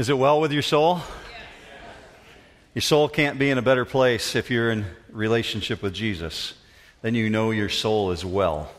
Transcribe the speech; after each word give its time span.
Is 0.00 0.08
it 0.08 0.16
well 0.16 0.40
with 0.40 0.50
your 0.50 0.62
soul? 0.62 1.02
Your 2.74 2.80
soul 2.80 3.06
can't 3.06 3.38
be 3.38 3.50
in 3.50 3.58
a 3.58 3.62
better 3.62 3.84
place 3.84 4.34
if 4.34 4.50
you're 4.50 4.70
in 4.70 4.86
relationship 5.10 5.82
with 5.82 5.92
Jesus. 5.92 6.54
Then 7.02 7.14
you 7.14 7.28
know 7.28 7.50
your 7.50 7.68
soul 7.68 8.10
is 8.10 8.24
well. 8.24 8.72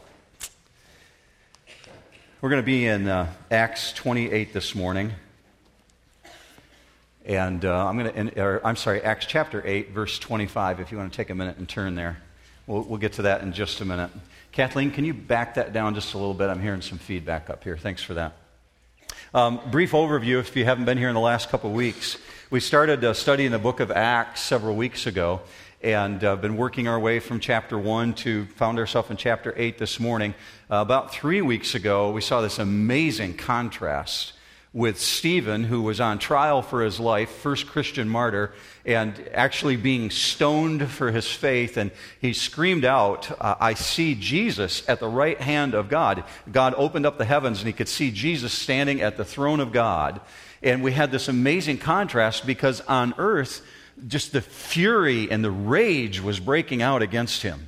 We're 2.41 2.49
going 2.49 2.63
to 2.63 2.65
be 2.65 2.87
in 2.87 3.07
uh, 3.07 3.31
Acts 3.51 3.93
28 3.93 4.51
this 4.51 4.73
morning. 4.73 5.11
And 7.23 7.65
uh, 7.65 7.85
I'm 7.87 7.99
going 7.99 8.31
to, 8.31 8.41
or, 8.41 8.65
I'm 8.65 8.75
sorry, 8.75 9.03
Acts 9.03 9.27
chapter 9.27 9.61
8, 9.63 9.91
verse 9.91 10.17
25, 10.17 10.79
if 10.79 10.91
you 10.91 10.97
want 10.97 11.13
to 11.13 11.15
take 11.15 11.29
a 11.29 11.35
minute 11.35 11.57
and 11.57 11.69
turn 11.69 11.93
there. 11.93 12.19
We'll, 12.65 12.81
we'll 12.81 12.97
get 12.97 13.13
to 13.13 13.21
that 13.21 13.43
in 13.43 13.53
just 13.53 13.79
a 13.79 13.85
minute. 13.85 14.09
Kathleen, 14.51 14.89
can 14.89 15.05
you 15.05 15.13
back 15.13 15.53
that 15.53 15.71
down 15.71 15.93
just 15.93 16.15
a 16.15 16.17
little 16.17 16.33
bit? 16.33 16.49
I'm 16.49 16.63
hearing 16.63 16.81
some 16.81 16.97
feedback 16.97 17.51
up 17.51 17.63
here. 17.63 17.77
Thanks 17.77 18.01
for 18.01 18.15
that. 18.15 18.40
Um, 19.33 19.59
brief 19.71 19.91
overview 19.91 20.39
if 20.39 20.55
you 20.55 20.65
haven't 20.65 20.85
been 20.85 20.97
here 20.97 21.07
in 21.07 21.15
the 21.15 21.21
last 21.21 21.49
couple 21.49 21.69
of 21.69 21.75
weeks. 21.75 22.17
We 22.49 22.59
started 22.59 23.03
uh, 23.03 23.13
studying 23.13 23.51
the 23.51 23.59
book 23.59 23.79
of 23.79 23.91
Acts 23.91 24.41
several 24.41 24.75
weeks 24.75 25.07
ago 25.07 25.41
and 25.81 26.23
uh, 26.23 26.35
been 26.35 26.57
working 26.57 26.87
our 26.87 26.99
way 26.99 27.19
from 27.19 27.39
chapter 27.39 27.77
1 27.77 28.13
to 28.13 28.45
found 28.55 28.77
ourselves 28.77 29.09
in 29.09 29.17
chapter 29.17 29.53
8 29.55 29.77
this 29.77 29.99
morning. 29.99 30.33
Uh, 30.69 30.75
about 30.75 31.13
three 31.13 31.41
weeks 31.41 31.75
ago, 31.75 32.11
we 32.11 32.21
saw 32.21 32.41
this 32.41 32.59
amazing 32.59 33.35
contrast 33.35 34.33
with 34.73 34.97
Stephen, 34.97 35.65
who 35.65 35.81
was 35.81 35.99
on 35.99 36.17
trial 36.17 36.61
for 36.61 36.81
his 36.81 36.97
life, 36.97 37.29
first 37.29 37.67
Christian 37.67 38.07
martyr, 38.07 38.53
and 38.85 39.21
actually 39.33 39.75
being 39.75 40.09
stoned 40.09 40.89
for 40.89 41.11
his 41.11 41.29
faith. 41.29 41.75
And 41.75 41.91
he 42.21 42.31
screamed 42.31 42.85
out, 42.85 43.29
I 43.41 43.73
see 43.73 44.15
Jesus 44.15 44.87
at 44.87 45.01
the 45.01 45.09
right 45.09 45.39
hand 45.41 45.73
of 45.73 45.89
God. 45.89 46.23
God 46.49 46.73
opened 46.77 47.05
up 47.05 47.17
the 47.17 47.25
heavens, 47.25 47.59
and 47.59 47.67
he 47.67 47.73
could 47.73 47.89
see 47.89 48.11
Jesus 48.11 48.53
standing 48.53 49.01
at 49.01 49.17
the 49.17 49.25
throne 49.25 49.59
of 49.59 49.73
God. 49.73 50.21
And 50.63 50.81
we 50.81 50.93
had 50.93 51.11
this 51.11 51.27
amazing 51.27 51.79
contrast 51.79 52.45
because 52.45 52.79
on 52.81 53.13
earth, 53.17 53.65
just 54.07 54.31
the 54.31 54.41
fury 54.41 55.29
and 55.29 55.43
the 55.43 55.51
rage 55.51 56.21
was 56.21 56.39
breaking 56.39 56.81
out 56.81 57.01
against 57.01 57.41
him. 57.41 57.67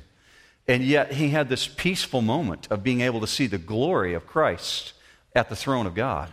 And 0.66 0.82
yet 0.82 1.12
he 1.12 1.28
had 1.28 1.50
this 1.50 1.68
peaceful 1.68 2.22
moment 2.22 2.66
of 2.70 2.82
being 2.82 3.02
able 3.02 3.20
to 3.20 3.26
see 3.26 3.46
the 3.46 3.58
glory 3.58 4.14
of 4.14 4.26
Christ 4.26 4.94
at 5.34 5.50
the 5.50 5.56
throne 5.56 5.86
of 5.86 5.94
God. 5.94 6.30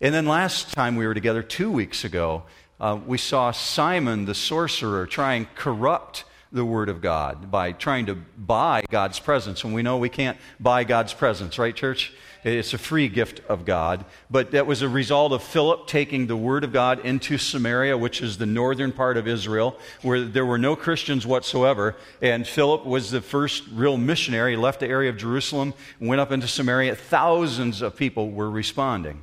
And 0.00 0.14
then 0.14 0.26
last 0.26 0.72
time 0.72 0.94
we 0.94 1.06
were 1.06 1.14
together, 1.14 1.42
two 1.42 1.70
weeks 1.70 2.04
ago, 2.04 2.44
uh, 2.80 2.98
we 3.04 3.18
saw 3.18 3.50
Simon 3.50 4.26
the 4.26 4.34
sorcerer 4.34 5.06
try 5.06 5.34
and 5.34 5.52
corrupt 5.56 6.24
the 6.52 6.64
Word 6.64 6.88
of 6.88 7.00
God 7.00 7.50
by 7.50 7.72
trying 7.72 8.06
to 8.06 8.14
buy 8.14 8.82
God's 8.90 9.18
presence. 9.18 9.64
And 9.64 9.74
we 9.74 9.82
know 9.82 9.98
we 9.98 10.08
can't 10.08 10.38
buy 10.60 10.84
God's 10.84 11.12
presence, 11.12 11.58
right, 11.58 11.74
church? 11.74 12.12
It's 12.44 12.72
a 12.72 12.78
free 12.78 13.08
gift 13.08 13.40
of 13.48 13.64
God. 13.64 14.04
But 14.30 14.52
that 14.52 14.66
was 14.66 14.82
a 14.82 14.88
result 14.88 15.32
of 15.32 15.42
Philip 15.42 15.88
taking 15.88 16.28
the 16.28 16.36
Word 16.36 16.62
of 16.62 16.72
God 16.72 17.04
into 17.04 17.36
Samaria, 17.36 17.98
which 17.98 18.22
is 18.22 18.38
the 18.38 18.46
northern 18.46 18.92
part 18.92 19.16
of 19.16 19.26
Israel, 19.26 19.76
where 20.02 20.22
there 20.22 20.46
were 20.46 20.58
no 20.58 20.76
Christians 20.76 21.26
whatsoever. 21.26 21.96
And 22.22 22.46
Philip 22.46 22.86
was 22.86 23.10
the 23.10 23.20
first 23.20 23.64
real 23.72 23.96
missionary, 23.96 24.52
he 24.52 24.56
left 24.56 24.80
the 24.80 24.88
area 24.88 25.10
of 25.10 25.16
Jerusalem, 25.16 25.74
went 25.98 26.20
up 26.20 26.30
into 26.30 26.46
Samaria. 26.46 26.94
Thousands 26.94 27.82
of 27.82 27.96
people 27.96 28.30
were 28.30 28.48
responding. 28.48 29.22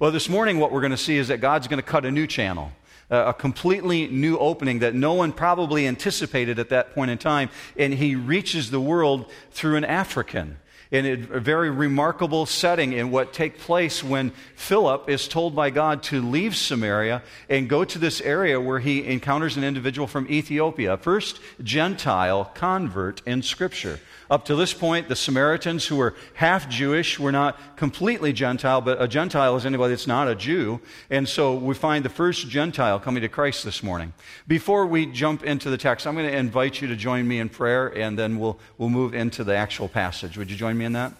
Well, 0.00 0.12
this 0.12 0.28
morning, 0.28 0.60
what 0.60 0.70
we're 0.70 0.80
going 0.80 0.92
to 0.92 0.96
see 0.96 1.16
is 1.16 1.26
that 1.26 1.40
God's 1.40 1.66
going 1.66 1.82
to 1.82 1.86
cut 1.86 2.04
a 2.04 2.10
new 2.12 2.28
channel, 2.28 2.70
a 3.10 3.34
completely 3.34 4.06
new 4.06 4.38
opening 4.38 4.78
that 4.78 4.94
no 4.94 5.14
one 5.14 5.32
probably 5.32 5.88
anticipated 5.88 6.60
at 6.60 6.68
that 6.68 6.94
point 6.94 7.10
in 7.10 7.18
time. 7.18 7.50
And 7.76 7.92
He 7.92 8.14
reaches 8.14 8.70
the 8.70 8.78
world 8.80 9.28
through 9.50 9.74
an 9.74 9.84
African 9.84 10.58
in 10.92 11.04
a 11.04 11.40
very 11.40 11.68
remarkable 11.68 12.46
setting 12.46 12.92
in 12.92 13.10
what 13.10 13.32
takes 13.32 13.62
place 13.64 14.04
when 14.04 14.30
Philip 14.54 15.08
is 15.08 15.26
told 15.26 15.56
by 15.56 15.70
God 15.70 16.04
to 16.04 16.22
leave 16.22 16.54
Samaria 16.54 17.22
and 17.48 17.68
go 17.68 17.84
to 17.84 17.98
this 17.98 18.20
area 18.20 18.60
where 18.60 18.78
he 18.78 19.04
encounters 19.04 19.56
an 19.56 19.64
individual 19.64 20.06
from 20.06 20.30
Ethiopia, 20.30 20.96
first 20.96 21.40
Gentile 21.62 22.46
convert 22.54 23.20
in 23.26 23.42
Scripture. 23.42 24.00
Up 24.30 24.44
to 24.44 24.54
this 24.54 24.74
point, 24.74 25.08
the 25.08 25.16
Samaritans, 25.16 25.86
who 25.86 25.96
were 25.96 26.14
half 26.34 26.68
Jewish, 26.68 27.18
were 27.18 27.32
not 27.32 27.58
completely 27.76 28.34
Gentile, 28.34 28.82
but 28.82 29.00
a 29.00 29.08
Gentile 29.08 29.56
is 29.56 29.64
anybody 29.64 29.94
that's 29.94 30.06
not 30.06 30.28
a 30.28 30.34
Jew. 30.34 30.80
And 31.08 31.26
so 31.26 31.54
we 31.54 31.74
find 31.74 32.04
the 32.04 32.10
first 32.10 32.46
Gentile 32.46 33.00
coming 33.00 33.22
to 33.22 33.28
Christ 33.30 33.64
this 33.64 33.82
morning. 33.82 34.12
Before 34.46 34.84
we 34.84 35.06
jump 35.06 35.44
into 35.44 35.70
the 35.70 35.78
text, 35.78 36.06
I'm 36.06 36.14
going 36.14 36.30
to 36.30 36.36
invite 36.36 36.82
you 36.82 36.88
to 36.88 36.96
join 36.96 37.26
me 37.26 37.40
in 37.40 37.48
prayer, 37.48 37.88
and 37.88 38.18
then 38.18 38.38
we'll, 38.38 38.58
we'll 38.76 38.90
move 38.90 39.14
into 39.14 39.44
the 39.44 39.56
actual 39.56 39.88
passage. 39.88 40.36
Would 40.36 40.50
you 40.50 40.56
join 40.58 40.76
me 40.76 40.84
in 40.84 40.92
that? 40.92 41.14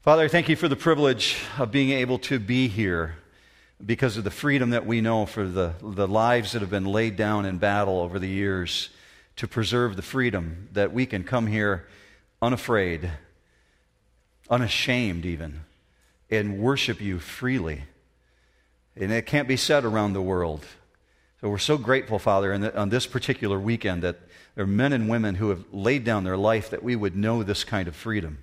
Father, 0.00 0.24
I 0.24 0.28
thank 0.28 0.48
you 0.48 0.56
for 0.56 0.66
the 0.66 0.76
privilege 0.76 1.36
of 1.58 1.70
being 1.70 1.90
able 1.90 2.18
to 2.20 2.38
be 2.40 2.68
here 2.68 3.16
because 3.84 4.16
of 4.16 4.24
the 4.24 4.30
freedom 4.30 4.70
that 4.70 4.86
we 4.86 5.02
know 5.02 5.26
for 5.26 5.46
the, 5.46 5.74
the 5.82 6.08
lives 6.08 6.52
that 6.52 6.60
have 6.60 6.70
been 6.70 6.86
laid 6.86 7.16
down 7.16 7.44
in 7.44 7.58
battle 7.58 8.00
over 8.00 8.18
the 8.18 8.28
years 8.28 8.88
to 9.36 9.48
preserve 9.48 9.96
the 9.96 10.02
freedom 10.02 10.68
that 10.72 10.92
we 10.92 11.06
can 11.06 11.24
come 11.24 11.46
here 11.46 11.86
unafraid, 12.40 13.10
unashamed 14.50 15.24
even, 15.24 15.60
and 16.30 16.58
worship 16.58 17.00
you 17.00 17.18
freely. 17.18 17.84
And 18.96 19.10
it 19.12 19.26
can't 19.26 19.48
be 19.48 19.56
said 19.56 19.84
around 19.84 20.12
the 20.12 20.22
world. 20.22 20.66
So 21.40 21.48
we're 21.48 21.58
so 21.58 21.78
grateful, 21.78 22.18
Father, 22.18 22.56
the, 22.58 22.78
on 22.78 22.90
this 22.90 23.06
particular 23.06 23.58
weekend 23.58 24.02
that 24.02 24.20
there 24.54 24.64
are 24.64 24.68
men 24.68 24.92
and 24.92 25.08
women 25.08 25.36
who 25.36 25.48
have 25.48 25.64
laid 25.72 26.04
down 26.04 26.24
their 26.24 26.36
life 26.36 26.70
that 26.70 26.82
we 26.82 26.94
would 26.94 27.16
know 27.16 27.42
this 27.42 27.64
kind 27.64 27.88
of 27.88 27.96
freedom. 27.96 28.38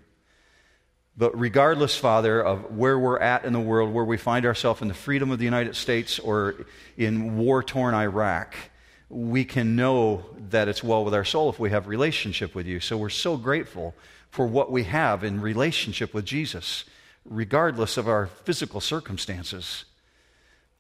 But 1.16 1.38
regardless, 1.38 1.98
Father, 1.98 2.42
of 2.42 2.76
where 2.76 2.98
we're 2.98 3.20
at 3.20 3.44
in 3.44 3.54
the 3.54 3.60
world, 3.60 3.94
where 3.94 4.06
we 4.06 4.18
find 4.18 4.46
ourselves 4.46 4.82
in 4.82 4.88
the 4.88 4.94
freedom 4.94 5.32
of 5.32 5.38
the 5.38 5.46
United 5.46 5.76
States 5.76 6.18
or 6.18 6.66
in 6.98 7.38
war 7.38 7.62
torn 7.62 7.94
Iraq, 7.94 8.56
we 9.10 9.44
can 9.44 9.76
know 9.76 10.24
that 10.50 10.68
it's 10.68 10.84
well 10.84 11.04
with 11.04 11.14
our 11.14 11.26
soul 11.26 11.50
if 11.50 11.60
we 11.60 11.72
have 11.72 11.88
relationship 11.88 12.54
with 12.54 12.68
you. 12.68 12.80
So 12.80 12.98
we're 12.98 13.10
so 13.10 13.38
grateful 13.38 13.96
for 14.30 14.46
what 14.46 14.72
we 14.72 14.84
have 14.84 15.24
in 15.24 15.42
relationship 15.42 16.14
with 16.14 16.26
Jesus, 16.26 16.86
regardless 17.26 17.98
of 17.98 18.08
our 18.08 18.28
physical 18.28 18.80
circumstances. 18.80 19.86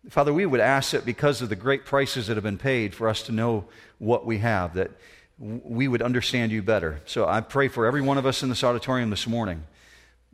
Father, 0.09 0.33
we 0.33 0.45
would 0.45 0.59
ask 0.59 0.91
that 0.91 1.05
because 1.05 1.41
of 1.41 1.49
the 1.49 1.55
great 1.55 1.85
prices 1.85 2.27
that 2.27 2.37
have 2.37 2.43
been 2.43 2.57
paid 2.57 2.93
for 2.93 3.09
us 3.09 3.23
to 3.23 3.31
know 3.31 3.65
what 3.97 4.25
we 4.25 4.37
have, 4.37 4.75
that 4.75 4.91
we 5.39 5.87
would 5.87 6.01
understand 6.01 6.51
you 6.51 6.61
better. 6.61 7.01
So 7.05 7.27
I 7.27 7.41
pray 7.41 7.67
for 7.67 7.85
every 7.85 8.01
one 8.01 8.17
of 8.17 8.25
us 8.25 8.43
in 8.43 8.49
this 8.49 8.63
auditorium 8.63 9.09
this 9.09 9.27
morning 9.27 9.63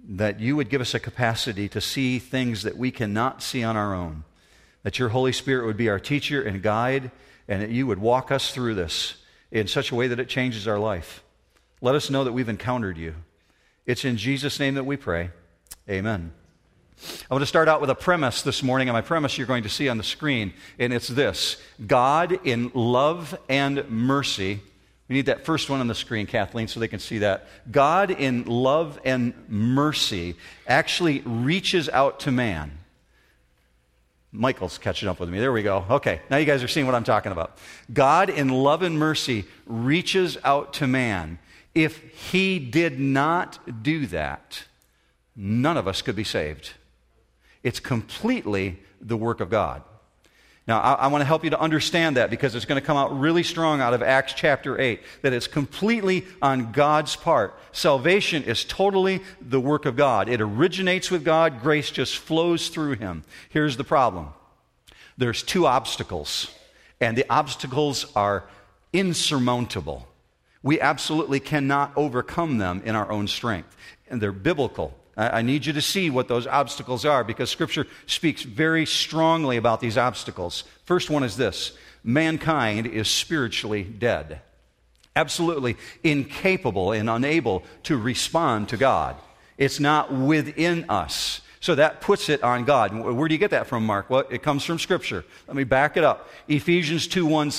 that 0.07 0.39
you 0.39 0.55
would 0.55 0.69
give 0.69 0.81
us 0.81 0.93
a 0.93 0.99
capacity 0.99 1.67
to 1.69 1.81
see 1.81 2.19
things 2.19 2.63
that 2.63 2.77
we 2.77 2.91
cannot 2.91 3.41
see 3.41 3.63
on 3.63 3.75
our 3.75 3.95
own, 3.95 4.23
that 4.83 4.99
your 4.99 5.09
Holy 5.09 5.31
Spirit 5.31 5.65
would 5.65 5.77
be 5.77 5.89
our 5.89 5.99
teacher 5.99 6.43
and 6.43 6.61
guide 6.61 7.09
and 7.47 7.61
that 7.61 7.69
you 7.69 7.87
would 7.87 7.99
walk 7.99 8.31
us 8.31 8.51
through 8.51 8.75
this 8.75 9.15
in 9.51 9.67
such 9.67 9.91
a 9.91 9.95
way 9.95 10.07
that 10.07 10.19
it 10.19 10.27
changes 10.27 10.67
our 10.67 10.79
life. 10.79 11.23
Let 11.81 11.95
us 11.95 12.09
know 12.09 12.23
that 12.23 12.33
we've 12.33 12.49
encountered 12.49 12.97
you. 12.97 13.15
It's 13.85 14.05
in 14.05 14.17
Jesus' 14.17 14.59
name 14.59 14.75
that 14.75 14.85
we 14.85 14.97
pray. 14.97 15.29
Amen. 15.89 16.31
I 17.29 17.33
want 17.33 17.41
to 17.41 17.47
start 17.47 17.67
out 17.67 17.81
with 17.81 17.89
a 17.89 17.95
premise 17.95 18.41
this 18.41 18.63
morning, 18.63 18.87
and 18.87 18.93
my 18.93 19.01
premise 19.01 19.37
you're 19.37 19.47
going 19.47 19.63
to 19.63 19.69
see 19.69 19.89
on 19.89 19.97
the 19.97 20.03
screen, 20.03 20.53
and 20.79 20.93
it's 20.93 21.07
this 21.07 21.61
God 21.85 22.39
in 22.45 22.71
love 22.73 23.37
and 23.49 23.87
mercy. 23.89 24.61
We 25.07 25.15
need 25.15 25.27
that 25.27 25.45
first 25.45 25.69
one 25.69 25.81
on 25.81 25.87
the 25.87 25.93
screen, 25.95 26.25
Kathleen, 26.25 26.67
so 26.67 26.79
they 26.79 26.87
can 26.87 26.99
see 26.99 27.19
that. 27.19 27.47
God 27.69 28.09
in 28.09 28.45
love 28.45 28.99
and 29.05 29.33
mercy 29.47 30.35
actually 30.65 31.21
reaches 31.21 31.89
out 31.89 32.21
to 32.21 32.31
man. 32.31 32.79
Michael's 34.35 34.77
catching 34.77 35.09
up 35.09 35.19
with 35.19 35.29
me. 35.29 35.39
There 35.39 35.51
we 35.51 35.63
go. 35.63 35.85
Okay, 35.89 36.21
now 36.29 36.37
you 36.37 36.45
guys 36.45 36.63
are 36.63 36.67
seeing 36.67 36.85
what 36.85 36.95
I'm 36.95 37.03
talking 37.03 37.31
about. 37.31 37.57
God, 37.93 38.29
in 38.29 38.49
love 38.49 38.81
and 38.81 38.97
mercy, 38.99 39.45
reaches 39.65 40.37
out 40.43 40.73
to 40.73 40.87
man. 40.87 41.39
If 41.73 42.31
he 42.31 42.59
did 42.59 42.99
not 42.99 43.83
do 43.83 44.05
that, 44.07 44.63
none 45.35 45.77
of 45.77 45.87
us 45.87 46.01
could 46.01 46.15
be 46.15 46.23
saved. 46.23 46.73
It's 47.63 47.79
completely 47.79 48.79
the 49.01 49.17
work 49.17 49.39
of 49.39 49.49
God. 49.49 49.81
Now, 50.67 50.79
I, 50.79 50.93
I 50.93 51.07
want 51.07 51.21
to 51.21 51.25
help 51.25 51.43
you 51.43 51.51
to 51.51 51.59
understand 51.59 52.17
that 52.17 52.31
because 52.31 52.55
it's 52.55 52.65
going 52.65 52.81
to 52.81 52.85
come 52.85 52.97
out 52.97 53.17
really 53.19 53.43
strong 53.43 53.81
out 53.81 53.93
of 53.93 54.01
Acts 54.01 54.33
chapter 54.33 54.79
8 54.79 54.99
that 55.21 55.31
it's 55.31 55.47
completely 55.47 56.25
on 56.41 56.71
God's 56.71 57.15
part. 57.15 57.57
Salvation 57.71 58.43
is 58.43 58.63
totally 58.63 59.21
the 59.39 59.59
work 59.59 59.85
of 59.85 59.95
God. 59.95 60.27
It 60.27 60.41
originates 60.41 61.11
with 61.11 61.23
God, 61.23 61.61
grace 61.61 61.91
just 61.91 62.17
flows 62.17 62.69
through 62.69 62.95
Him. 62.95 63.23
Here's 63.49 63.77
the 63.77 63.83
problem 63.83 64.29
there's 65.17 65.43
two 65.43 65.65
obstacles, 65.65 66.53
and 66.99 67.17
the 67.17 67.25
obstacles 67.29 68.11
are 68.15 68.45
insurmountable. 68.91 70.07
We 70.61 70.81
absolutely 70.81 71.39
cannot 71.39 71.93
overcome 71.95 72.57
them 72.57 72.81
in 72.83 72.95
our 72.95 73.11
own 73.11 73.27
strength, 73.27 73.77
and 74.09 74.19
they're 74.19 74.31
biblical. 74.31 74.97
I 75.17 75.41
need 75.43 75.65
you 75.65 75.73
to 75.73 75.81
see 75.81 76.09
what 76.09 76.27
those 76.27 76.45
obstacles 76.45 77.05
are 77.05 77.23
because 77.23 77.49
Scripture 77.49 77.87
speaks 78.05 78.43
very 78.43 78.85
strongly 78.85 79.55
about 79.55 79.79
these 79.79 79.97
obstacles. 79.97 80.65
First 80.83 81.09
one 81.09 81.23
is 81.23 81.37
this 81.37 81.71
mankind 82.03 82.85
is 82.85 83.07
spiritually 83.07 83.83
dead, 83.83 84.41
absolutely 85.15 85.77
incapable 86.03 86.91
and 86.91 87.09
unable 87.09 87.63
to 87.83 87.97
respond 87.97 88.69
to 88.69 88.77
God. 88.77 89.15
It's 89.57 89.79
not 89.79 90.13
within 90.13 90.89
us. 90.89 91.41
So 91.61 91.75
that 91.75 92.01
puts 92.01 92.29
it 92.29 92.43
on 92.43 92.65
God. 92.65 92.93
Where 92.93 93.27
do 93.27 93.33
you 93.33 93.39
get 93.39 93.51
that 93.51 93.67
from, 93.67 93.85
Mark? 93.85 94.09
Well, 94.09 94.25
it 94.29 94.43
comes 94.43 94.63
from 94.65 94.77
Scripture. 94.77 95.25
Let 95.47 95.55
me 95.55 95.63
back 95.63 95.97
it 95.97 96.03
up. 96.03 96.29
Ephesians 96.47 97.07
2 97.07 97.25
1 97.25 97.51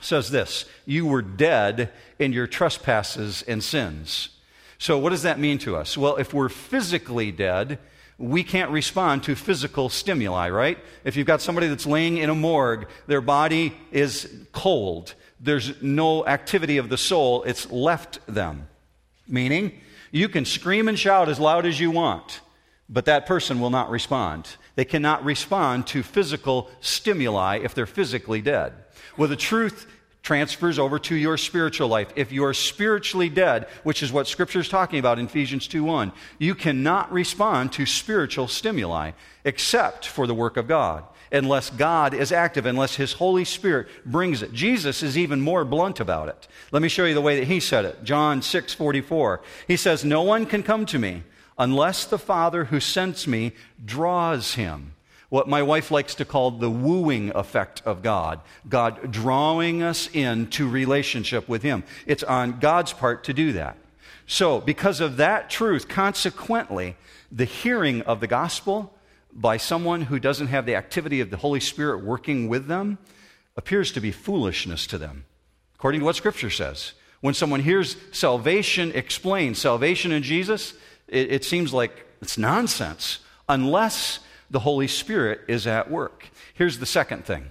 says 0.00 0.30
this 0.30 0.64
You 0.86 1.06
were 1.06 1.22
dead 1.22 1.90
in 2.18 2.32
your 2.32 2.46
trespasses 2.46 3.42
and 3.42 3.62
sins. 3.62 4.30
So, 4.80 4.96
what 4.96 5.10
does 5.10 5.24
that 5.24 5.38
mean 5.38 5.58
to 5.58 5.76
us? 5.76 5.94
Well, 5.98 6.16
if 6.16 6.32
we're 6.32 6.48
physically 6.48 7.30
dead, 7.30 7.78
we 8.16 8.42
can't 8.42 8.70
respond 8.70 9.22
to 9.24 9.34
physical 9.34 9.90
stimuli, 9.90 10.48
right? 10.48 10.78
If 11.04 11.16
you've 11.16 11.26
got 11.26 11.42
somebody 11.42 11.68
that's 11.68 11.84
laying 11.84 12.16
in 12.16 12.30
a 12.30 12.34
morgue, 12.34 12.88
their 13.06 13.20
body 13.20 13.76
is 13.92 14.46
cold, 14.52 15.14
there's 15.38 15.82
no 15.82 16.26
activity 16.26 16.78
of 16.78 16.88
the 16.88 16.96
soul, 16.96 17.42
it's 17.42 17.70
left 17.70 18.26
them. 18.26 18.68
Meaning, 19.28 19.78
you 20.12 20.30
can 20.30 20.46
scream 20.46 20.88
and 20.88 20.98
shout 20.98 21.28
as 21.28 21.38
loud 21.38 21.66
as 21.66 21.78
you 21.78 21.90
want, 21.90 22.40
but 22.88 23.04
that 23.04 23.26
person 23.26 23.60
will 23.60 23.68
not 23.68 23.90
respond. 23.90 24.48
They 24.76 24.86
cannot 24.86 25.26
respond 25.26 25.88
to 25.88 26.02
physical 26.02 26.70
stimuli 26.80 27.58
if 27.58 27.74
they're 27.74 27.84
physically 27.84 28.40
dead. 28.40 28.72
Well, 29.18 29.28
the 29.28 29.36
truth 29.36 29.86
transfers 30.22 30.78
over 30.78 30.98
to 30.98 31.14
your 31.14 31.36
spiritual 31.36 31.88
life. 31.88 32.08
If 32.14 32.32
you 32.32 32.44
are 32.44 32.54
spiritually 32.54 33.28
dead, 33.28 33.66
which 33.82 34.02
is 34.02 34.12
what 34.12 34.28
scripture 34.28 34.60
is 34.60 34.68
talking 34.68 34.98
about 34.98 35.18
in 35.18 35.26
Ephesians 35.26 35.66
2:1, 35.66 36.12
you 36.38 36.54
cannot 36.54 37.10
respond 37.12 37.72
to 37.72 37.86
spiritual 37.86 38.48
stimuli 38.48 39.12
except 39.44 40.06
for 40.06 40.26
the 40.26 40.34
work 40.34 40.56
of 40.56 40.68
God. 40.68 41.04
Unless 41.32 41.70
God 41.70 42.12
is 42.12 42.32
active, 42.32 42.66
unless 42.66 42.96
His 42.96 43.12
Holy 43.14 43.44
Spirit 43.44 43.86
brings 44.04 44.42
it. 44.42 44.52
Jesus 44.52 45.02
is 45.02 45.16
even 45.16 45.40
more 45.40 45.64
blunt 45.64 46.00
about 46.00 46.28
it. 46.28 46.48
Let 46.72 46.82
me 46.82 46.88
show 46.88 47.04
you 47.04 47.14
the 47.14 47.20
way 47.20 47.38
that 47.38 47.46
He 47.46 47.60
said 47.60 47.84
it. 47.84 48.02
John 48.02 48.42
6 48.42 48.74
44. 48.74 49.40
He 49.68 49.76
says, 49.76 50.04
No 50.04 50.22
one 50.22 50.44
can 50.44 50.64
come 50.64 50.86
to 50.86 50.98
me 50.98 51.22
unless 51.56 52.04
the 52.04 52.18
Father 52.18 52.64
who 52.64 52.80
sends 52.80 53.28
me 53.28 53.52
draws 53.84 54.54
him 54.54 54.94
what 55.30 55.48
my 55.48 55.62
wife 55.62 55.90
likes 55.90 56.14
to 56.16 56.24
call 56.24 56.50
the 56.50 56.68
wooing 56.68 57.30
effect 57.34 57.80
of 57.86 58.02
God. 58.02 58.40
God 58.68 59.10
drawing 59.10 59.82
us 59.82 60.08
into 60.12 60.68
relationship 60.68 61.48
with 61.48 61.62
Him. 61.62 61.84
It's 62.04 62.24
on 62.24 62.58
God's 62.58 62.92
part 62.92 63.24
to 63.24 63.32
do 63.32 63.52
that. 63.52 63.76
So, 64.26 64.60
because 64.60 65.00
of 65.00 65.16
that 65.16 65.48
truth, 65.48 65.88
consequently, 65.88 66.96
the 67.32 67.44
hearing 67.44 68.02
of 68.02 68.20
the 68.20 68.26
gospel 68.26 68.92
by 69.32 69.56
someone 69.56 70.02
who 70.02 70.18
doesn't 70.18 70.48
have 70.48 70.66
the 70.66 70.74
activity 70.74 71.20
of 71.20 71.30
the 71.30 71.36
Holy 71.36 71.60
Spirit 71.60 72.04
working 72.04 72.48
with 72.48 72.66
them 72.66 72.98
appears 73.56 73.92
to 73.92 74.00
be 74.00 74.12
foolishness 74.12 74.86
to 74.88 74.98
them, 74.98 75.24
according 75.76 76.00
to 76.00 76.04
what 76.04 76.16
Scripture 76.16 76.50
says. 76.50 76.92
When 77.20 77.34
someone 77.34 77.60
hears 77.60 77.96
salvation 78.12 78.92
explained, 78.92 79.56
salvation 79.56 80.10
in 80.10 80.22
Jesus, 80.22 80.74
it, 81.06 81.30
it 81.30 81.44
seems 81.44 81.72
like 81.72 82.06
it's 82.20 82.38
nonsense 82.38 83.20
unless 83.48 84.20
the 84.50 84.60
Holy 84.60 84.88
Spirit 84.88 85.40
is 85.48 85.66
at 85.66 85.90
work. 85.90 86.28
Here's 86.54 86.78
the 86.78 86.86
second 86.86 87.24
thing 87.24 87.50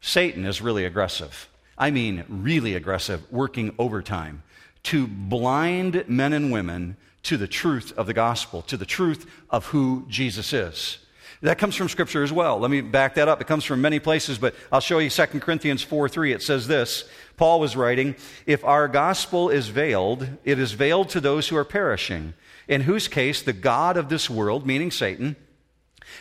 Satan 0.00 0.44
is 0.44 0.60
really 0.60 0.84
aggressive. 0.84 1.48
I 1.76 1.90
mean, 1.90 2.24
really 2.28 2.74
aggressive, 2.74 3.30
working 3.32 3.74
overtime 3.78 4.42
to 4.84 5.06
blind 5.06 6.04
men 6.08 6.32
and 6.32 6.52
women 6.52 6.96
to 7.24 7.36
the 7.36 7.48
truth 7.48 7.92
of 7.96 8.06
the 8.06 8.14
gospel, 8.14 8.62
to 8.62 8.76
the 8.76 8.86
truth 8.86 9.28
of 9.50 9.66
who 9.66 10.04
Jesus 10.08 10.52
is. 10.52 10.98
That 11.40 11.58
comes 11.58 11.74
from 11.74 11.88
Scripture 11.88 12.22
as 12.22 12.32
well. 12.32 12.58
Let 12.58 12.70
me 12.70 12.80
back 12.80 13.16
that 13.16 13.28
up. 13.28 13.40
It 13.40 13.46
comes 13.46 13.64
from 13.64 13.80
many 13.80 13.98
places, 13.98 14.38
but 14.38 14.54
I'll 14.70 14.80
show 14.80 14.98
you 14.98 15.10
2 15.10 15.26
Corinthians 15.40 15.82
4 15.82 16.08
3. 16.08 16.32
It 16.32 16.42
says 16.42 16.66
this 16.66 17.04
Paul 17.36 17.60
was 17.60 17.76
writing, 17.76 18.14
If 18.46 18.64
our 18.64 18.88
gospel 18.88 19.50
is 19.50 19.68
veiled, 19.68 20.28
it 20.44 20.58
is 20.58 20.72
veiled 20.72 21.10
to 21.10 21.20
those 21.20 21.48
who 21.48 21.56
are 21.56 21.64
perishing, 21.64 22.34
in 22.68 22.82
whose 22.82 23.08
case 23.08 23.42
the 23.42 23.52
God 23.52 23.96
of 23.96 24.08
this 24.08 24.30
world, 24.30 24.66
meaning 24.66 24.90
Satan, 24.90 25.36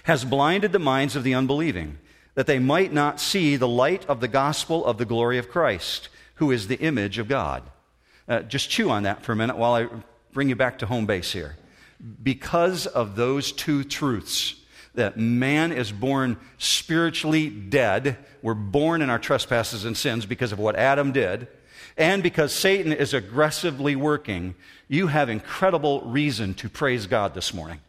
has 0.03 0.25
blinded 0.25 0.71
the 0.71 0.79
minds 0.79 1.15
of 1.15 1.23
the 1.23 1.33
unbelieving, 1.33 1.97
that 2.35 2.47
they 2.47 2.59
might 2.59 2.91
not 2.91 3.19
see 3.19 3.55
the 3.55 3.67
light 3.67 4.05
of 4.07 4.19
the 4.19 4.27
gospel 4.27 4.85
of 4.85 4.97
the 4.97 5.05
glory 5.05 5.37
of 5.37 5.49
Christ, 5.49 6.09
who 6.35 6.51
is 6.51 6.67
the 6.67 6.79
image 6.79 7.17
of 7.17 7.27
God. 7.27 7.63
Uh, 8.27 8.41
just 8.41 8.69
chew 8.69 8.89
on 8.89 9.03
that 9.03 9.23
for 9.23 9.33
a 9.33 9.35
minute 9.35 9.57
while 9.57 9.73
I 9.73 9.87
bring 10.31 10.49
you 10.49 10.55
back 10.55 10.79
to 10.79 10.85
home 10.85 11.05
base 11.05 11.31
here. 11.31 11.55
Because 12.21 12.85
of 12.87 13.15
those 13.15 13.51
two 13.51 13.83
truths, 13.83 14.55
that 14.95 15.17
man 15.17 15.71
is 15.71 15.91
born 15.91 16.37
spiritually 16.57 17.49
dead, 17.49 18.17
we're 18.41 18.53
born 18.53 19.01
in 19.01 19.09
our 19.09 19.19
trespasses 19.19 19.85
and 19.85 19.97
sins 19.97 20.25
because 20.25 20.51
of 20.51 20.59
what 20.59 20.75
Adam 20.75 21.11
did, 21.11 21.47
and 21.97 22.23
because 22.23 22.53
Satan 22.53 22.91
is 22.91 23.13
aggressively 23.13 23.95
working, 23.95 24.55
you 24.87 25.07
have 25.07 25.29
incredible 25.29 26.01
reason 26.01 26.53
to 26.55 26.69
praise 26.69 27.07
God 27.07 27.33
this 27.33 27.53
morning. 27.53 27.79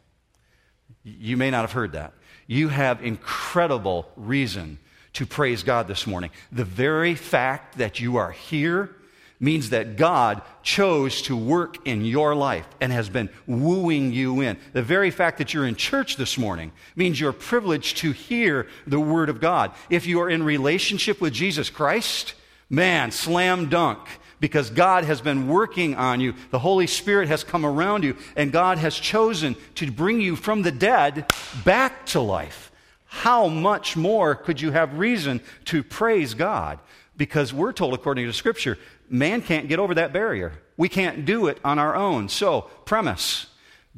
You 1.04 1.36
may 1.36 1.50
not 1.50 1.60
have 1.60 1.72
heard 1.72 1.92
that. 1.92 2.14
You 2.46 2.68
have 2.68 3.04
incredible 3.04 4.10
reason 4.16 4.78
to 5.14 5.26
praise 5.26 5.62
God 5.62 5.86
this 5.86 6.06
morning. 6.06 6.30
The 6.50 6.64
very 6.64 7.14
fact 7.14 7.78
that 7.78 8.00
you 8.00 8.16
are 8.16 8.32
here 8.32 8.90
means 9.38 9.70
that 9.70 9.96
God 9.96 10.42
chose 10.62 11.22
to 11.22 11.36
work 11.36 11.86
in 11.86 12.04
your 12.04 12.34
life 12.34 12.66
and 12.80 12.90
has 12.90 13.08
been 13.08 13.28
wooing 13.46 14.12
you 14.12 14.40
in. 14.40 14.56
The 14.72 14.82
very 14.82 15.10
fact 15.10 15.38
that 15.38 15.52
you're 15.52 15.66
in 15.66 15.76
church 15.76 16.16
this 16.16 16.38
morning 16.38 16.72
means 16.96 17.20
you're 17.20 17.32
privileged 17.32 17.98
to 17.98 18.12
hear 18.12 18.66
the 18.86 19.00
Word 19.00 19.28
of 19.28 19.40
God. 19.40 19.72
If 19.90 20.06
you 20.06 20.20
are 20.20 20.30
in 20.30 20.42
relationship 20.42 21.20
with 21.20 21.34
Jesus 21.34 21.68
Christ, 21.68 22.34
man, 22.70 23.10
slam 23.10 23.68
dunk 23.68 24.00
because 24.40 24.70
God 24.70 25.04
has 25.04 25.20
been 25.20 25.48
working 25.48 25.94
on 25.94 26.20
you. 26.20 26.34
The 26.50 26.58
Holy 26.58 26.86
Spirit 26.86 27.28
has 27.28 27.44
come 27.44 27.64
around 27.64 28.04
you, 28.04 28.16
and 28.36 28.52
God 28.52 28.78
has 28.78 28.94
chosen 28.94 29.56
to 29.76 29.90
bring 29.90 30.20
you 30.20 30.36
from 30.36 30.62
the 30.62 30.72
dead 30.72 31.26
back 31.64 32.06
to 32.06 32.20
life. 32.20 32.70
How 33.06 33.46
much 33.46 33.96
more 33.96 34.34
could 34.34 34.60
you 34.60 34.72
have 34.72 34.98
reason 34.98 35.40
to 35.66 35.84
praise 35.84 36.34
God? 36.34 36.80
Because 37.16 37.54
we're 37.54 37.72
told, 37.72 37.94
according 37.94 38.26
to 38.26 38.32
Scripture, 38.32 38.76
man 39.08 39.40
can't 39.40 39.68
get 39.68 39.78
over 39.78 39.94
that 39.94 40.12
barrier. 40.12 40.52
We 40.76 40.88
can't 40.88 41.24
do 41.24 41.46
it 41.46 41.58
on 41.64 41.78
our 41.78 41.94
own. 41.94 42.28
So, 42.28 42.62
premise 42.84 43.46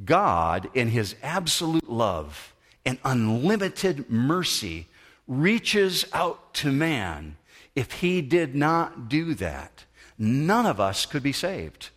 God, 0.04 0.68
in 0.74 0.88
his 0.88 1.16
absolute 1.22 1.88
love 1.88 2.54
and 2.84 2.98
unlimited 3.04 4.10
mercy, 4.10 4.86
reaches 5.26 6.04
out 6.12 6.52
to 6.54 6.70
man. 6.70 7.36
If 7.74 7.92
he 7.92 8.20
did 8.20 8.54
not 8.54 9.08
do 9.08 9.34
that, 9.34 9.85
none 10.18 10.66
of 10.66 10.80
us 10.80 11.06
could 11.06 11.22
be 11.22 11.32
saved. 11.32 11.90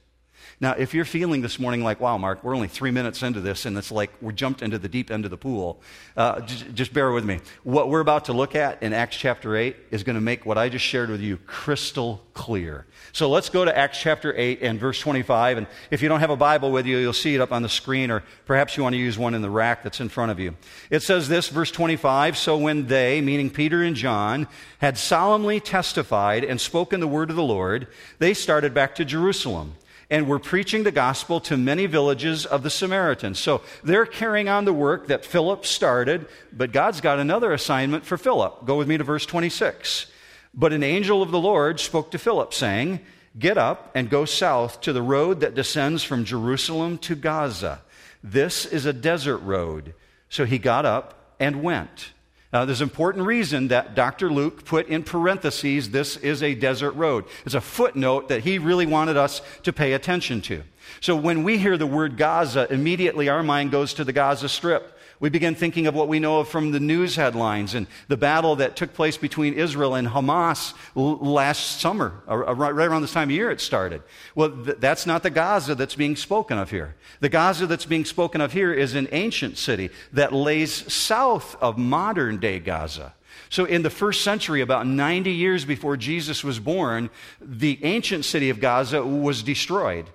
Now, 0.61 0.73
if 0.73 0.93
you're 0.93 1.05
feeling 1.05 1.41
this 1.41 1.57
morning 1.57 1.85
like, 1.85 2.01
wow, 2.01 2.17
Mark, 2.17 2.43
we're 2.43 2.53
only 2.53 2.67
three 2.67 2.91
minutes 2.91 3.23
into 3.23 3.39
this 3.39 3.65
and 3.65 3.77
it's 3.77 3.91
like 3.91 4.11
we 4.21 4.33
jumped 4.33 4.61
into 4.61 4.77
the 4.77 4.89
deep 4.89 5.09
end 5.09 5.23
of 5.23 5.31
the 5.31 5.37
pool, 5.37 5.79
uh, 6.17 6.41
just, 6.41 6.73
just 6.73 6.93
bear 6.93 7.11
with 7.13 7.23
me. 7.23 7.39
What 7.63 7.89
we're 7.89 8.01
about 8.01 8.25
to 8.25 8.33
look 8.33 8.57
at 8.57 8.83
in 8.83 8.91
Acts 8.91 9.15
chapter 9.15 9.55
8 9.55 9.77
is 9.89 10.03
going 10.03 10.15
to 10.15 10.21
make 10.21 10.45
what 10.45 10.57
I 10.57 10.67
just 10.67 10.83
shared 10.83 11.09
with 11.09 11.21
you 11.21 11.37
crystal 11.37 12.21
clear. 12.33 12.85
So 13.13 13.29
let's 13.29 13.47
go 13.47 13.63
to 13.63 13.77
Acts 13.77 14.01
chapter 14.01 14.33
8 14.35 14.61
and 14.61 14.77
verse 14.77 14.99
25. 14.99 15.59
And 15.59 15.67
if 15.91 16.01
you 16.01 16.09
don't 16.09 16.19
have 16.19 16.29
a 16.29 16.35
Bible 16.35 16.71
with 16.71 16.85
you, 16.85 16.97
you'll 16.97 17.13
see 17.13 17.35
it 17.35 17.41
up 17.41 17.53
on 17.53 17.61
the 17.61 17.69
screen, 17.69 18.11
or 18.11 18.23
perhaps 18.45 18.75
you 18.75 18.83
want 18.83 18.93
to 18.93 18.99
use 18.99 19.17
one 19.17 19.35
in 19.35 19.41
the 19.41 19.49
rack 19.49 19.81
that's 19.81 20.01
in 20.01 20.09
front 20.09 20.29
of 20.29 20.41
you. 20.41 20.57
It 20.89 21.03
says 21.03 21.29
this, 21.29 21.47
verse 21.47 21.71
25 21.71 22.37
So 22.37 22.57
when 22.57 22.87
they, 22.87 23.21
meaning 23.21 23.49
Peter 23.49 23.81
and 23.81 23.95
John, 23.95 24.45
had 24.79 24.97
solemnly 24.97 25.61
testified 25.61 26.43
and 26.43 26.59
spoken 26.59 26.99
the 26.99 27.07
word 27.07 27.29
of 27.29 27.37
the 27.37 27.43
Lord, 27.43 27.87
they 28.17 28.33
started 28.33 28.73
back 28.73 28.95
to 28.95 29.05
Jerusalem 29.05 29.75
and 30.09 30.27
were 30.27 30.39
preaching 30.39 30.83
the 30.83 30.91
gospel 30.91 31.39
to 31.39 31.55
many 31.55 31.85
villages 31.85 32.45
of 32.45 32.63
the 32.63 32.69
Samaritans. 32.69 33.37
So 33.37 33.61
they're 33.83 34.05
carrying 34.05 34.49
on 34.49 34.65
the 34.65 34.73
work 34.73 35.07
that 35.07 35.25
Philip 35.25 35.65
started, 35.65 36.27
but 36.51 36.71
God's 36.71 37.01
got 37.01 37.19
another 37.19 37.53
assignment 37.53 38.05
for 38.05 38.17
Philip. 38.17 38.65
Go 38.65 38.77
with 38.77 38.87
me 38.87 38.97
to 38.97 39.03
verse 39.03 39.25
26. 39.25 40.07
But 40.53 40.73
an 40.73 40.83
angel 40.83 41.21
of 41.21 41.31
the 41.31 41.39
Lord 41.39 41.79
spoke 41.79 42.11
to 42.11 42.17
Philip, 42.17 42.53
saying, 42.53 43.01
Get 43.37 43.57
up 43.57 43.91
and 43.93 44.09
go 44.09 44.25
south 44.25 44.81
to 44.81 44.93
the 44.93 45.03
road 45.03 45.41
that 45.41 45.53
descends 45.53 46.03
from 46.03 46.25
Jerusalem 46.25 46.97
to 46.99 47.15
Gaza. 47.15 47.81
This 48.23 48.65
is 48.65 48.85
a 48.85 48.93
desert 48.93 49.37
road. 49.37 49.93
So 50.29 50.45
he 50.45 50.57
got 50.57 50.85
up 50.85 51.35
and 51.39 51.61
went. 51.61 52.11
Now, 52.51 52.65
there's 52.65 52.81
an 52.81 52.89
important 52.89 53.27
reason 53.27 53.67
that 53.67 53.93
Dr. 53.93 54.31
Luke 54.31 54.65
put 54.65 54.87
in 54.87 55.03
parentheses 55.03 55.91
this 55.91 56.17
is 56.17 56.41
a 56.41 56.55
desert 56.55 56.93
road. 56.93 57.25
It's 57.45 57.53
a 57.53 57.61
footnote 57.61 58.29
that 58.29 58.41
he 58.41 58.57
really 58.57 58.87
wanted 58.87 59.17
us 59.17 59.41
to 59.63 59.71
pay 59.71 59.93
attention 59.93 60.41
to. 60.41 60.63
So 60.99 61.15
when 61.15 61.43
we 61.43 61.59
hear 61.59 61.77
the 61.77 61.85
word 61.85 62.17
Gaza, 62.17 62.71
immediately 62.73 63.29
our 63.29 63.43
mind 63.43 63.69
goes 63.69 63.93
to 63.95 64.03
the 64.03 64.13
Gaza 64.13 64.49
Strip. 64.49 64.98
We 65.19 65.29
begin 65.29 65.53
thinking 65.53 65.85
of 65.85 65.95
what 65.95 66.07
we 66.07 66.19
know 66.19 66.39
of 66.39 66.47
from 66.47 66.71
the 66.71 66.79
news 66.79 67.17
headlines 67.17 67.73
and 67.73 67.87
the 68.07 68.15
battle 68.15 68.55
that 68.57 68.77
took 68.77 68.93
place 68.93 69.17
between 69.17 69.53
Israel 69.53 69.95
and 69.95 70.07
Hamas 70.07 70.73
last 70.95 71.81
summer, 71.81 72.13
right 72.25 72.87
around 72.87 73.01
this 73.01 73.11
time 73.11 73.27
of 73.27 73.35
year 73.35 73.51
it 73.51 73.59
started. 73.59 74.01
Well, 74.33 74.49
that's 74.49 75.05
not 75.05 75.23
the 75.23 75.29
Gaza 75.29 75.75
that's 75.75 75.95
being 75.95 76.15
spoken 76.15 76.57
of 76.57 76.71
here. 76.71 76.95
The 77.19 77.27
Gaza 77.27 77.67
that's 77.67 77.85
being 77.85 78.05
spoken 78.05 78.39
of 78.39 78.53
here 78.53 78.73
is 78.73 78.95
an 78.95 79.09
ancient 79.11 79.57
city 79.57 79.89
that 80.13 80.31
lays 80.31 80.91
south 80.91 81.57
of 81.61 81.77
modern 81.77 82.39
day 82.39 82.59
Gaza. 82.59 83.13
So, 83.49 83.65
in 83.65 83.81
the 83.81 83.89
first 83.89 84.23
century, 84.23 84.61
about 84.61 84.85
90 84.85 85.31
years 85.31 85.65
before 85.65 85.97
Jesus 85.97 86.43
was 86.43 86.59
born, 86.59 87.09
the 87.41 87.79
ancient 87.83 88.23
city 88.25 88.49
of 88.49 88.59
Gaza 88.59 89.03
was 89.03 89.43
destroyed. 89.43 90.05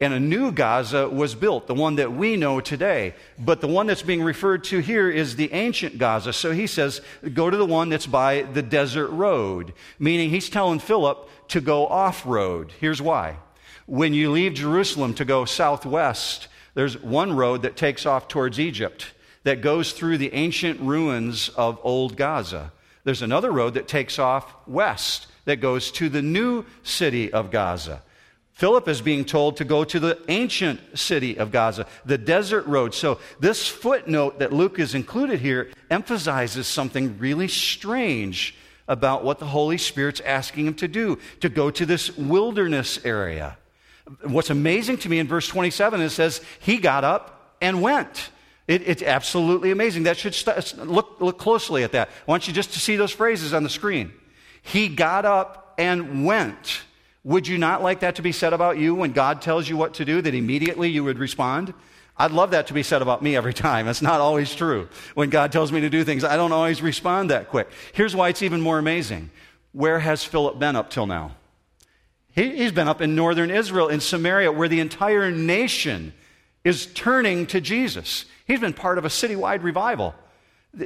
And 0.00 0.14
a 0.14 0.20
new 0.20 0.52
Gaza 0.52 1.08
was 1.08 1.34
built, 1.34 1.66
the 1.66 1.74
one 1.74 1.96
that 1.96 2.12
we 2.12 2.36
know 2.36 2.60
today. 2.60 3.14
But 3.38 3.60
the 3.60 3.66
one 3.66 3.86
that's 3.86 4.02
being 4.02 4.22
referred 4.22 4.62
to 4.64 4.78
here 4.78 5.10
is 5.10 5.34
the 5.34 5.52
ancient 5.52 5.98
Gaza. 5.98 6.32
So 6.32 6.52
he 6.52 6.68
says, 6.68 7.00
go 7.34 7.50
to 7.50 7.56
the 7.56 7.66
one 7.66 7.88
that's 7.88 8.06
by 8.06 8.42
the 8.42 8.62
desert 8.62 9.08
road, 9.08 9.72
meaning 9.98 10.30
he's 10.30 10.48
telling 10.48 10.78
Philip 10.78 11.28
to 11.48 11.60
go 11.60 11.86
off 11.86 12.24
road. 12.24 12.72
Here's 12.78 13.02
why. 13.02 13.36
When 13.86 14.14
you 14.14 14.30
leave 14.30 14.54
Jerusalem 14.54 15.14
to 15.14 15.24
go 15.24 15.44
southwest, 15.44 16.46
there's 16.74 17.02
one 17.02 17.34
road 17.34 17.62
that 17.62 17.76
takes 17.76 18.06
off 18.06 18.28
towards 18.28 18.60
Egypt 18.60 19.12
that 19.42 19.62
goes 19.62 19.92
through 19.92 20.18
the 20.18 20.32
ancient 20.34 20.80
ruins 20.80 21.48
of 21.50 21.78
old 21.82 22.16
Gaza. 22.16 22.70
There's 23.02 23.22
another 23.22 23.50
road 23.50 23.74
that 23.74 23.88
takes 23.88 24.18
off 24.18 24.54
west 24.66 25.26
that 25.46 25.56
goes 25.56 25.90
to 25.92 26.08
the 26.08 26.22
new 26.22 26.66
city 26.82 27.32
of 27.32 27.50
Gaza. 27.50 28.02
Philip 28.58 28.88
is 28.88 29.00
being 29.00 29.24
told 29.24 29.58
to 29.58 29.64
go 29.64 29.84
to 29.84 30.00
the 30.00 30.18
ancient 30.26 30.80
city 30.98 31.38
of 31.38 31.52
Gaza, 31.52 31.86
the 32.04 32.18
desert 32.18 32.66
road. 32.66 32.92
So, 32.92 33.20
this 33.38 33.68
footnote 33.68 34.40
that 34.40 34.52
Luke 34.52 34.78
has 34.78 34.96
included 34.96 35.38
here 35.38 35.70
emphasizes 35.90 36.66
something 36.66 37.16
really 37.20 37.46
strange 37.46 38.56
about 38.88 39.22
what 39.22 39.38
the 39.38 39.46
Holy 39.46 39.78
Spirit's 39.78 40.20
asking 40.22 40.66
him 40.66 40.74
to 40.74 40.88
do 40.88 41.20
to 41.38 41.48
go 41.48 41.70
to 41.70 41.86
this 41.86 42.16
wilderness 42.18 42.98
area. 43.04 43.56
What's 44.22 44.50
amazing 44.50 44.96
to 44.98 45.08
me 45.08 45.20
in 45.20 45.28
verse 45.28 45.46
27 45.46 46.00
it 46.00 46.10
says, 46.10 46.40
He 46.58 46.78
got 46.78 47.04
up 47.04 47.54
and 47.60 47.80
went. 47.80 48.30
It, 48.66 48.82
it's 48.88 49.04
absolutely 49.04 49.70
amazing. 49.70 50.02
That 50.02 50.16
should 50.16 50.34
st- 50.34 50.78
look, 50.84 51.20
look 51.20 51.38
closely 51.38 51.84
at 51.84 51.92
that. 51.92 52.08
I 52.08 52.28
want 52.28 52.48
you 52.48 52.52
just 52.52 52.72
to 52.72 52.80
see 52.80 52.96
those 52.96 53.12
phrases 53.12 53.54
on 53.54 53.62
the 53.62 53.70
screen. 53.70 54.12
He 54.62 54.88
got 54.88 55.24
up 55.24 55.74
and 55.78 56.26
went. 56.26 56.82
Would 57.28 57.46
you 57.46 57.58
not 57.58 57.82
like 57.82 58.00
that 58.00 58.14
to 58.14 58.22
be 58.22 58.32
said 58.32 58.54
about 58.54 58.78
you 58.78 58.94
when 58.94 59.12
God 59.12 59.42
tells 59.42 59.68
you 59.68 59.76
what 59.76 59.92
to 59.94 60.06
do, 60.06 60.22
that 60.22 60.34
immediately 60.34 60.88
you 60.88 61.04
would 61.04 61.18
respond? 61.18 61.74
I'd 62.16 62.30
love 62.30 62.52
that 62.52 62.68
to 62.68 62.72
be 62.72 62.82
said 62.82 63.02
about 63.02 63.20
me 63.20 63.36
every 63.36 63.52
time. 63.52 63.86
It's 63.86 64.00
not 64.00 64.22
always 64.22 64.54
true. 64.54 64.88
When 65.12 65.28
God 65.28 65.52
tells 65.52 65.70
me 65.70 65.82
to 65.82 65.90
do 65.90 66.04
things, 66.04 66.24
I 66.24 66.38
don't 66.38 66.52
always 66.52 66.80
respond 66.80 67.28
that 67.28 67.50
quick. 67.50 67.68
Here's 67.92 68.16
why 68.16 68.30
it's 68.30 68.40
even 68.40 68.62
more 68.62 68.78
amazing. 68.78 69.28
Where 69.72 69.98
has 69.98 70.24
Philip 70.24 70.58
been 70.58 70.74
up 70.74 70.88
till 70.88 71.06
now? 71.06 71.32
He, 72.30 72.64
has 72.64 72.72
been 72.72 72.88
up 72.88 73.02
in 73.02 73.14
northern 73.14 73.50
Israel, 73.50 73.88
in 73.88 74.00
Samaria, 74.00 74.50
where 74.50 74.68
the 74.68 74.80
entire 74.80 75.30
nation 75.30 76.14
is 76.64 76.86
turning 76.86 77.46
to 77.48 77.60
Jesus. 77.60 78.24
He's 78.46 78.60
been 78.60 78.72
part 78.72 78.96
of 78.96 79.04
a 79.04 79.08
citywide 79.08 79.62
revival. 79.62 80.14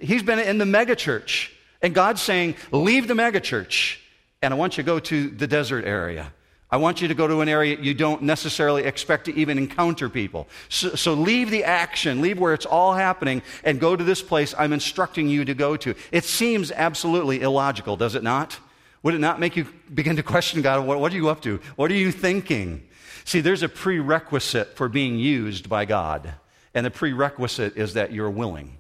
He's 0.03 0.25
been 0.25 0.41
in 0.41 0.59
the 0.59 0.65
megachurch. 0.65 1.51
And 1.81 1.95
God's 1.95 2.21
saying, 2.21 2.57
Leave 2.73 3.07
the 3.07 3.15
megachurch 3.15 3.99
and 4.43 4.53
I 4.53 4.57
want 4.57 4.77
you 4.77 4.83
to 4.83 4.87
go 4.87 4.99
to 4.99 5.31
the 5.31 5.47
desert 5.47 5.85
area. 5.85 6.33
I 6.71 6.79
want 6.79 7.03
you 7.03 7.09
to 7.09 7.15
go 7.15 7.29
to 7.29 7.43
an 7.43 7.51
area 7.51 7.79
you 7.79 7.93
don't 7.93 8.23
necessarily 8.23 8.85
expect 8.85 9.27
to 9.27 9.35
even 9.37 9.59
encounter 9.59 10.09
people. 10.09 10.49
So, 10.71 10.95
so, 10.95 11.13
leave 11.13 11.51
the 11.51 11.65
action, 11.65 12.23
leave 12.23 12.39
where 12.39 12.55
it's 12.55 12.65
all 12.65 12.95
happening, 12.95 13.43
and 13.63 13.79
go 13.79 13.95
to 13.95 14.03
this 14.03 14.23
place 14.23 14.55
I'm 14.59 14.73
instructing 14.73 15.29
you 15.29 15.45
to 15.45 15.53
go 15.53 15.77
to. 15.77 15.95
It 16.11 16.25
seems 16.25 16.73
absolutely 16.73 17.43
illogical, 17.43 17.99
does 17.99 18.15
it 18.15 18.23
not? 18.23 18.59
Would 19.03 19.15
it 19.15 19.19
not 19.19 19.39
make 19.39 19.55
you 19.55 19.67
begin 19.93 20.17
to 20.17 20.23
question 20.23 20.63
God? 20.63 20.87
What, 20.87 20.99
what 20.99 21.13
are 21.13 21.17
you 21.17 21.29
up 21.29 21.43
to? 21.43 21.61
What 21.77 21.91
are 21.91 21.95
you 21.95 22.11
thinking? 22.11 22.89
See, 23.25 23.41
there's 23.41 23.63
a 23.63 23.69
prerequisite 23.69 24.75
for 24.75 24.89
being 24.89 25.19
used 25.19 25.69
by 25.69 25.85
God, 25.85 26.33
and 26.73 26.87
the 26.87 26.91
prerequisite 26.91 27.77
is 27.77 27.95
that 27.95 28.13
you're 28.13 28.31
willing. 28.31 28.79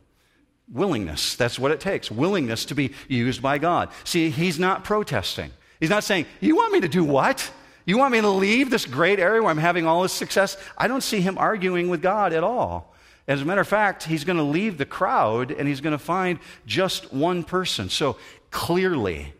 Willingness. 0.72 1.36
That's 1.36 1.58
what 1.58 1.70
it 1.70 1.80
takes. 1.80 2.10
Willingness 2.10 2.64
to 2.66 2.74
be 2.74 2.92
used 3.06 3.42
by 3.42 3.58
God. 3.58 3.90
See, 4.04 4.30
he's 4.30 4.58
not 4.58 4.84
protesting. 4.84 5.50
He's 5.78 5.90
not 5.90 6.02
saying, 6.02 6.26
You 6.40 6.56
want 6.56 6.72
me 6.72 6.80
to 6.80 6.88
do 6.88 7.04
what? 7.04 7.50
You 7.84 7.98
want 7.98 8.12
me 8.12 8.20
to 8.20 8.28
leave 8.28 8.70
this 8.70 8.86
great 8.86 9.18
area 9.18 9.42
where 9.42 9.50
I'm 9.50 9.58
having 9.58 9.86
all 9.86 10.02
this 10.02 10.12
success? 10.12 10.56
I 10.78 10.88
don't 10.88 11.02
see 11.02 11.20
him 11.20 11.36
arguing 11.36 11.88
with 11.88 12.00
God 12.00 12.32
at 12.32 12.44
all. 12.44 12.94
As 13.28 13.42
a 13.42 13.44
matter 13.44 13.60
of 13.60 13.68
fact, 13.68 14.04
he's 14.04 14.24
going 14.24 14.36
to 14.36 14.42
leave 14.42 14.78
the 14.78 14.86
crowd 14.86 15.50
and 15.50 15.68
he's 15.68 15.80
going 15.80 15.92
to 15.92 15.98
find 15.98 16.38
just 16.66 17.12
one 17.12 17.44
person. 17.44 17.88
So 17.88 18.16
clearly, 18.50 19.34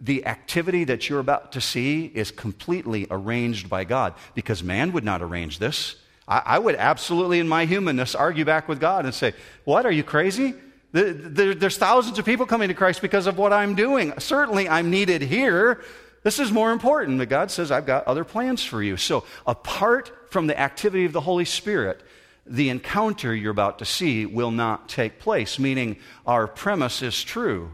the 0.00 0.26
activity 0.26 0.84
that 0.84 1.08
you're 1.08 1.20
about 1.20 1.52
to 1.52 1.60
see 1.60 2.06
is 2.06 2.30
completely 2.30 3.06
arranged 3.10 3.70
by 3.70 3.84
God 3.84 4.14
because 4.34 4.62
man 4.62 4.92
would 4.92 5.04
not 5.04 5.22
arrange 5.22 5.58
this. 5.58 5.96
I, 6.28 6.42
I 6.44 6.58
would 6.58 6.74
absolutely, 6.74 7.38
in 7.38 7.48
my 7.48 7.64
humanness, 7.64 8.14
argue 8.14 8.44
back 8.44 8.68
with 8.68 8.80
God 8.80 9.04
and 9.04 9.14
say, 9.14 9.34
What? 9.64 9.86
Are 9.86 9.92
you 9.92 10.02
crazy? 10.02 10.54
There's 10.94 11.76
thousands 11.76 12.20
of 12.20 12.24
people 12.24 12.46
coming 12.46 12.68
to 12.68 12.74
Christ 12.74 13.02
because 13.02 13.26
of 13.26 13.36
what 13.36 13.52
I'm 13.52 13.74
doing. 13.74 14.12
Certainly, 14.20 14.68
I'm 14.68 14.90
needed 14.90 15.22
here. 15.22 15.82
This 16.22 16.38
is 16.38 16.52
more 16.52 16.70
important. 16.70 17.18
But 17.18 17.28
God 17.28 17.50
says, 17.50 17.72
I've 17.72 17.84
got 17.84 18.06
other 18.06 18.22
plans 18.22 18.64
for 18.64 18.80
you. 18.80 18.96
So, 18.96 19.24
apart 19.44 20.30
from 20.30 20.46
the 20.46 20.58
activity 20.58 21.04
of 21.04 21.12
the 21.12 21.20
Holy 21.20 21.44
Spirit, 21.44 22.00
the 22.46 22.68
encounter 22.68 23.34
you're 23.34 23.50
about 23.50 23.80
to 23.80 23.84
see 23.84 24.24
will 24.24 24.52
not 24.52 24.88
take 24.88 25.18
place, 25.18 25.58
meaning 25.58 25.96
our 26.28 26.46
premise 26.46 27.02
is 27.02 27.24
true. 27.24 27.72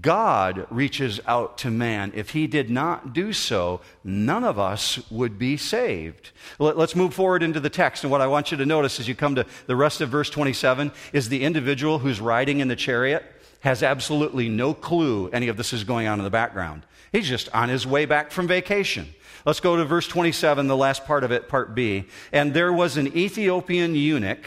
God 0.00 0.66
reaches 0.68 1.20
out 1.28 1.58
to 1.58 1.70
man. 1.70 2.12
If 2.14 2.30
he 2.30 2.48
did 2.48 2.70
not 2.70 3.12
do 3.12 3.32
so, 3.32 3.80
none 4.02 4.42
of 4.42 4.58
us 4.58 5.08
would 5.12 5.38
be 5.38 5.56
saved. 5.56 6.32
Let, 6.58 6.76
us 6.76 6.96
move 6.96 7.14
forward 7.14 7.44
into 7.44 7.60
the 7.60 7.70
text. 7.70 8.02
And 8.02 8.10
what 8.10 8.20
I 8.20 8.26
want 8.26 8.50
you 8.50 8.56
to 8.56 8.66
notice 8.66 8.98
as 8.98 9.06
you 9.06 9.14
come 9.14 9.36
to 9.36 9.46
the 9.66 9.76
rest 9.76 10.00
of 10.00 10.08
verse 10.08 10.28
27 10.28 10.90
is 11.12 11.28
the 11.28 11.44
individual 11.44 12.00
who's 12.00 12.20
riding 12.20 12.58
in 12.58 12.66
the 12.66 12.74
chariot 12.74 13.24
has 13.60 13.82
absolutely 13.82 14.48
no 14.48 14.74
clue 14.74 15.28
any 15.30 15.48
of 15.48 15.56
this 15.56 15.72
is 15.72 15.84
going 15.84 16.08
on 16.08 16.18
in 16.18 16.24
the 16.24 16.30
background. 16.30 16.84
He's 17.12 17.28
just 17.28 17.48
on 17.54 17.68
his 17.68 17.86
way 17.86 18.06
back 18.06 18.32
from 18.32 18.48
vacation. 18.48 19.14
Let's 19.44 19.60
go 19.60 19.76
to 19.76 19.84
verse 19.84 20.08
27, 20.08 20.66
the 20.66 20.76
last 20.76 21.04
part 21.04 21.22
of 21.22 21.30
it, 21.30 21.48
part 21.48 21.76
B. 21.76 22.06
And 22.32 22.52
there 22.52 22.72
was 22.72 22.96
an 22.96 23.16
Ethiopian 23.16 23.94
eunuch, 23.94 24.46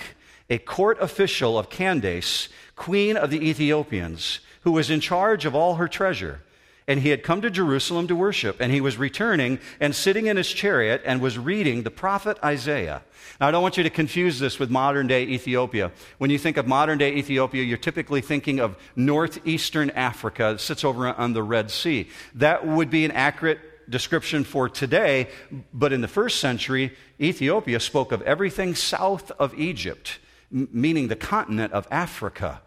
a 0.50 0.58
court 0.58 0.98
official 1.00 1.58
of 1.58 1.70
Candace, 1.70 2.50
queen 2.76 3.16
of 3.16 3.30
the 3.30 3.50
Ethiopians 3.50 4.40
who 4.62 4.72
was 4.72 4.90
in 4.90 5.00
charge 5.00 5.46
of 5.46 5.56
all 5.56 5.76
her 5.76 5.88
treasure. 5.88 6.42
And 6.88 7.02
he 7.02 7.10
had 7.10 7.22
come 7.22 7.42
to 7.42 7.52
Jerusalem 7.52 8.08
to 8.08 8.16
worship, 8.16 8.60
and 8.60 8.72
he 8.72 8.82
was 8.82 8.98
returning 8.98 9.60
and 9.80 9.96
sitting 9.96 10.26
in 10.26 10.38
his 10.38 10.52
chariot 10.52 11.04
and 11.06 11.22
was 11.22 11.38
reading 11.38 11.84
the 11.84 11.92
prophet 11.92 12.40
Isaiah. 12.44 13.04
Now, 13.40 13.48
I 13.48 13.52
don't 13.52 13.62
want 13.62 13.78
you 13.78 13.84
to 13.84 13.92
confuse 13.92 14.40
this 14.40 14.58
with 14.58 14.72
modern 14.72 15.06
day 15.06 15.24
Ethiopia. 15.24 15.92
When 16.18 16.32
you 16.32 16.40
think 16.40 16.58
of 16.58 16.66
modern 16.66 16.98
day 16.98 17.14
Ethiopia, 17.14 17.62
you're 17.64 17.78
typically 17.78 18.22
thinking 18.22 18.60
of 18.60 18.76
northeastern 18.96 19.92
Africa 19.92 20.54
that 20.54 20.62
sits 20.62 20.84
over 20.84 21.08
on 21.08 21.34
the 21.34 21.44
Red 21.44 21.70
Sea. 21.70 22.10
That 22.34 22.66
would 22.66 22.90
be 22.90 23.06
an 23.06 23.12
accurate 23.12 23.60
description 23.88 24.44
for 24.44 24.68
today, 24.68 25.28
but 25.72 25.94
in 25.94 26.02
the 26.02 26.08
first 26.08 26.40
century, 26.40 26.96
Ethiopia 27.22 27.80
spoke 27.80 28.12
of 28.12 28.24
everything 28.24 28.74
south 28.74 29.32
of 29.38 29.54
Egypt, 29.54 30.18
meaning 30.50 31.08
the 31.08 31.16
continent 31.16 31.72
of 31.72 31.88
Africa 31.92 32.62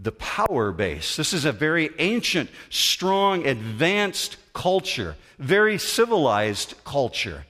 the 0.00 0.12
power 0.12 0.72
base. 0.72 1.16
This 1.16 1.32
is 1.32 1.44
a 1.44 1.52
very 1.52 1.90
ancient, 1.98 2.50
strong, 2.70 3.46
advanced 3.46 4.36
culture, 4.52 5.16
very 5.38 5.78
civilized 5.78 6.74
culture. 6.84 7.44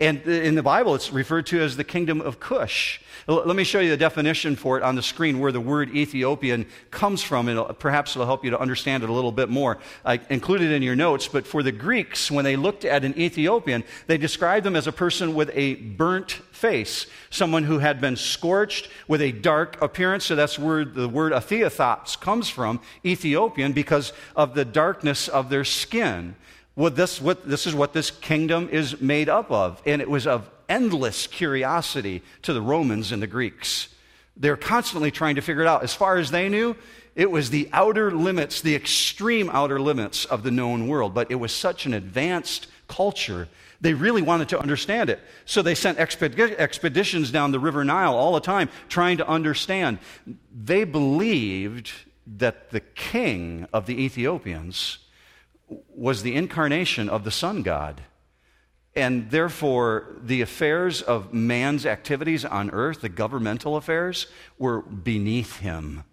And 0.00 0.22
in 0.22 0.56
the 0.56 0.62
Bible, 0.62 0.96
it's 0.96 1.12
referred 1.12 1.46
to 1.46 1.60
as 1.60 1.76
the 1.76 1.84
kingdom 1.84 2.20
of 2.20 2.40
Cush. 2.40 3.00
Let 3.28 3.54
me 3.54 3.62
show 3.62 3.78
you 3.78 3.90
the 3.90 3.96
definition 3.96 4.56
for 4.56 4.76
it 4.76 4.82
on 4.82 4.96
the 4.96 5.02
screen 5.02 5.38
where 5.38 5.52
the 5.52 5.60
word 5.60 5.94
Ethiopian 5.94 6.66
comes 6.90 7.22
from, 7.22 7.48
and 7.48 7.78
perhaps 7.78 8.16
it'll 8.16 8.26
help 8.26 8.44
you 8.44 8.50
to 8.50 8.58
understand 8.58 9.04
it 9.04 9.08
a 9.08 9.12
little 9.12 9.30
bit 9.30 9.48
more. 9.48 9.78
I 10.04 10.20
included 10.30 10.72
it 10.72 10.74
in 10.74 10.82
your 10.82 10.96
notes, 10.96 11.28
but 11.28 11.46
for 11.46 11.62
the 11.62 11.70
Greeks, 11.70 12.28
when 12.28 12.44
they 12.44 12.56
looked 12.56 12.84
at 12.84 13.04
an 13.04 13.16
Ethiopian, 13.16 13.84
they 14.08 14.18
described 14.18 14.66
them 14.66 14.74
as 14.74 14.88
a 14.88 14.92
person 14.92 15.32
with 15.36 15.50
a 15.54 15.76
burnt 15.76 16.32
face, 16.32 17.06
someone 17.30 17.62
who 17.62 17.78
had 17.78 18.00
been 18.00 18.16
scorched 18.16 18.88
with 19.06 19.22
a 19.22 19.30
dark 19.30 19.80
appearance. 19.80 20.24
So 20.26 20.34
that's 20.34 20.58
where 20.58 20.84
the 20.84 21.08
word 21.08 21.32
Atheothos 21.32 22.16
comes 22.18 22.48
from, 22.48 22.80
Ethiopian, 23.06 23.72
because 23.72 24.12
of 24.34 24.54
the 24.54 24.64
darkness 24.64 25.28
of 25.28 25.50
their 25.50 25.64
skin. 25.64 26.34
This, 26.76 27.20
what, 27.20 27.48
this 27.48 27.66
is 27.66 27.74
what 27.74 27.92
this 27.92 28.10
kingdom 28.10 28.68
is 28.70 29.00
made 29.00 29.28
up 29.28 29.50
of. 29.50 29.80
And 29.86 30.02
it 30.02 30.10
was 30.10 30.26
of 30.26 30.50
endless 30.68 31.26
curiosity 31.26 32.22
to 32.42 32.52
the 32.52 32.62
Romans 32.62 33.12
and 33.12 33.22
the 33.22 33.26
Greeks. 33.26 33.88
They're 34.36 34.56
constantly 34.56 35.10
trying 35.10 35.36
to 35.36 35.40
figure 35.40 35.62
it 35.62 35.68
out. 35.68 35.84
As 35.84 35.94
far 35.94 36.16
as 36.16 36.30
they 36.30 36.48
knew, 36.48 36.74
it 37.14 37.30
was 37.30 37.50
the 37.50 37.68
outer 37.72 38.10
limits, 38.10 38.60
the 38.60 38.74
extreme 38.74 39.48
outer 39.50 39.80
limits 39.80 40.24
of 40.24 40.42
the 40.42 40.50
known 40.50 40.88
world. 40.88 41.14
But 41.14 41.30
it 41.30 41.36
was 41.36 41.52
such 41.52 41.86
an 41.86 41.94
advanced 41.94 42.66
culture, 42.88 43.48
they 43.80 43.94
really 43.94 44.22
wanted 44.22 44.48
to 44.50 44.58
understand 44.58 45.10
it. 45.10 45.20
So 45.44 45.62
they 45.62 45.74
sent 45.74 45.98
expeditions 45.98 47.30
down 47.30 47.52
the 47.52 47.58
River 47.58 47.84
Nile 47.84 48.14
all 48.14 48.34
the 48.34 48.40
time 48.40 48.68
trying 48.88 49.18
to 49.18 49.28
understand. 49.28 49.98
They 50.54 50.84
believed 50.84 51.92
that 52.38 52.70
the 52.70 52.80
king 52.80 53.66
of 53.72 53.86
the 53.86 54.02
Ethiopians 54.02 54.98
was 55.68 56.22
the 56.22 56.34
incarnation 56.34 57.08
of 57.08 57.24
the 57.24 57.30
sun 57.30 57.62
god. 57.62 58.02
And 58.96 59.30
therefore, 59.30 60.06
the 60.22 60.40
affairs 60.40 61.02
of 61.02 61.32
man's 61.32 61.84
activities 61.84 62.44
on 62.44 62.70
earth, 62.70 63.00
the 63.00 63.08
governmental 63.08 63.76
affairs, 63.76 64.28
were 64.58 64.82
beneath 64.82 65.58
him. 65.58 66.04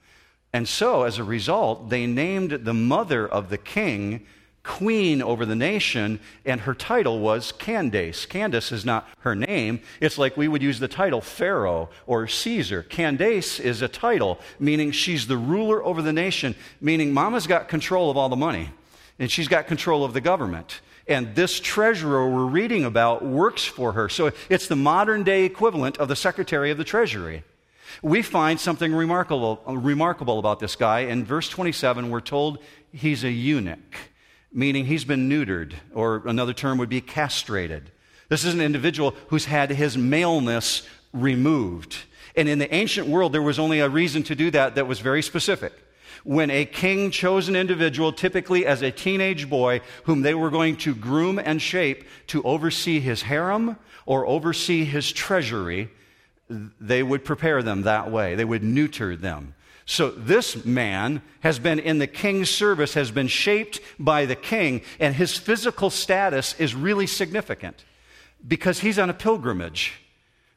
And 0.52 0.68
so, 0.68 1.04
as 1.04 1.20
a 1.20 1.24
result, 1.24 1.90
they 1.90 2.08
named 2.08 2.52
the 2.52 2.74
mother 2.74 3.28
of 3.28 3.50
the 3.50 3.58
king 3.58 4.26
queen 4.64 5.22
over 5.22 5.46
the 5.46 5.56
nation, 5.56 6.20
and 6.46 6.62
her 6.62 6.74
title 6.74 7.20
was 7.20 7.52
Candace. 7.52 8.26
Candace 8.26 8.72
is 8.72 8.86
not 8.86 9.08
her 9.20 9.36
name. 9.36 9.82
It's 10.00 10.18
like 10.18 10.38
we 10.38 10.48
would 10.48 10.62
use 10.62 10.80
the 10.80 10.88
title 10.88 11.22
Pharaoh 11.22 11.90
or 12.06 12.28
Caesar. 12.28 12.84
Candace 12.84 13.60
is 13.60 13.82
a 13.82 13.88
title, 13.88 14.40
meaning 14.60 14.92
she's 14.92 15.28
the 15.28 15.38
ruler 15.38 15.84
over 15.84 16.02
the 16.02 16.14
nation, 16.14 16.56
meaning 16.80 17.12
mama's 17.12 17.48
got 17.48 17.70
control 17.70 18.12
of 18.12 18.18
all 18.18 18.30
the 18.30 18.36
money, 18.36 18.70
and 19.22 19.32
she's 19.32 19.48
got 19.48 19.68
control 19.68 20.04
of 20.04 20.12
the 20.12 20.20
government. 20.20 20.82
And 21.08 21.34
this 21.34 21.62
treasurer 21.62 22.30
we're 22.30 22.46
reading 22.46 22.84
about 22.84 23.24
works 23.24 23.64
for 23.64 23.94
her. 23.94 24.10
So 24.10 24.32
it's 24.50 24.68
the 24.68 24.76
modern 24.76 25.24
day 25.24 25.46
equivalent 25.46 25.98
of 25.98 26.10
the 26.10 26.16
Secretary 26.18 26.72
of 26.72 26.78
the 26.78 26.84
Treasury. 26.84 27.44
We 28.02 28.22
find 28.22 28.60
something 28.60 28.94
remarkable, 28.94 29.62
remarkable 29.66 30.40
about 30.40 30.60
this 30.60 30.76
guy. 30.76 31.02
In 31.02 31.24
verse 31.24 31.48
27, 31.48 32.10
we're 32.10 32.20
told 32.20 32.60
he's 32.92 33.24
a 33.24 33.32
eunuch 33.32 34.12
meaning 34.52 34.86
he's 34.86 35.06
been 35.06 35.30
neutered, 35.30 35.74
or 35.94 36.24
another 36.26 36.54
term 36.54 36.78
would 36.78 36.90
be 36.90 37.02
castrated. 37.02 37.92
This 38.30 38.44
is 38.44 38.54
an 38.54 38.62
individual 38.62 39.16
who's 39.28 39.46
had 39.46 39.70
his 39.70 39.98
maleness 39.98 40.88
removed. 41.14 41.98
And 42.36 42.48
in 42.48 42.60
the 42.60 42.74
ancient 42.74 43.08
world, 43.08 43.34
there 43.34 43.42
was 43.42 43.60
only 43.60 43.80
a 43.80 43.90
reason 43.90 44.24
to 44.24 44.36
do 44.36 44.52
that 44.52 44.76
that 44.76 44.88
was 44.88 45.00
very 45.00 45.22
specific. 45.22 45.74
When 46.24 46.52
a 46.52 46.66
king 46.66 47.10
chose 47.12 47.50
an 47.50 47.56
individual, 47.56 48.14
typically 48.14 48.66
as 48.66 48.82
a 48.82 48.92
teenage 48.92 49.50
boy, 49.50 49.82
whom 50.04 50.22
they 50.22 50.36
were 50.36 50.50
going 50.50 50.78
to 50.78 50.94
groom 50.94 51.40
and 51.40 51.62
shape 51.62 52.06
to 52.28 52.44
oversee 52.44 53.00
his 53.00 53.24
harem 53.24 53.78
or 54.06 54.28
oversee 54.28 54.86
his 54.86 55.12
treasury, 55.12 55.90
they 56.50 57.02
would 57.02 57.26
prepare 57.26 57.64
them 57.64 57.84
that 57.84 58.12
way. 58.12 58.36
They 58.36 58.46
would 58.46 58.64
neuter 58.64 59.16
them. 59.16 59.56
So 59.86 60.12
this 60.12 60.64
man 60.64 61.22
has 61.42 61.60
been 61.60 61.80
in 61.80 62.00
the 62.00 62.08
king's 62.08 62.50
service, 62.50 62.94
has 62.94 63.12
been 63.12 63.28
shaped 63.28 63.80
by 64.00 64.26
the 64.26 64.36
king, 64.36 64.84
and 65.00 65.16
his 65.16 65.38
physical 65.38 65.90
status 65.90 66.56
is 66.60 66.76
really 66.76 67.08
significant 67.08 67.84
because 68.48 68.80
he's 68.80 69.00
on 69.00 69.10
a 69.10 69.14
pilgrimage. 69.14 70.01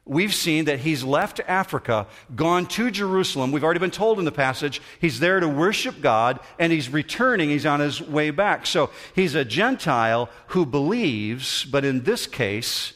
We've 0.07 0.33
seen 0.33 0.65
that 0.65 0.81
he's 0.81 1.03
left 1.03 1.39
Africa, 1.47 2.05
gone 2.35 2.67
to 2.67 2.91
Jerusalem. 2.91 3.51
We've 3.51 3.63
already 3.63 3.79
been 3.79 3.89
told 3.89 4.19
in 4.19 4.25
the 4.25 4.31
passage 4.31 4.79
he's 5.01 5.19
there 5.19 5.39
to 5.39 5.49
worship 5.49 5.99
God, 5.99 6.39
and 6.59 6.71
he's 6.71 6.89
returning. 6.89 7.49
He's 7.49 7.65
on 7.65 7.79
his 7.79 7.99
way 7.99 8.29
back. 8.29 8.67
So 8.67 8.91
he's 9.15 9.33
a 9.33 9.43
Gentile 9.43 10.29
who 10.47 10.65
believes, 10.65 11.65
but 11.65 11.83
in 11.83 12.03
this 12.03 12.27
case, 12.27 12.93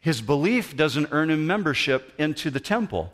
his 0.00 0.20
belief 0.20 0.76
doesn't 0.76 1.08
earn 1.12 1.30
him 1.30 1.46
membership 1.46 2.12
into 2.18 2.50
the 2.50 2.60
temple 2.60 3.10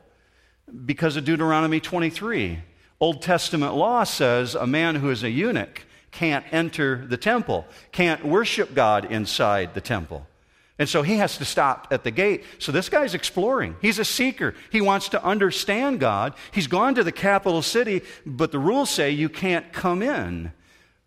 because 0.84 1.16
of 1.16 1.24
Deuteronomy 1.24 1.78
23. 1.78 2.58
Old 2.98 3.22
Testament 3.22 3.74
law 3.74 4.02
says 4.02 4.56
a 4.56 4.66
man 4.66 4.96
who 4.96 5.08
is 5.08 5.22
a 5.22 5.30
eunuch 5.30 5.82
can't 6.10 6.44
enter 6.50 7.06
the 7.06 7.16
temple, 7.16 7.64
can't 7.92 8.24
worship 8.24 8.74
God 8.74 9.04
inside 9.04 9.74
the 9.74 9.80
temple. 9.80 10.26
And 10.80 10.88
so 10.88 11.02
he 11.02 11.18
has 11.18 11.36
to 11.36 11.44
stop 11.44 11.88
at 11.90 12.04
the 12.04 12.10
gate. 12.10 12.42
So 12.58 12.72
this 12.72 12.88
guy's 12.88 13.12
exploring. 13.12 13.76
He's 13.82 13.98
a 13.98 14.04
seeker. 14.04 14.54
He 14.72 14.80
wants 14.80 15.10
to 15.10 15.22
understand 15.22 16.00
God. 16.00 16.32
He's 16.52 16.68
gone 16.68 16.94
to 16.94 17.04
the 17.04 17.12
capital 17.12 17.60
city, 17.60 18.00
but 18.24 18.50
the 18.50 18.58
rules 18.58 18.88
say 18.88 19.10
you 19.10 19.28
can't 19.28 19.74
come 19.74 20.00
in. 20.00 20.52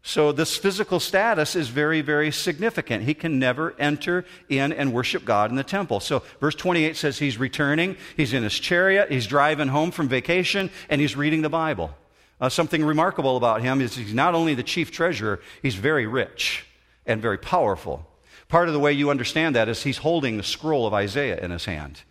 So, 0.06 0.34
this 0.34 0.58
physical 0.58 1.00
status 1.00 1.56
is 1.56 1.70
very, 1.70 2.01
very 2.01 2.30
significant. 2.30 3.06
He 3.06 3.13
can 3.13 3.39
never 3.39 3.74
enter 3.80 4.25
in 4.50 4.74
and 4.74 4.92
worship 4.92 5.24
God 5.24 5.50
in 5.50 5.56
the 5.56 5.63
temple. 5.63 6.01
So, 6.01 6.24
verse 6.42 6.56
28 6.56 6.98
says 6.98 7.18
he's 7.18 7.38
returning, 7.38 7.96
he's 8.18 8.34
in 8.34 8.44
his 8.44 8.60
chariot, 8.60 9.10
he's 9.10 9.27
driving 9.27 9.70
home 9.70 9.92
from 9.92 10.10
vacation, 10.10 10.72
and 10.89 11.00
he's 11.00 11.15
reading 11.15 11.42
the 11.42 11.48
Bible. 11.48 11.96
Uh, 12.42 12.50
something 12.50 12.84
remarkable 12.84 13.38
about 13.38 13.62
him 13.62 13.80
is 13.80 13.96
he's 13.96 14.13
not 14.13 14.36
only 14.36 14.56
the 14.56 14.62
chief 14.62 14.92
treasurer, 14.92 15.39
he's 15.62 15.75
very 15.75 16.06
rich 16.06 16.65
and 17.06 17.22
very 17.22 17.38
powerful. 17.38 18.06
Part 18.48 18.68
of 18.68 18.74
the 18.74 18.80
way 18.80 18.94
you 18.94 19.10
understand 19.10 19.56
that 19.56 19.70
is 19.70 19.84
he's 19.84 19.98
holding 19.98 20.38
the 20.38 20.44
scroll 20.44 20.86
of 20.86 20.94
Isaiah 20.94 21.40
in 21.40 21.52
his 21.52 21.66
hand. 21.66 22.02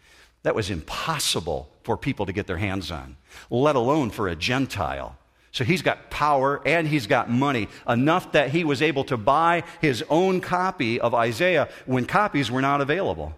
That 0.43 0.55
was 0.55 0.71
impossible 0.71 1.69
for 1.85 1.97
people 1.97 2.27
to 2.27 2.33
get 2.33 2.47
their 2.47 2.57
hands 2.57 2.91
on, 2.91 3.17
let 3.51 3.77
alone 3.77 4.11
for 4.11 4.29
a 4.29 4.37
Gentile. 4.37 5.17
So 5.53 5.65
he's 5.65 5.83
got 5.83 6.11
power 6.11 6.63
and 6.67 6.89
he's 6.89 7.07
got 7.07 7.31
money, 7.31 7.69
enough 7.87 8.33
that 8.33 8.51
he 8.51 8.65
was 8.65 8.81
able 8.81 9.05
to 9.05 9.17
buy 9.17 9.65
his 9.81 10.03
own 10.09 10.41
copy 10.41 10.99
of 10.99 11.15
Isaiah 11.15 11.69
when 11.85 12.07
copies 12.07 12.51
were 12.51 12.63
not 12.63 12.81
available. 12.81 13.37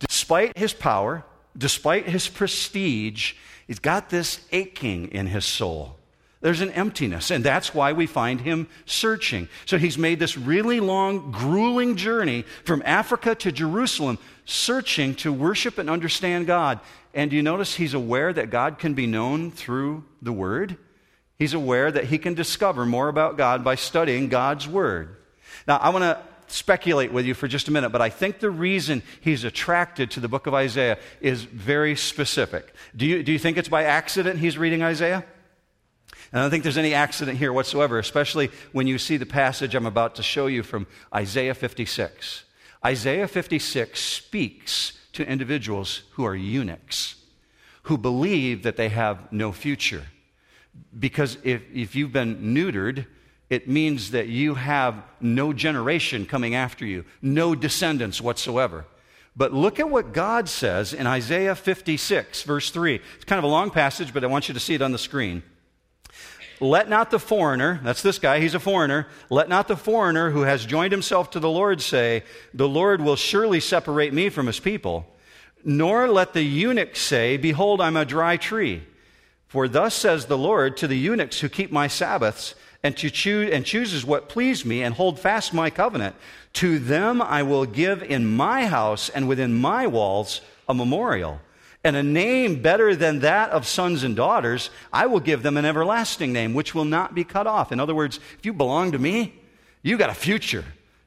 Despite 0.00 0.58
his 0.58 0.74
power, 0.74 1.24
despite 1.56 2.08
his 2.08 2.28
prestige, 2.28 3.34
he's 3.66 3.78
got 3.78 4.10
this 4.10 4.40
aching 4.50 5.08
in 5.12 5.28
his 5.28 5.44
soul. 5.44 5.96
There's 6.42 6.60
an 6.60 6.70
emptiness, 6.72 7.30
and 7.30 7.42
that's 7.42 7.74
why 7.74 7.92
we 7.92 8.06
find 8.06 8.40
him 8.40 8.68
searching. 8.84 9.48
So 9.64 9.78
he's 9.78 9.96
made 9.96 10.18
this 10.18 10.36
really 10.36 10.80
long, 10.80 11.32
grueling 11.32 11.96
journey 11.96 12.44
from 12.64 12.82
Africa 12.84 13.34
to 13.36 13.50
Jerusalem, 13.50 14.18
searching 14.44 15.14
to 15.16 15.32
worship 15.32 15.78
and 15.78 15.88
understand 15.88 16.46
God. 16.46 16.80
And 17.14 17.30
do 17.30 17.36
you 17.36 17.42
notice 17.42 17.74
he's 17.74 17.94
aware 17.94 18.32
that 18.32 18.50
God 18.50 18.78
can 18.78 18.92
be 18.92 19.06
known 19.06 19.50
through 19.50 20.04
the 20.20 20.32
Word? 20.32 20.76
He's 21.38 21.54
aware 21.54 21.90
that 21.90 22.04
he 22.04 22.18
can 22.18 22.34
discover 22.34 22.84
more 22.84 23.08
about 23.08 23.38
God 23.38 23.64
by 23.64 23.74
studying 23.74 24.28
God's 24.28 24.68
Word. 24.68 25.16
Now, 25.66 25.78
I 25.78 25.88
want 25.88 26.02
to 26.02 26.18
speculate 26.48 27.12
with 27.12 27.26
you 27.26 27.34
for 27.34 27.48
just 27.48 27.68
a 27.68 27.72
minute, 27.72 27.90
but 27.90 28.02
I 28.02 28.10
think 28.10 28.40
the 28.40 28.50
reason 28.50 29.02
he's 29.20 29.44
attracted 29.44 30.10
to 30.12 30.20
the 30.20 30.28
book 30.28 30.46
of 30.46 30.54
Isaiah 30.54 30.98
is 31.20 31.42
very 31.42 31.96
specific. 31.96 32.74
Do 32.94 33.06
you, 33.06 33.22
do 33.22 33.32
you 33.32 33.38
think 33.38 33.56
it's 33.56 33.68
by 33.68 33.84
accident 33.84 34.38
he's 34.38 34.58
reading 34.58 34.82
Isaiah? 34.82 35.24
I 36.32 36.40
don't 36.40 36.50
think 36.50 36.62
there's 36.62 36.78
any 36.78 36.94
accident 36.94 37.38
here 37.38 37.52
whatsoever, 37.52 37.98
especially 37.98 38.50
when 38.72 38.86
you 38.86 38.98
see 38.98 39.16
the 39.16 39.26
passage 39.26 39.74
I'm 39.74 39.86
about 39.86 40.16
to 40.16 40.22
show 40.22 40.46
you 40.46 40.62
from 40.62 40.86
Isaiah 41.14 41.54
56. 41.54 42.44
Isaiah 42.84 43.28
56 43.28 44.00
speaks 44.00 44.92
to 45.12 45.26
individuals 45.26 46.02
who 46.12 46.24
are 46.24 46.36
eunuchs, 46.36 47.16
who 47.84 47.96
believe 47.96 48.62
that 48.64 48.76
they 48.76 48.88
have 48.88 49.32
no 49.32 49.52
future 49.52 50.06
because 50.98 51.38
if, 51.42 51.62
if 51.72 51.94
you've 51.94 52.12
been 52.12 52.54
neutered, 52.54 53.06
it 53.48 53.68
means 53.68 54.10
that 54.10 54.28
you 54.28 54.54
have 54.54 55.02
no 55.20 55.52
generation 55.52 56.26
coming 56.26 56.54
after 56.54 56.84
you, 56.84 57.04
no 57.22 57.54
descendants 57.54 58.20
whatsoever. 58.20 58.84
But 59.36 59.52
look 59.52 59.78
at 59.78 59.90
what 59.90 60.12
God 60.12 60.48
says 60.48 60.94
in 60.94 61.06
Isaiah 61.06 61.54
56, 61.54 62.42
verse 62.42 62.70
3. 62.70 63.00
It's 63.16 63.24
kind 63.24 63.38
of 63.38 63.44
a 63.44 63.48
long 63.48 63.70
passage, 63.70 64.14
but 64.14 64.24
I 64.24 64.28
want 64.28 64.48
you 64.48 64.54
to 64.54 64.60
see 64.60 64.74
it 64.74 64.82
on 64.82 64.92
the 64.92 64.98
screen. 64.98 65.42
Let 66.60 66.88
not 66.88 67.10
the 67.10 67.18
foreigner, 67.18 67.80
that's 67.82 68.02
this 68.02 68.18
guy, 68.18 68.40
he's 68.40 68.54
a 68.54 68.60
foreigner, 68.60 69.06
let 69.28 69.48
not 69.48 69.68
the 69.68 69.76
foreigner 69.76 70.30
who 70.30 70.42
has 70.42 70.64
joined 70.64 70.92
himself 70.92 71.30
to 71.32 71.40
the 71.40 71.50
Lord 71.50 71.82
say, 71.82 72.22
The 72.54 72.68
Lord 72.68 73.02
will 73.02 73.16
surely 73.16 73.60
separate 73.60 74.14
me 74.14 74.30
from 74.30 74.46
his 74.46 74.58
people. 74.58 75.06
Nor 75.64 76.08
let 76.08 76.32
the 76.32 76.42
eunuch 76.42 76.96
say, 76.96 77.36
Behold, 77.36 77.80
I'm 77.80 77.96
a 77.96 78.04
dry 78.04 78.36
tree. 78.36 78.84
For 79.48 79.68
thus 79.68 79.94
says 79.94 80.26
the 80.26 80.38
Lord 80.38 80.76
to 80.78 80.88
the 80.88 80.98
eunuchs 80.98 81.40
who 81.40 81.48
keep 81.48 81.70
my 81.70 81.88
Sabbaths 81.88 82.54
and 82.82 82.96
to 82.98 83.10
choose 83.10 83.50
and 83.50 83.64
chooses 83.64 84.04
what 84.04 84.28
please 84.28 84.64
me 84.64 84.82
and 84.82 84.94
hold 84.94 85.18
fast 85.18 85.52
my 85.52 85.70
covenant. 85.70 86.16
To 86.54 86.78
them 86.78 87.20
I 87.20 87.42
will 87.42 87.66
give 87.66 88.02
in 88.02 88.26
my 88.26 88.66
house 88.66 89.08
and 89.08 89.28
within 89.28 89.54
my 89.54 89.86
walls 89.86 90.40
a 90.68 90.74
memorial. 90.74 91.40
And 91.86 91.94
a 91.94 92.02
name 92.02 92.62
better 92.62 92.96
than 92.96 93.20
that 93.20 93.50
of 93.50 93.64
sons 93.64 94.02
and 94.02 94.16
daughters, 94.16 94.70
I 94.92 95.06
will 95.06 95.20
give 95.20 95.44
them 95.44 95.56
an 95.56 95.64
everlasting 95.64 96.32
name, 96.32 96.52
which 96.52 96.74
will 96.74 96.84
not 96.84 97.14
be 97.14 97.22
cut 97.22 97.46
off. 97.46 97.70
In 97.70 97.78
other 97.78 97.94
words, 97.94 98.18
if 98.36 98.44
you 98.44 98.52
belong 98.52 98.90
to 98.90 98.98
me, 98.98 99.34
you 99.84 99.96
got 99.96 100.10
a 100.10 100.14
future. 100.14 100.64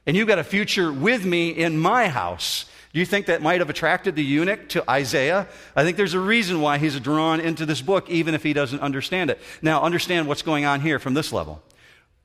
And 0.08 0.16
you 0.16 0.26
got 0.26 0.40
a 0.40 0.44
future 0.46 0.90
with 0.90 1.26
me 1.26 1.50
in 1.50 1.78
my 1.78 2.08
house. 2.08 2.64
Do 2.94 3.00
you 3.00 3.06
think 3.06 3.26
that 3.26 3.42
might 3.42 3.60
have 3.60 3.70
attracted 3.70 4.16
the 4.16 4.24
eunuch 4.24 4.70
to 4.70 4.90
Isaiah? 4.90 5.50
I 5.76 5.84
think 5.84 5.98
there's 5.98 6.14
a 6.14 6.20
reason 6.20 6.62
why 6.62 6.78
he's 6.78 6.98
drawn 6.98 7.42
into 7.42 7.66
this 7.66 7.82
book, 7.82 8.10
even 8.10 8.34
if 8.34 8.44
he 8.44 8.54
doesn't 8.54 8.80
understand 8.80 9.32
it. 9.32 9.42
Now, 9.62 9.82
understand 9.82 10.30
what's 10.30 10.44
going 10.44 10.64
on 10.64 10.80
here 10.80 10.98
from 10.98 11.14
this 11.14 11.34
level. 11.34 11.62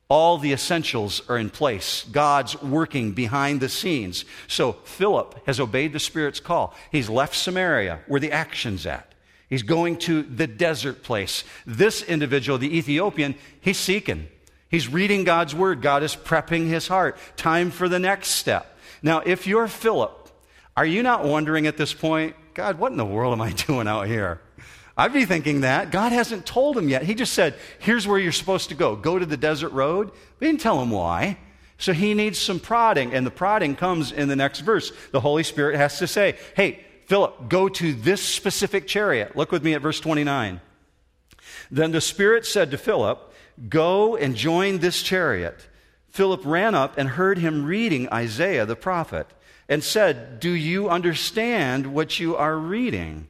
All 0.07 0.37
the 0.37 0.53
essentials 0.53 1.21
are 1.29 1.37
in 1.37 1.49
place. 1.49 2.05
God's 2.11 2.61
working 2.61 3.13
behind 3.13 3.59
the 3.59 3.69
scenes. 3.69 4.23
So 4.47 4.73
Philip 4.83 5.41
has 5.47 5.59
obeyed 5.59 5.93
the 5.93 5.99
Spirit's 5.99 6.39
call. 6.39 6.75
He's 6.91 7.09
left 7.09 7.35
Samaria, 7.35 8.01
where 8.07 8.19
the 8.19 8.31
action's 8.31 8.85
at. 8.85 9.13
He's 9.49 9.63
going 9.63 9.97
to 9.99 10.23
the 10.23 10.47
desert 10.47 11.03
place. 11.03 11.43
This 11.65 12.03
individual, 12.03 12.57
the 12.57 12.77
Ethiopian, 12.77 13.35
he's 13.59 13.77
seeking. 13.77 14.27
He's 14.69 14.87
reading 14.87 15.23
God's 15.23 15.55
word. 15.55 15.81
God 15.81 16.03
is 16.03 16.15
prepping 16.15 16.67
his 16.67 16.87
heart. 16.87 17.17
Time 17.35 17.71
for 17.71 17.87
the 17.87 17.99
next 17.99 18.29
step. 18.29 18.77
Now, 19.01 19.19
if 19.19 19.47
you're 19.47 19.67
Philip, 19.67 20.29
are 20.75 20.85
you 20.85 21.03
not 21.03 21.23
wondering 21.23 21.67
at 21.67 21.77
this 21.77 21.93
point, 21.93 22.35
God, 22.53 22.77
what 22.79 22.91
in 22.91 22.97
the 22.97 23.05
world 23.05 23.33
am 23.33 23.41
I 23.41 23.51
doing 23.67 23.87
out 23.87 24.07
here? 24.07 24.41
I'd 24.97 25.13
be 25.13 25.25
thinking 25.25 25.61
that. 25.61 25.91
God 25.91 26.11
hasn't 26.11 26.45
told 26.45 26.77
him 26.77 26.87
yet. 26.87 27.03
He 27.03 27.15
just 27.15 27.33
said, 27.33 27.55
here's 27.79 28.07
where 28.07 28.17
you're 28.17 28.31
supposed 28.31 28.69
to 28.69 28.75
go. 28.75 28.95
Go 28.95 29.19
to 29.19 29.25
the 29.25 29.37
desert 29.37 29.71
road. 29.73 30.11
We 30.39 30.47
didn't 30.47 30.61
tell 30.61 30.81
him 30.81 30.91
why. 30.91 31.37
So 31.77 31.91
he 31.91 32.13
needs 32.13 32.39
some 32.39 32.61
prodding, 32.61 33.13
and 33.13 33.25
the 33.25 33.31
prodding 33.31 33.75
comes 33.75 34.13
in 34.13 34.29
the 34.29 34.35
next 34.35 34.61
verse. 34.61 34.93
The 35.11 35.19
Holy 35.19 35.43
Spirit 35.43 35.75
has 35.75 35.99
to 35.99 36.07
say, 36.07 36.37
hey, 36.55 36.85
Philip, 37.07 37.49
go 37.49 37.67
to 37.67 37.93
this 37.93 38.21
specific 38.21 38.87
chariot. 38.87 39.35
Look 39.35 39.51
with 39.51 39.63
me 39.63 39.73
at 39.73 39.81
verse 39.81 39.99
29. 39.99 40.61
Then 41.69 41.91
the 41.91 42.01
Spirit 42.01 42.45
said 42.45 42.71
to 42.71 42.77
Philip, 42.77 43.33
Go 43.69 44.15
and 44.15 44.35
join 44.35 44.79
this 44.79 45.01
chariot. 45.01 45.67
Philip 46.09 46.41
ran 46.45 46.75
up 46.75 46.97
and 46.97 47.09
heard 47.09 47.37
him 47.37 47.65
reading 47.65 48.11
Isaiah 48.11 48.65
the 48.65 48.75
prophet 48.75 49.27
and 49.69 49.83
said, 49.83 50.39
Do 50.39 50.49
you 50.49 50.89
understand 50.89 51.93
what 51.93 52.19
you 52.19 52.35
are 52.35 52.57
reading? 52.57 53.27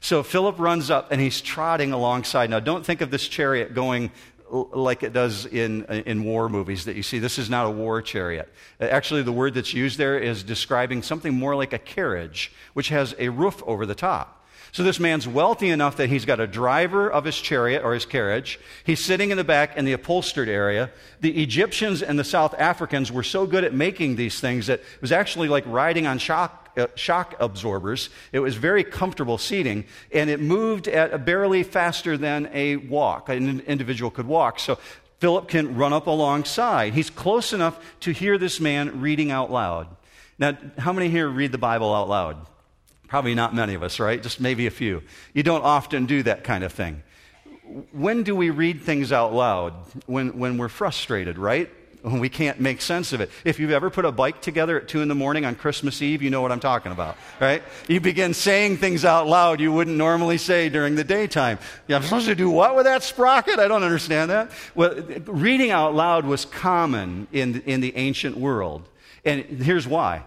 So 0.00 0.22
Philip 0.22 0.58
runs 0.58 0.90
up 0.90 1.10
and 1.10 1.20
he's 1.20 1.40
trotting 1.40 1.92
alongside. 1.92 2.50
Now, 2.50 2.60
don't 2.60 2.84
think 2.84 3.00
of 3.00 3.10
this 3.10 3.26
chariot 3.26 3.74
going 3.74 4.10
like 4.50 5.02
it 5.02 5.12
does 5.12 5.46
in, 5.46 5.84
in 5.84 6.24
war 6.24 6.48
movies 6.48 6.84
that 6.84 6.94
you 6.96 7.02
see. 7.02 7.18
This 7.18 7.38
is 7.38 7.50
not 7.50 7.66
a 7.66 7.70
war 7.70 8.00
chariot. 8.00 8.52
Actually, 8.80 9.22
the 9.22 9.32
word 9.32 9.54
that's 9.54 9.74
used 9.74 9.98
there 9.98 10.18
is 10.18 10.42
describing 10.42 11.02
something 11.02 11.34
more 11.34 11.56
like 11.56 11.72
a 11.72 11.78
carriage, 11.78 12.52
which 12.74 12.88
has 12.90 13.14
a 13.18 13.28
roof 13.28 13.62
over 13.66 13.86
the 13.86 13.94
top. 13.94 14.35
So 14.76 14.82
this 14.82 15.00
man's 15.00 15.26
wealthy 15.26 15.70
enough 15.70 15.96
that 15.96 16.10
he's 16.10 16.26
got 16.26 16.38
a 16.38 16.46
driver 16.46 17.10
of 17.10 17.24
his 17.24 17.40
chariot 17.40 17.82
or 17.82 17.94
his 17.94 18.04
carriage. 18.04 18.60
He's 18.84 19.02
sitting 19.02 19.30
in 19.30 19.38
the 19.38 19.42
back 19.42 19.74
in 19.78 19.86
the 19.86 19.94
upholstered 19.94 20.50
area. 20.50 20.90
The 21.22 21.42
Egyptians 21.42 22.02
and 22.02 22.18
the 22.18 22.24
South 22.24 22.54
Africans 22.58 23.10
were 23.10 23.22
so 23.22 23.46
good 23.46 23.64
at 23.64 23.72
making 23.72 24.16
these 24.16 24.38
things 24.38 24.66
that 24.66 24.80
it 24.80 25.00
was 25.00 25.12
actually 25.12 25.48
like 25.48 25.64
riding 25.66 26.06
on 26.06 26.18
shock, 26.18 26.68
uh, 26.76 26.88
shock 26.94 27.34
absorbers. 27.40 28.10
It 28.32 28.40
was 28.40 28.56
very 28.56 28.84
comfortable 28.84 29.38
seating, 29.38 29.86
and 30.12 30.28
it 30.28 30.40
moved 30.40 30.88
at 30.88 31.24
barely 31.24 31.62
faster 31.62 32.18
than 32.18 32.50
a 32.52 32.76
walk. 32.76 33.30
An 33.30 33.60
individual 33.60 34.10
could 34.10 34.26
walk. 34.26 34.60
So 34.60 34.78
Philip 35.20 35.48
can 35.48 35.74
run 35.76 35.94
up 35.94 36.06
alongside. 36.06 36.92
He's 36.92 37.08
close 37.08 37.54
enough 37.54 37.82
to 38.00 38.10
hear 38.10 38.36
this 38.36 38.60
man 38.60 39.00
reading 39.00 39.30
out 39.30 39.50
loud. 39.50 39.88
Now, 40.38 40.58
how 40.76 40.92
many 40.92 41.08
here 41.08 41.30
read 41.30 41.52
the 41.52 41.56
Bible 41.56 41.94
out 41.94 42.10
loud? 42.10 42.46
Probably 43.08 43.34
not 43.34 43.54
many 43.54 43.74
of 43.74 43.82
us, 43.82 44.00
right? 44.00 44.22
Just 44.22 44.40
maybe 44.40 44.66
a 44.66 44.70
few. 44.70 45.02
You 45.32 45.42
don't 45.42 45.62
often 45.62 46.06
do 46.06 46.22
that 46.24 46.44
kind 46.44 46.64
of 46.64 46.72
thing. 46.72 47.02
When 47.92 48.22
do 48.22 48.34
we 48.34 48.50
read 48.50 48.82
things 48.82 49.12
out 49.12 49.32
loud? 49.32 49.74
When, 50.06 50.38
when 50.38 50.58
we're 50.58 50.68
frustrated, 50.68 51.38
right? 51.38 51.70
When 52.02 52.20
we 52.20 52.28
can't 52.28 52.60
make 52.60 52.80
sense 52.80 53.12
of 53.12 53.20
it. 53.20 53.30
If 53.44 53.58
you've 53.58 53.72
ever 53.72 53.90
put 53.90 54.04
a 54.04 54.12
bike 54.12 54.40
together 54.40 54.80
at 54.80 54.86
2 54.86 55.02
in 55.02 55.08
the 55.08 55.14
morning 55.14 55.44
on 55.44 55.56
Christmas 55.56 56.00
Eve, 56.02 56.22
you 56.22 56.30
know 56.30 56.40
what 56.40 56.52
I'm 56.52 56.60
talking 56.60 56.92
about, 56.92 57.16
right? 57.40 57.62
You 57.88 58.00
begin 58.00 58.34
saying 58.34 58.76
things 58.76 59.04
out 59.04 59.26
loud 59.26 59.60
you 59.60 59.72
wouldn't 59.72 59.96
normally 59.96 60.38
say 60.38 60.68
during 60.68 60.94
the 60.94 61.04
daytime. 61.04 61.58
Yeah, 61.88 61.96
I'm 61.96 62.02
supposed 62.02 62.26
to 62.26 62.36
do 62.36 62.50
what 62.50 62.76
with 62.76 62.84
that 62.84 63.02
sprocket? 63.02 63.58
I 63.58 63.66
don't 63.66 63.82
understand 63.82 64.30
that. 64.30 64.50
Well, 64.74 64.94
reading 65.26 65.70
out 65.70 65.94
loud 65.94 66.24
was 66.24 66.44
common 66.44 67.26
in, 67.32 67.62
in 67.62 67.80
the 67.80 67.96
ancient 67.96 68.36
world. 68.36 68.88
And 69.24 69.44
here's 69.44 69.88
why 69.88 70.24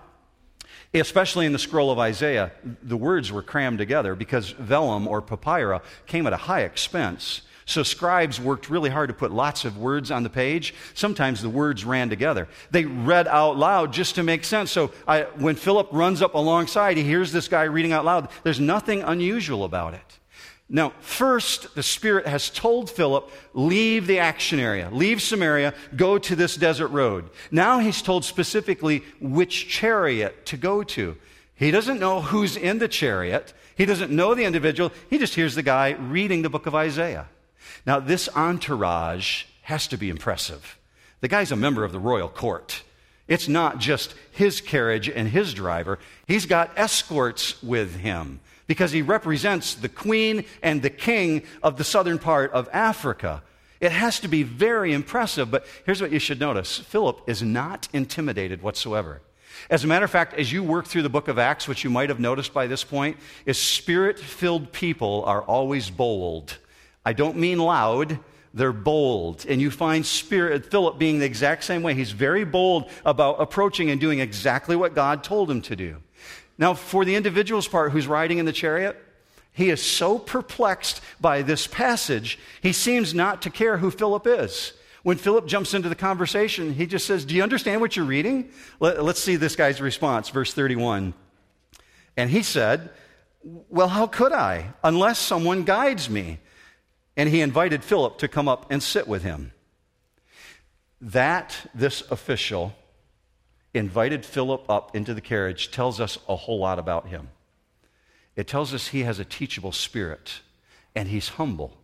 Especially 0.93 1.45
in 1.45 1.53
the 1.53 1.59
scroll 1.59 1.91
of 1.91 1.99
Isaiah, 1.99 2.51
the 2.81 2.97
words 2.97 3.31
were 3.31 3.43
crammed 3.43 3.77
together 3.77 4.15
because 4.15 4.49
vellum 4.49 5.07
or 5.07 5.21
papyrus 5.21 5.83
came 6.07 6.25
at 6.25 6.33
a 6.33 6.37
high 6.37 6.61
expense. 6.61 7.43
So 7.65 7.83
scribes 7.83 8.41
worked 8.41 8.71
really 8.71 8.89
hard 8.89 9.09
to 9.09 9.13
put 9.13 9.31
lots 9.31 9.63
of 9.63 9.77
words 9.77 10.09
on 10.09 10.23
the 10.23 10.29
page. 10.29 10.73
Sometimes 10.95 11.43
the 11.43 11.49
words 11.49 11.85
ran 11.85 12.09
together. 12.09 12.47
They 12.71 12.85
read 12.85 13.27
out 13.27 13.57
loud 13.57 13.93
just 13.93 14.15
to 14.15 14.23
make 14.23 14.43
sense. 14.43 14.71
So 14.71 14.91
I, 15.07 15.23
when 15.35 15.55
Philip 15.55 15.89
runs 15.91 16.23
up 16.23 16.33
alongside, 16.33 16.97
he 16.97 17.03
hears 17.03 17.31
this 17.31 17.47
guy 17.47 17.63
reading 17.65 17.91
out 17.91 18.05
loud. 18.05 18.29
There's 18.41 18.59
nothing 18.59 19.03
unusual 19.03 19.65
about 19.65 19.93
it. 19.93 20.18
Now, 20.71 20.93
first, 20.99 21.73
the 21.73 21.81
Spirit 21.81 22.27
has 22.27 22.51
told 22.51 22.91
Philip, 22.91 23.31
leave 23.55 24.05
the 24.05 24.19
action 24.19 24.59
area, 24.59 24.89
leave 24.91 25.19
Samaria, 25.19 25.73
go 25.95 26.19
to 26.19 26.35
this 26.35 26.55
desert 26.55 26.89
road. 26.89 27.27
Now 27.49 27.79
he's 27.79 28.03
told 28.03 28.23
specifically 28.23 29.03
which 29.19 29.67
chariot 29.67 30.45
to 30.45 30.57
go 30.57 30.83
to. 30.83 31.17
He 31.55 31.71
doesn't 31.71 31.99
know 31.99 32.21
who's 32.21 32.55
in 32.55 32.77
the 32.77 32.87
chariot. 32.87 33.51
He 33.75 33.85
doesn't 33.85 34.11
know 34.11 34.35
the 34.35 34.43
individual. 34.43 34.91
He 35.09 35.17
just 35.17 35.33
hears 35.33 35.55
the 35.55 35.63
guy 35.63 35.91
reading 35.91 36.43
the 36.43 36.49
book 36.49 36.67
of 36.67 36.75
Isaiah. 36.75 37.27
Now, 37.87 37.99
this 37.99 38.29
entourage 38.35 39.45
has 39.63 39.87
to 39.87 39.97
be 39.97 40.09
impressive. 40.09 40.77
The 41.21 41.27
guy's 41.27 41.51
a 41.51 41.55
member 41.55 41.83
of 41.83 41.91
the 41.91 41.99
royal 41.99 42.29
court. 42.29 42.83
It's 43.27 43.47
not 43.47 43.79
just 43.79 44.13
his 44.31 44.61
carriage 44.61 45.09
and 45.09 45.29
his 45.29 45.53
driver, 45.53 45.97
he's 46.27 46.45
got 46.45 46.71
escorts 46.77 47.61
with 47.63 47.95
him 47.95 48.39
because 48.69 48.91
he 48.91 49.01
represents 49.01 49.73
the 49.73 49.89
queen 49.89 50.45
and 50.61 50.83
the 50.83 50.91
king 50.91 51.41
of 51.63 51.77
the 51.77 51.83
southern 51.83 52.19
part 52.19 52.51
of 52.51 52.69
Africa. 52.71 53.41
It 53.81 53.91
has 53.91 54.19
to 54.19 54.27
be 54.27 54.43
very 54.43 54.93
impressive, 54.93 55.49
but 55.49 55.65
here's 55.87 55.99
what 55.99 56.11
you 56.11 56.19
should 56.19 56.39
notice 56.39 56.77
Philip 56.77 57.23
is 57.25 57.41
not 57.41 57.89
intimidated 57.93 58.61
whatsoever. 58.61 59.23
As 59.71 59.83
a 59.83 59.87
matter 59.87 60.05
of 60.05 60.11
fact, 60.11 60.35
as 60.35 60.53
you 60.53 60.61
work 60.61 60.85
through 60.85 61.01
the 61.01 61.09
book 61.09 61.27
of 61.27 61.39
Acts, 61.39 61.67
which 61.67 61.83
you 61.83 61.89
might 61.89 62.09
have 62.09 62.19
noticed 62.19 62.53
by 62.53 62.67
this 62.67 62.83
point, 62.83 63.17
is 63.47 63.57
spirit 63.59 64.19
filled 64.19 64.71
people 64.71 65.23
are 65.25 65.41
always 65.41 65.89
bold. 65.89 66.59
I 67.03 67.13
don't 67.13 67.37
mean 67.37 67.57
loud, 67.57 68.19
they're 68.53 68.71
bold. 68.71 69.47
And 69.49 69.59
you 69.59 69.71
find 69.71 70.05
Spirit 70.05 70.69
Philip 70.69 70.99
being 70.99 71.17
the 71.17 71.25
exact 71.25 71.63
same 71.63 71.81
way. 71.81 71.95
He's 71.95 72.11
very 72.11 72.43
bold 72.43 72.91
about 73.03 73.41
approaching 73.41 73.89
and 73.89 73.99
doing 73.99 74.19
exactly 74.19 74.75
what 74.75 74.93
God 74.93 75.23
told 75.23 75.49
him 75.49 75.61
to 75.63 75.75
do. 75.75 75.97
Now, 76.59 76.73
for 76.73 77.05
the 77.05 77.15
individual's 77.15 77.69
part 77.69 77.93
who's 77.93 78.05
riding 78.05 78.37
in 78.37 78.45
the 78.45 78.51
chariot, 78.51 79.01
he 79.53 79.69
is 79.69 79.81
so 79.81 80.19
perplexed 80.19 81.01
by 81.19 81.41
this 81.41 81.65
passage, 81.65 82.37
he 82.61 82.73
seems 82.73 83.13
not 83.13 83.41
to 83.43 83.49
care 83.49 83.77
who 83.77 83.89
Philip 83.89 84.27
is. 84.27 84.73
When 85.03 85.17
Philip 85.17 85.47
jumps 85.47 85.73
into 85.73 85.87
the 85.87 85.95
conversation, 85.95 86.73
he 86.73 86.85
just 86.85 87.07
says, 87.07 87.23
Do 87.23 87.33
you 87.33 87.43
understand 87.43 87.79
what 87.79 87.95
you're 87.95 88.05
reading? 88.05 88.51
Let, 88.81 88.99
us 88.99 89.19
see 89.19 89.37
this 89.37 89.55
guy's 89.55 89.79
response, 89.79 90.29
verse 90.29 90.53
31. 90.53 91.13
And 92.17 92.29
he 92.29 92.43
said, 92.43 92.89
Well, 93.41 93.87
how 93.87 94.07
could 94.07 94.33
I, 94.33 94.73
unless 94.83 95.17
someone 95.17 95.63
guides 95.63 96.09
me? 96.09 96.39
And 97.15 97.29
he 97.29 97.39
invited 97.39 97.85
Philip 97.85 98.17
to 98.17 98.27
come 98.27 98.49
up 98.49 98.69
and 98.69 98.83
sit 98.83 99.07
with 99.07 99.23
him. 99.23 99.53
That, 100.99 101.55
this 101.73 102.03
official, 102.11 102.75
invited 103.73 104.25
Philip 104.25 104.69
up 104.69 104.95
into 104.95 105.13
the 105.13 105.21
carriage 105.21 105.71
tells 105.71 105.99
us 105.99 106.17
a 106.27 106.35
whole 106.35 106.59
lot 106.59 106.79
about 106.79 107.07
him. 107.07 107.29
It 108.35 108.47
tells 108.47 108.73
us 108.73 108.87
he 108.87 109.01
has 109.01 109.19
a 109.19 109.25
teachable 109.25 109.71
spirit 109.71 110.41
and 110.95 111.09
he's 111.09 111.29
humble. 111.29 111.77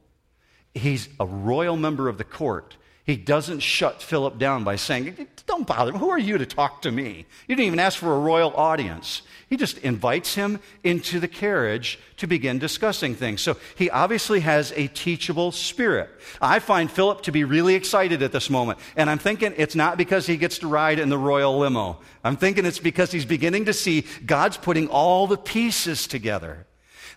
He's 0.73 1.09
a 1.19 1.25
royal 1.25 1.77
member 1.77 2.09
of 2.09 2.17
the 2.17 2.23
court 2.23 2.75
he 3.05 3.15
doesn't 3.15 3.59
shut 3.59 4.01
Philip 4.01 4.39
down 4.39 4.63
by 4.63 4.77
saying, 4.77 5.27
Don't 5.45 5.67
bother 5.67 5.91
him. 5.91 5.99
Who 5.99 6.09
are 6.09 6.19
you 6.19 6.39
to 6.39 6.45
talk 6.45 6.81
to 6.81 6.91
me? 6.91 7.27
You 7.47 7.55
didn't 7.55 7.67
even 7.67 7.79
ask 7.79 7.99
for 7.99 8.11
a 8.11 8.19
royal 8.19 8.51
audience. 8.55 9.21
He 9.47 9.57
just 9.57 9.77
invites 9.79 10.33
him 10.33 10.59
into 10.83 11.19
the 11.19 11.27
carriage 11.27 11.99
to 12.17 12.25
begin 12.25 12.57
discussing 12.57 13.13
things. 13.13 13.41
So 13.41 13.57
he 13.75 13.91
obviously 13.91 14.39
has 14.39 14.73
a 14.75 14.87
teachable 14.87 15.51
spirit. 15.51 16.09
I 16.41 16.57
find 16.57 16.89
Philip 16.89 17.21
to 17.23 17.31
be 17.31 17.43
really 17.43 17.75
excited 17.75 18.23
at 18.23 18.31
this 18.31 18.49
moment. 18.49 18.79
And 18.95 19.07
I'm 19.07 19.19
thinking 19.19 19.53
it's 19.55 19.75
not 19.75 19.99
because 19.99 20.25
he 20.25 20.35
gets 20.35 20.57
to 20.59 20.67
ride 20.67 20.97
in 20.97 21.09
the 21.09 21.17
royal 21.17 21.59
limo. 21.59 21.99
I'm 22.23 22.37
thinking 22.37 22.65
it's 22.65 22.79
because 22.79 23.11
he's 23.11 23.25
beginning 23.25 23.65
to 23.65 23.73
see 23.73 24.05
God's 24.25 24.57
putting 24.57 24.87
all 24.87 25.27
the 25.27 25.37
pieces 25.37 26.07
together. 26.07 26.65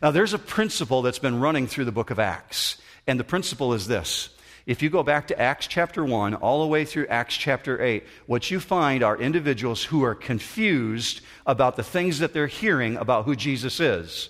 Now, 0.03 0.11
there's 0.11 0.35
a 0.35 0.39
principle 0.39 1.01
that's 1.01 1.19
been 1.19 1.41
running 1.41 1.67
through 1.67 1.87
the 1.87 1.93
book 1.93 2.11
of 2.11 2.19
Acts. 2.19 2.77
And 3.07 3.19
the 3.19 3.25
principle 3.25 3.73
is 3.73 3.87
this 3.87 4.29
if 4.69 4.83
you 4.83 4.91
go 4.91 5.03
back 5.03 5.27
to 5.29 5.41
Acts 5.41 5.67
chapter 5.67 6.05
1 6.05 6.35
all 6.35 6.61
the 6.61 6.69
way 6.69 6.85
through 6.85 7.07
Acts 7.07 7.35
chapter 7.35 7.83
8, 7.83 8.05
what 8.27 8.51
you 8.51 8.61
find 8.61 9.03
are 9.03 9.17
individuals 9.17 9.85
who 9.85 10.05
are 10.05 10.15
confused 10.15 11.23
about 11.47 11.77
the 11.77 11.83
things 11.83 12.19
that 12.19 12.35
they're 12.35 12.47
hearing 12.47 12.99
about 12.99 13.25
who 13.25 13.35
Jesus 13.35 13.81
is. 13.81 14.29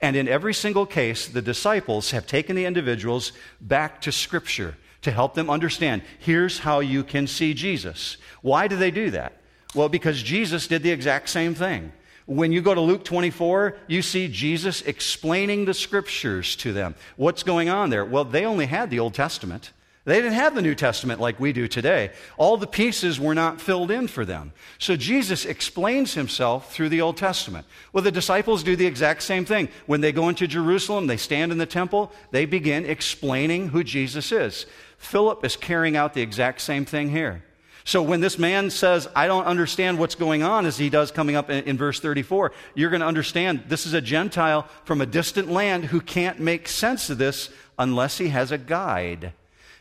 And 0.00 0.14
in 0.14 0.28
every 0.28 0.54
single 0.54 0.86
case, 0.86 1.26
the 1.26 1.42
disciples 1.42 2.12
have 2.12 2.28
taken 2.28 2.54
the 2.54 2.66
individuals 2.66 3.32
back 3.60 4.00
to 4.02 4.12
Scripture 4.12 4.76
to 5.02 5.10
help 5.10 5.34
them 5.34 5.50
understand 5.50 6.02
here's 6.20 6.60
how 6.60 6.78
you 6.78 7.02
can 7.02 7.26
see 7.26 7.52
Jesus. 7.52 8.16
Why 8.42 8.68
do 8.68 8.76
they 8.76 8.92
do 8.92 9.10
that? 9.10 9.40
Well, 9.74 9.88
because 9.88 10.22
Jesus 10.22 10.68
did 10.68 10.84
the 10.84 10.92
exact 10.92 11.28
same 11.28 11.52
thing. 11.52 11.90
When 12.26 12.52
you 12.52 12.62
go 12.62 12.76
to 12.76 12.80
Luke 12.80 13.02
24, 13.02 13.76
you 13.88 14.02
see 14.02 14.28
Jesus 14.28 14.82
explaining 14.82 15.64
the 15.64 15.74
scriptures 15.74 16.54
to 16.56 16.72
them. 16.72 16.94
What's 17.16 17.42
going 17.42 17.70
on 17.70 17.90
there? 17.90 18.04
Well, 18.04 18.24
they 18.24 18.44
only 18.44 18.66
had 18.66 18.90
the 18.90 19.00
Old 19.00 19.14
Testament. 19.14 19.72
They 20.06 20.16
didn't 20.16 20.32
have 20.32 20.54
the 20.54 20.62
New 20.62 20.74
Testament 20.74 21.20
like 21.20 21.38
we 21.38 21.52
do 21.52 21.68
today. 21.68 22.12
All 22.38 22.56
the 22.56 22.66
pieces 22.66 23.20
were 23.20 23.34
not 23.34 23.60
filled 23.60 23.90
in 23.90 24.08
for 24.08 24.24
them. 24.24 24.52
So 24.78 24.96
Jesus 24.96 25.44
explains 25.44 26.14
himself 26.14 26.72
through 26.72 26.88
the 26.88 27.02
Old 27.02 27.18
Testament. 27.18 27.66
Well, 27.92 28.02
the 28.02 28.10
disciples 28.10 28.62
do 28.62 28.76
the 28.76 28.86
exact 28.86 29.22
same 29.22 29.44
thing. 29.44 29.68
When 29.84 30.00
they 30.00 30.12
go 30.12 30.30
into 30.30 30.46
Jerusalem, 30.46 31.06
they 31.06 31.18
stand 31.18 31.52
in 31.52 31.58
the 31.58 31.66
temple, 31.66 32.12
they 32.30 32.46
begin 32.46 32.86
explaining 32.86 33.68
who 33.68 33.84
Jesus 33.84 34.32
is. 34.32 34.64
Philip 34.96 35.44
is 35.44 35.54
carrying 35.56 35.96
out 35.96 36.14
the 36.14 36.22
exact 36.22 36.62
same 36.62 36.86
thing 36.86 37.10
here. 37.10 37.44
So 37.84 38.02
when 38.02 38.20
this 38.20 38.38
man 38.38 38.70
says, 38.70 39.06
I 39.14 39.26
don't 39.26 39.46
understand 39.46 39.98
what's 39.98 40.14
going 40.14 40.42
on, 40.42 40.64
as 40.64 40.78
he 40.78 40.88
does 40.88 41.10
coming 41.10 41.36
up 41.36 41.50
in, 41.50 41.64
in 41.64 41.76
verse 41.76 42.00
34, 42.00 42.52
you're 42.74 42.90
going 42.90 43.00
to 43.00 43.06
understand 43.06 43.64
this 43.68 43.84
is 43.84 43.92
a 43.92 44.00
Gentile 44.00 44.66
from 44.84 45.02
a 45.02 45.06
distant 45.06 45.50
land 45.50 45.86
who 45.86 46.00
can't 46.00 46.40
make 46.40 46.68
sense 46.68 47.10
of 47.10 47.18
this 47.18 47.50
unless 47.78 48.16
he 48.16 48.28
has 48.28 48.50
a 48.50 48.58
guide. 48.58 49.34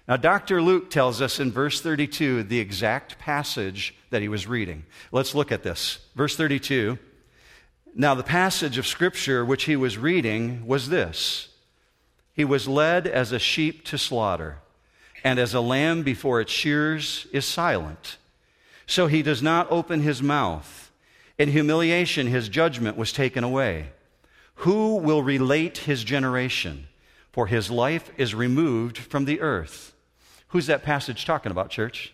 Now, 0.10 0.18
Dr. 0.18 0.60
Luke 0.60 0.90
tells 0.90 1.22
us 1.22 1.40
in 1.40 1.52
verse 1.52 1.82
32 1.82 2.42
the 2.42 2.60
exact 2.60 3.20
passage 3.20 3.94
that 4.10 4.24
he 4.24 4.28
was 4.28 4.48
reading. 4.48 4.86
Let's 5.12 5.36
look 5.36 5.52
at 5.52 5.62
this. 5.62 6.00
Verse 6.16 6.36
32. 6.36 6.98
Now, 7.94 8.16
the 8.16 8.24
passage 8.24 8.80
of 8.80 8.88
Scripture 8.88 9.46
which 9.46 9.66
he 9.66 9.76
was 9.76 10.00
reading 10.00 10.66
was 10.66 10.90
this 10.90 11.50
He 12.34 12.44
was 12.44 12.68
led 12.68 13.06
as 13.06 13.32
a 13.32 13.38
sheep 13.38 13.86
to 13.86 14.00
slaughter, 14.00 14.58
and 15.24 15.38
as 15.38 15.54
a 15.54 15.62
lamb 15.62 16.02
before 16.02 16.42
its 16.42 16.52
shears 16.52 17.28
is 17.32 17.46
silent, 17.46 18.18
so 18.88 19.06
he 19.06 19.22
does 19.22 19.44
not 19.44 19.72
open 19.72 20.02
his 20.02 20.24
mouth. 20.24 20.92
In 21.38 21.50
humiliation, 21.50 22.26
his 22.26 22.50
judgment 22.50 22.98
was 22.98 23.14
taken 23.14 23.44
away. 23.44 23.92
Who 24.56 24.96
will 24.96 25.22
relate 25.22 25.78
his 25.80 26.04
generation? 26.04 26.88
For 27.32 27.46
his 27.46 27.70
life 27.70 28.10
is 28.18 28.34
removed 28.34 28.98
from 28.98 29.26
the 29.26 29.40
earth. 29.42 29.94
Who's 30.50 30.68
that 30.68 30.84
passage 30.84 31.26
talking 31.26 31.52
about, 31.52 31.70
church? 31.70 32.14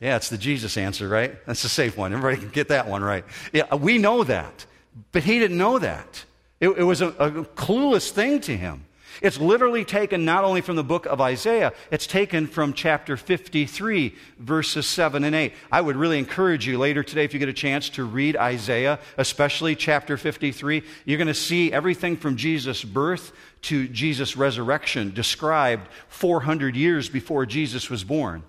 Yeah, 0.00 0.16
it's 0.16 0.28
the 0.28 0.38
Jesus 0.38 0.76
answer, 0.76 1.08
right? 1.08 1.44
That's 1.46 1.62
the 1.62 1.68
safe 1.68 1.96
one. 1.96 2.12
Everybody 2.12 2.40
can 2.40 2.50
get 2.50 2.68
that 2.68 2.86
one 2.86 3.02
right. 3.02 3.24
Yeah, 3.52 3.74
we 3.74 3.98
know 3.98 4.22
that. 4.24 4.64
But 5.12 5.24
he 5.24 5.38
didn't 5.38 5.58
know 5.58 5.78
that. 5.78 6.24
It, 6.60 6.68
it 6.70 6.82
was 6.82 7.00
a, 7.00 7.08
a 7.08 7.30
clueless 7.30 8.10
thing 8.10 8.40
to 8.42 8.56
him. 8.56 8.84
It's 9.20 9.38
literally 9.38 9.84
taken 9.84 10.24
not 10.24 10.44
only 10.44 10.60
from 10.60 10.76
the 10.76 10.84
book 10.84 11.06
of 11.06 11.20
Isaiah, 11.20 11.72
it's 11.90 12.06
taken 12.06 12.46
from 12.46 12.72
chapter 12.72 13.16
53, 13.16 14.14
verses 14.38 14.86
7 14.86 15.24
and 15.24 15.34
8. 15.34 15.52
I 15.72 15.80
would 15.80 15.96
really 15.96 16.18
encourage 16.18 16.66
you 16.66 16.78
later 16.78 17.02
today, 17.02 17.24
if 17.24 17.32
you 17.32 17.38
get 17.38 17.48
a 17.48 17.52
chance, 17.52 17.88
to 17.90 18.04
read 18.04 18.36
Isaiah, 18.36 18.98
especially 19.16 19.74
chapter 19.74 20.16
53. 20.16 20.82
You're 21.04 21.18
going 21.18 21.26
to 21.28 21.34
see 21.34 21.72
everything 21.72 22.16
from 22.16 22.36
Jesus' 22.36 22.84
birth 22.84 23.32
to 23.62 23.88
Jesus' 23.88 24.36
resurrection 24.36 25.12
described 25.12 25.88
400 26.08 26.76
years 26.76 27.08
before 27.08 27.46
Jesus 27.46 27.90
was 27.90 28.04
born. 28.04 28.44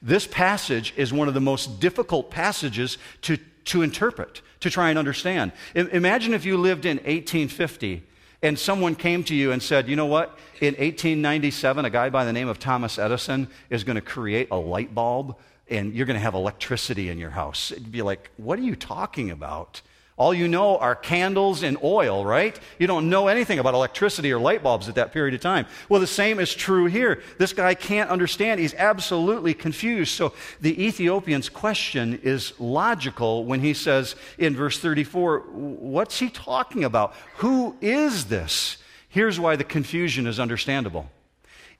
This 0.00 0.26
passage 0.26 0.94
is 0.96 1.12
one 1.12 1.28
of 1.28 1.34
the 1.34 1.40
most 1.40 1.80
difficult 1.80 2.30
passages 2.30 2.98
to, 3.22 3.38
to 3.64 3.82
interpret, 3.82 4.42
to 4.60 4.70
try 4.70 4.90
and 4.90 4.98
understand. 4.98 5.52
Imagine 5.74 6.34
if 6.34 6.44
you 6.44 6.56
lived 6.56 6.84
in 6.84 6.98
1850 6.98 8.04
and 8.42 8.58
someone 8.58 8.94
came 8.94 9.22
to 9.24 9.34
you 9.34 9.52
and 9.52 9.62
said, 9.62 9.88
you 9.88 9.96
know 9.96 10.06
what? 10.06 10.36
In 10.60 10.74
1897, 10.74 11.84
a 11.84 11.90
guy 11.90 12.10
by 12.10 12.24
the 12.24 12.32
name 12.32 12.48
of 12.48 12.58
Thomas 12.58 12.98
Edison 12.98 13.48
is 13.70 13.84
going 13.84 13.94
to 13.96 14.02
create 14.02 14.48
a 14.50 14.56
light 14.56 14.94
bulb 14.94 15.36
and 15.68 15.94
you're 15.94 16.06
going 16.06 16.16
to 16.16 16.22
have 16.22 16.34
electricity 16.34 17.08
in 17.08 17.18
your 17.18 17.30
house. 17.30 17.70
It'd 17.70 17.92
be 17.92 18.02
like, 18.02 18.30
what 18.36 18.58
are 18.58 18.62
you 18.62 18.76
talking 18.76 19.30
about? 19.30 19.80
All 20.18 20.34
you 20.34 20.46
know 20.46 20.76
are 20.76 20.94
candles 20.94 21.62
and 21.62 21.78
oil, 21.82 22.24
right? 22.24 22.58
You 22.78 22.86
don't 22.86 23.08
know 23.08 23.28
anything 23.28 23.58
about 23.58 23.72
electricity 23.72 24.30
or 24.30 24.38
light 24.38 24.62
bulbs 24.62 24.88
at 24.88 24.96
that 24.96 25.12
period 25.12 25.34
of 25.34 25.40
time. 25.40 25.66
Well, 25.88 26.00
the 26.00 26.06
same 26.06 26.38
is 26.38 26.54
true 26.54 26.84
here. 26.84 27.22
This 27.38 27.54
guy 27.54 27.74
can't 27.74 28.10
understand. 28.10 28.60
He's 28.60 28.74
absolutely 28.74 29.54
confused. 29.54 30.12
So 30.12 30.34
the 30.60 30.84
Ethiopian's 30.84 31.48
question 31.48 32.20
is 32.22 32.52
logical 32.60 33.46
when 33.46 33.60
he 33.60 33.72
says 33.72 34.14
in 34.36 34.54
verse 34.54 34.78
34, 34.78 35.40
What's 35.40 36.18
he 36.18 36.28
talking 36.28 36.84
about? 36.84 37.14
Who 37.36 37.76
is 37.80 38.26
this? 38.26 38.76
Here's 39.08 39.40
why 39.40 39.56
the 39.56 39.64
confusion 39.64 40.26
is 40.26 40.38
understandable. 40.38 41.10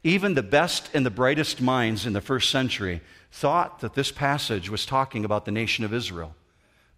Even 0.04 0.34
the 0.34 0.42
best 0.42 0.90
and 0.94 1.04
the 1.04 1.10
brightest 1.10 1.60
minds 1.60 2.06
in 2.06 2.14
the 2.14 2.20
first 2.22 2.50
century 2.50 3.02
thought 3.30 3.80
that 3.80 3.94
this 3.94 4.10
passage 4.10 4.70
was 4.70 4.86
talking 4.86 5.24
about 5.24 5.44
the 5.44 5.52
nation 5.52 5.84
of 5.84 5.92
Israel 5.92 6.34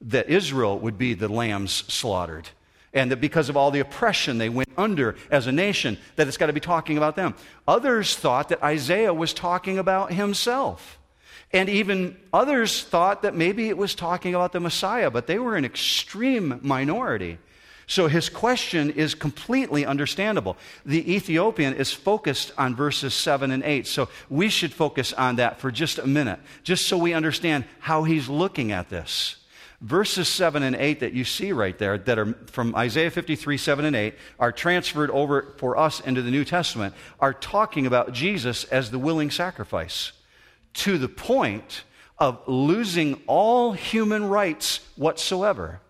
that 0.04 0.28
Israel 0.28 0.78
would 0.78 0.98
be 0.98 1.14
the 1.14 1.28
lambs 1.28 1.84
slaughtered. 1.88 2.48
And 2.92 3.10
that 3.10 3.20
because 3.20 3.48
of 3.48 3.56
all 3.56 3.70
the 3.70 3.80
oppression 3.80 4.38
they 4.38 4.48
went 4.48 4.70
under 4.78 5.16
as 5.30 5.46
a 5.46 5.52
nation, 5.52 5.98
that 6.16 6.28
it's 6.28 6.36
got 6.36 6.46
to 6.46 6.52
be 6.52 6.60
talking 6.60 6.96
about 6.96 7.16
them. 7.16 7.34
Others 7.66 8.14
thought 8.16 8.50
that 8.50 8.62
Isaiah 8.62 9.12
was 9.12 9.34
talking 9.34 9.78
about 9.78 10.12
himself. 10.12 10.98
And 11.52 11.68
even 11.68 12.16
others 12.32 12.82
thought 12.82 13.22
that 13.22 13.34
maybe 13.34 13.68
it 13.68 13.76
was 13.76 13.94
talking 13.94 14.34
about 14.34 14.52
the 14.52 14.60
Messiah, 14.60 15.10
but 15.10 15.26
they 15.26 15.38
were 15.38 15.56
an 15.56 15.64
extreme 15.64 16.60
minority. 16.62 17.38
So 17.86 18.06
his 18.08 18.28
question 18.28 18.90
is 18.90 19.14
completely 19.14 19.84
understandable. 19.84 20.56
The 20.86 21.14
Ethiopian 21.14 21.74
is 21.74 21.92
focused 21.92 22.52
on 22.56 22.74
verses 22.74 23.12
7 23.12 23.50
and 23.50 23.62
8. 23.62 23.86
So 23.86 24.08
we 24.30 24.48
should 24.48 24.72
focus 24.72 25.12
on 25.12 25.36
that 25.36 25.60
for 25.60 25.70
just 25.70 25.98
a 25.98 26.06
minute, 26.06 26.40
just 26.62 26.86
so 26.86 26.96
we 26.96 27.12
understand 27.12 27.64
how 27.80 28.04
he's 28.04 28.28
looking 28.28 28.72
at 28.72 28.88
this 28.88 29.36
verses 29.80 30.28
7 30.28 30.62
and 30.62 30.76
8 30.76 31.00
that 31.00 31.12
you 31.12 31.24
see 31.24 31.52
right 31.52 31.78
there, 31.78 31.98
that 31.98 32.18
are 32.18 32.32
from 32.46 32.74
Isaiah 32.74 33.10
53, 33.10 33.58
7 33.58 33.84
and 33.84 33.96
8, 33.96 34.14
are 34.38 34.52
transferred 34.52 35.10
over 35.10 35.54
for 35.58 35.76
us 35.76 36.00
into 36.00 36.22
the 36.22 36.30
New 36.30 36.44
Testament, 36.44 36.94
are 37.20 37.34
talking 37.34 37.86
about 37.86 38.12
Jesus 38.12 38.64
as 38.64 38.90
the 38.90 38.98
willing 38.98 39.30
sacrifice 39.30 40.12
to 40.74 40.98
the 40.98 41.08
point 41.08 41.84
of 42.18 42.40
losing 42.46 43.20
all 43.26 43.72
human 43.72 44.24
rights 44.24 44.80
whatsoever. 44.96 45.80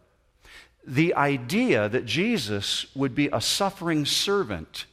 The 0.87 1.15
idea 1.15 1.89
that 1.89 2.05
Jesus 2.05 2.87
would 2.95 3.15
be 3.15 3.29
a 3.33 3.41
suffering 3.41 4.05
servant 4.05 4.87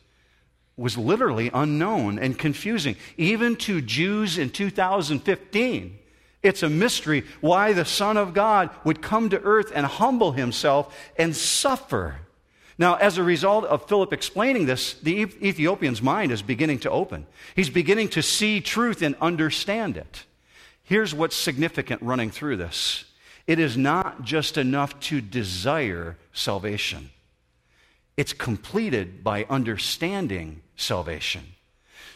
was 0.78 0.98
literally 0.98 1.52
unknown 1.54 2.18
and 2.18 2.38
confusing, 2.38 2.96
even 3.18 3.56
to 3.58 3.82
Jews 3.82 4.38
in 4.38 4.50
2015. 4.50 6.00
It's 6.44 6.64
a 6.64 6.70
mystery 6.70 7.24
why 7.40 7.74
the 7.74 7.86
Son 7.86 8.18
of 8.18 8.34
God 8.34 8.72
would 8.84 9.02
come 9.02 9.30
to 9.30 9.42
earth 9.42 9.72
and 9.74 9.86
humble 9.86 10.32
himself 10.32 10.96
and 11.18 11.36
suffer. 11.36 12.18
Now, 12.78 12.96
as 12.96 13.18
a 13.18 13.24
result 13.24 13.66
of 13.66 13.88
Philip 13.88 14.12
explaining 14.12 14.66
this, 14.66 14.96
the 14.96 15.22
Ethiopian's 15.22 16.02
mind 16.02 16.32
is 16.32 16.42
beginning 16.42 16.80
to 16.80 16.90
open. 16.90 17.28
He's 17.56 17.70
beginning 17.70 18.10
to 18.10 18.24
see 18.24 18.60
truth 18.60 19.04
and 19.04 19.16
understand 19.22 19.98
it. 19.98 20.26
Here's 20.84 21.14
what's 21.14 21.36
significant 21.36 22.02
running 22.02 22.32
through 22.32 22.58
this 22.58 23.06
it 23.48 23.60
is 23.60 23.78
not 23.78 24.24
just 24.24 24.58
enough 24.58 25.00
to 25.02 25.22
desire 25.22 26.18
salvation, 26.34 27.12
it's 28.18 28.34
completed 28.34 29.24
by 29.24 29.46
understanding 29.50 30.62
salvation. 30.76 31.44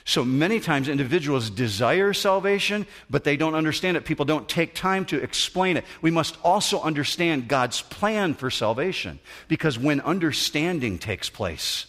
So 0.08 0.24
many 0.24 0.60
times 0.60 0.88
individuals 0.88 1.50
desire 1.50 2.14
salvation, 2.14 2.86
but 3.10 3.24
they 3.24 3.36
don't 3.36 3.56
understand 3.56 3.98
it. 3.98 4.06
People 4.06 4.24
don't 4.26 4.48
take 4.48 4.76
time 4.76 5.04
to 5.06 5.22
explain 5.22 5.78
it. 5.78 5.86
We 6.04 6.12
must 6.12 6.38
also 6.44 6.80
understand 6.80 7.48
God's 7.48 7.82
plan 7.82 8.36
for 8.36 8.52
salvation 8.52 9.20
because 9.48 9.80
when 9.80 10.02
understanding 10.02 11.00
takes 11.00 11.32
place, 11.32 11.88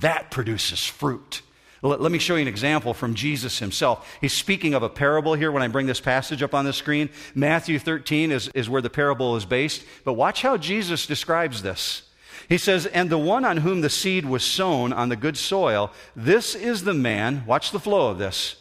that 0.00 0.30
produces 0.30 0.86
fruit. 0.86 1.42
Let, 1.82 2.10
me 2.10 2.18
show 2.18 2.36
you 2.36 2.42
an 2.42 2.48
example 2.48 2.94
from 2.94 3.14
Jesus 3.14 3.58
himself. 3.58 4.16
He's 4.22 4.32
speaking 4.32 4.72
of 4.72 4.82
a 4.82 4.88
parable 4.88 5.34
here 5.34 5.52
when 5.52 5.62
I 5.62 5.68
bring 5.68 5.86
this 5.86 6.00
passage 6.00 6.42
up 6.42 6.54
on 6.54 6.64
the 6.64 6.72
screen. 6.72 7.10
Matthew 7.34 7.78
13 7.78 8.32
is, 8.32 8.48
is 8.48 8.68
where 8.68 8.80
the 8.80 8.90
parable 8.90 9.36
is 9.36 9.44
based. 9.44 9.84
But 10.04 10.14
watch 10.14 10.40
how 10.40 10.56
Jesus 10.56 11.06
describes 11.06 11.60
this. 11.60 12.02
He 12.48 12.58
says, 12.58 12.86
And 12.86 13.10
the 13.10 13.18
one 13.18 13.44
on 13.44 13.58
whom 13.58 13.80
the 13.80 13.90
seed 13.90 14.24
was 14.24 14.44
sown 14.44 14.92
on 14.92 15.08
the 15.08 15.16
good 15.16 15.36
soil, 15.36 15.90
this 16.14 16.54
is 16.54 16.84
the 16.84 16.94
man, 16.94 17.44
watch 17.46 17.70
the 17.70 17.80
flow 17.80 18.10
of 18.10 18.18
this, 18.18 18.56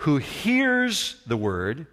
who 0.00 0.18
hears 0.18 1.22
the 1.26 1.36
word 1.36 1.86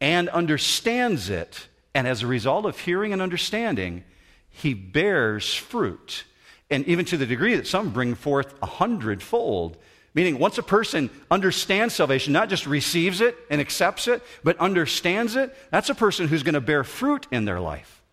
and 0.00 0.28
understands 0.28 1.30
it. 1.30 1.68
And 1.94 2.06
as 2.06 2.22
a 2.22 2.26
result 2.26 2.66
of 2.66 2.78
hearing 2.78 3.12
and 3.12 3.22
understanding, 3.22 4.04
he 4.48 4.74
bears 4.74 5.54
fruit. 5.54 6.24
And 6.70 6.84
even 6.86 7.04
to 7.06 7.16
the 7.16 7.26
degree 7.26 7.54
that 7.56 7.66
some 7.66 7.90
bring 7.90 8.14
forth 8.14 8.54
a 8.62 8.66
hundredfold. 8.66 9.76
Meaning, 10.14 10.38
once 10.38 10.58
a 10.58 10.62
person 10.62 11.10
understands 11.28 11.94
salvation, 11.94 12.32
not 12.32 12.48
just 12.48 12.66
receives 12.66 13.20
it 13.20 13.36
and 13.50 13.60
accepts 13.60 14.06
it, 14.06 14.22
but 14.44 14.56
understands 14.58 15.34
it, 15.34 15.54
that's 15.72 15.90
a 15.90 15.94
person 15.94 16.28
who's 16.28 16.44
going 16.44 16.54
to 16.54 16.60
bear 16.60 16.84
fruit 16.84 17.26
in 17.32 17.44
their 17.44 17.58
life. 17.58 18.03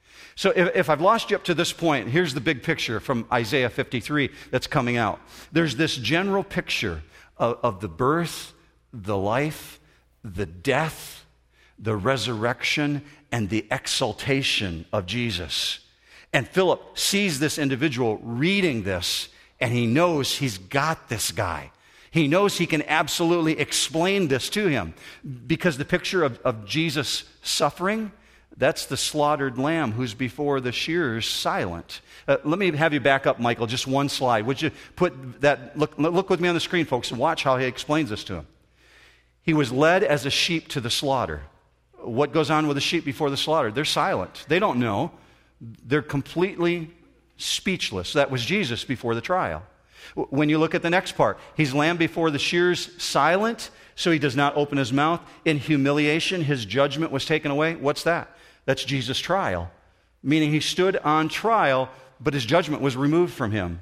So 0.42 0.52
if, 0.56 0.76
if, 0.76 0.90
I've 0.90 1.02
lost 1.02 1.30
you 1.30 1.36
up 1.36 1.44
to 1.44 1.54
this 1.54 1.72
point, 1.72 2.08
here's 2.08 2.34
the 2.34 2.42
big 2.42 2.64
picture 2.64 3.00
from 3.00 3.28
Isaiah 3.32 3.70
53 3.70 4.32
that's 4.50 4.66
coming 4.66 4.98
out. 4.98 5.22
There's 5.52 5.76
this 5.76 5.96
general 5.96 6.44
picture 6.44 7.04
of, 7.38 7.60
of 7.62 7.80
the 7.80 7.88
birth, 7.88 8.52
the 8.92 9.16
life, 9.16 9.80
the 10.24 10.48
death, 10.48 11.28
the 11.78 11.96
resurrection, 11.96 13.04
and 13.32 13.52
the 13.52 13.68
exaltation 13.70 14.86
of 14.92 15.06
Jesus. 15.06 15.82
And 16.34 16.48
Philip 16.48 16.98
sees 16.98 17.40
this 17.40 17.60
individual 17.60 18.18
reading 18.24 18.82
this, 18.82 19.30
and 19.60 19.72
he 19.72 19.86
knows 19.86 20.40
he's 20.40 20.58
got 20.58 21.08
this 21.08 21.32
guy. 21.32 21.70
He 22.10 22.28
knows 22.28 22.58
he 22.58 22.66
can 22.66 22.82
absolutely 22.88 23.60
explain 23.60 24.28
this 24.28 24.50
to 24.50 24.66
him 24.66 24.96
because 25.46 25.78
the 25.78 25.86
picture 25.86 26.24
of, 26.24 26.40
of 26.40 26.66
Jesus 26.66 27.26
suffering 27.44 28.12
that's 28.58 28.86
the 28.86 28.98
slaughtered 28.98 29.58
lamb 29.58 29.94
who's 29.94 30.14
before 30.14 30.60
the 30.60 30.72
shearers 30.72 31.28
silent. 31.28 32.02
Uh, 32.28 32.38
let 32.44 32.60
me 32.60 32.72
have 32.76 32.94
you 32.94 33.00
back 33.00 33.26
up, 33.26 33.40
Michael, 33.40 33.66
just 33.66 33.88
one 33.88 34.10
slide. 34.10 34.46
Would 34.46 34.62
you 34.62 34.72
put 34.96 35.42
that, 35.42 35.78
look, 35.78 35.98
look 35.98 36.30
with 36.30 36.40
me 36.40 36.48
on 36.48 36.54
the 36.54 36.62
screen, 36.62 36.86
folks, 36.86 37.12
and 37.12 37.20
watch 37.20 37.44
how 37.44 37.58
he 37.58 37.66
explains 37.66 38.10
this 38.10 38.24
to 38.26 38.36
him. 38.36 38.48
He 39.44 39.54
was 39.54 39.72
led 39.72 40.04
as 40.04 40.26
a 40.26 40.30
sheep 40.30 40.68
to 40.70 40.82
the 40.82 40.90
slaughter. 40.90 41.42
What 42.00 42.34
goes 42.34 42.52
on 42.52 42.68
with 42.68 42.76
the 42.76 42.82
sheep 42.82 43.06
before 43.06 43.30
the 43.30 43.38
slaughter? 43.38 43.72
They're 43.72 43.86
silent. 43.86 44.46
They 44.48 44.60
don't 44.60 44.80
know. 44.80 45.12
They're 45.60 46.02
completely 46.02 46.92
speechless. 47.38 48.14
That 48.14 48.30
was 48.30 48.46
Jesus 48.46 48.84
before 48.84 49.16
the 49.16 49.22
trial. 49.22 49.64
When 50.16 50.50
you 50.50 50.58
look 50.58 50.76
at 50.76 50.82
the 50.82 50.90
next 50.90 51.14
part, 51.14 51.40
he's 51.56 51.74
lamb 51.74 51.98
before 51.98 52.32
the 52.32 52.40
shears, 52.40 52.92
silent, 53.02 53.70
so 53.96 54.12
he 54.12 54.20
does 54.20 54.36
not 54.36 54.58
open 54.58 54.78
his 54.78 54.92
mouth. 54.92 55.22
In 55.46 55.58
humiliation, 55.58 56.42
his 56.42 56.66
judgment 56.66 57.12
was 57.12 57.26
taken 57.26 57.50
away. 57.50 57.76
What's 57.76 58.04
that? 58.04 58.30
That's 58.66 58.84
Jesus' 58.84 59.20
trial, 59.20 59.72
meaning 60.24 60.52
he 60.52 60.60
stood 60.60 60.98
on 60.98 61.30
trial, 61.30 61.90
but 62.20 62.34
his 62.34 62.46
judgment 62.46 62.82
was 62.82 62.96
removed 62.96 63.34
from 63.34 63.52
him 63.52 63.82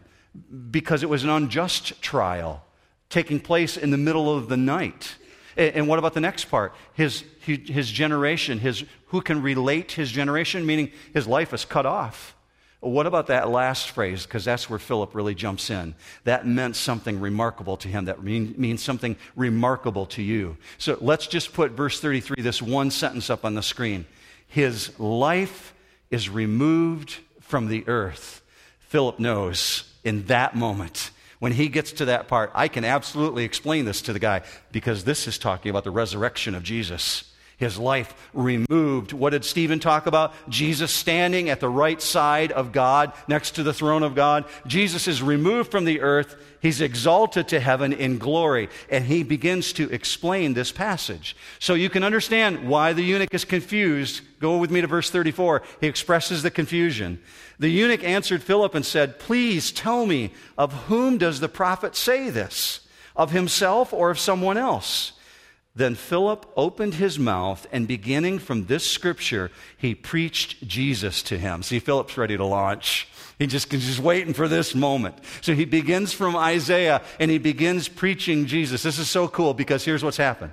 because 0.72 1.04
it 1.04 1.10
was 1.10 1.24
an 1.24 1.30
unjust 1.30 2.02
trial 2.02 2.63
taking 3.10 3.39
place 3.39 3.76
in 3.76 3.89
the 3.89 3.98
middle 3.98 4.36
of 4.36 4.50
the 4.50 4.58
night. 4.58 5.15
And 5.58 5.88
what 5.88 6.00
about 6.00 6.13
the 6.13 6.22
next 6.22 6.46
part? 6.46 6.74
His, 6.94 7.24
his 7.42 7.92
generation, 7.92 8.60
his, 8.60 8.86
who 9.08 9.22
can 9.22 9.42
relate 9.42 9.92
his 9.92 10.12
generation, 10.12 10.65
meaning 10.65 10.92
his 11.13 11.28
life 11.28 11.54
is 11.54 11.65
cut 11.65 11.86
off. 11.86 12.36
What 12.82 13.08
about 13.08 13.28
that 13.28 13.50
last 13.50 13.89
phrase? 13.89 14.24
Because 14.24 14.46
that's 14.46 14.70
where 14.70 14.80
Philip 14.80 15.13
really 15.13 15.36
jumps 15.36 15.70
in. 15.70 15.96
That 16.24 16.48
meant 16.48 16.78
something 16.78 17.20
remarkable 17.20 17.76
to 17.78 17.89
him. 17.89 18.06
That 18.06 18.24
mean, 18.24 18.56
means 18.58 18.82
something 18.82 19.18
remarkable 19.36 20.06
to 20.08 20.22
you. 20.22 20.56
So 20.78 20.98
let's 21.02 21.28
just 21.28 21.52
put 21.52 21.72
verse 21.72 22.00
33, 22.00 22.42
this 22.42 22.62
one 22.62 22.89
sentence 22.89 23.30
up 23.30 23.44
on 23.44 23.56
the 23.56 23.63
screen. 23.63 24.06
His 24.50 25.00
life 25.00 25.74
is 26.12 26.30
removed 26.30 27.20
from 27.40 27.68
the 27.68 27.88
earth. 27.88 28.42
Philip 28.80 29.20
knows 29.20 29.94
in 30.04 30.26
that 30.26 30.56
moment, 30.56 31.12
when 31.40 31.54
he 31.54 31.70
gets 31.70 31.94
to 31.94 32.06
that 32.06 32.28
part, 32.28 32.52
I 32.54 32.68
can 32.68 32.84
absolutely 32.84 33.46
explain 33.46 33.86
this 33.86 34.02
to 34.04 34.14
the 34.14 34.20
guy 34.20 34.42
because 34.72 35.06
this 35.06 35.28
is 35.28 35.38
talking 35.38 35.70
about 35.70 35.86
the 35.86 35.92
resurrection 35.92 36.56
of 36.56 36.64
Jesus 36.64 37.29
his 37.60 37.78
life 37.78 38.15
removed. 38.34 39.12
What 39.12 39.32
did 39.32 39.43
Stephen 39.43 39.80
talk 39.80 40.08
about? 40.08 40.34
Jesus 40.48 40.91
standing 40.91 41.50
at 41.50 41.60
the 41.60 41.69
right 41.69 42.02
side 42.02 42.54
of 42.54 42.72
God, 42.72 43.12
next 43.28 43.52
to 43.56 43.63
the 43.63 43.74
throne 43.74 44.02
of 44.02 44.15
God. 44.15 44.45
Jesus 44.65 45.10
is 45.10 45.22
removed 45.22 45.69
from 45.69 45.84
the 45.84 46.00
earth. 46.00 46.38
He's 46.62 46.80
exalted 46.80 47.50
to 47.50 47.60
heaven 47.60 47.91
in 47.91 48.17
glory. 48.17 48.69
And 48.89 49.04
he 49.04 49.24
begins 49.24 49.74
to 49.74 49.89
explain 49.91 50.54
this 50.54 50.72
passage. 50.72 51.36
So 51.60 51.74
you 51.74 51.89
can 51.89 52.04
understand 52.04 52.69
why 52.69 52.93
the 52.93 53.04
eunuch 53.04 53.34
is 53.34 53.43
confused. 53.43 54.22
Go 54.39 54.58
with 54.58 54.72
me 54.72 54.80
to 54.80 54.88
verse 54.88 55.10
34. 55.10 55.62
He 55.82 55.88
expresses 55.88 56.43
the 56.43 56.52
confusion. 56.52 57.22
The 57.60 57.69
eunuch 57.69 58.06
answered 58.06 58.41
Philip 58.41 58.74
and 58.74 58.86
said, 58.86 59.19
Please 59.19 59.74
tell 59.74 60.06
me, 60.06 60.32
of 60.58 60.72
whom 60.86 61.17
does 61.17 61.41
the 61.41 61.50
prophet 61.50 61.98
say 61.98 62.30
this? 62.30 62.88
Of 63.17 63.32
himself 63.32 63.91
or 63.91 64.12
of 64.12 64.17
someone 64.19 64.58
else? 64.58 65.12
Then 65.80 65.96
Philip 65.96 66.46
opened 66.58 66.96
his 66.96 67.18
mouth, 67.18 67.65
and 67.72 67.88
beginning 67.88 68.39
from 68.39 68.65
this 68.65 68.86
scripture, 68.86 69.50
he 69.78 69.96
preached 69.96 70.68
Jesus 70.68 71.24
to 71.24 71.38
him. 71.38 71.63
See, 71.63 71.80
Philip's 71.80 72.18
ready 72.18 72.36
to 72.36 72.44
launch. 72.44 73.08
He 73.39 73.48
just, 73.48 73.72
he's 73.72 73.86
just 73.86 74.00
waiting 74.00 74.34
for 74.34 74.50
this 74.50 74.76
moment. 74.76 75.15
So 75.39 75.54
he 75.54 75.63
begins 75.63 76.12
from 76.12 76.36
Isaiah 76.36 77.02
and 77.18 77.32
he 77.32 77.38
begins 77.38 77.88
preaching 77.88 78.46
Jesus. 78.46 78.84
This 78.84 79.00
is 79.00 79.10
so 79.10 79.30
cool 79.30 79.54
because 79.54 79.86
here's 79.86 80.04
what's 80.04 80.18
happened 80.18 80.52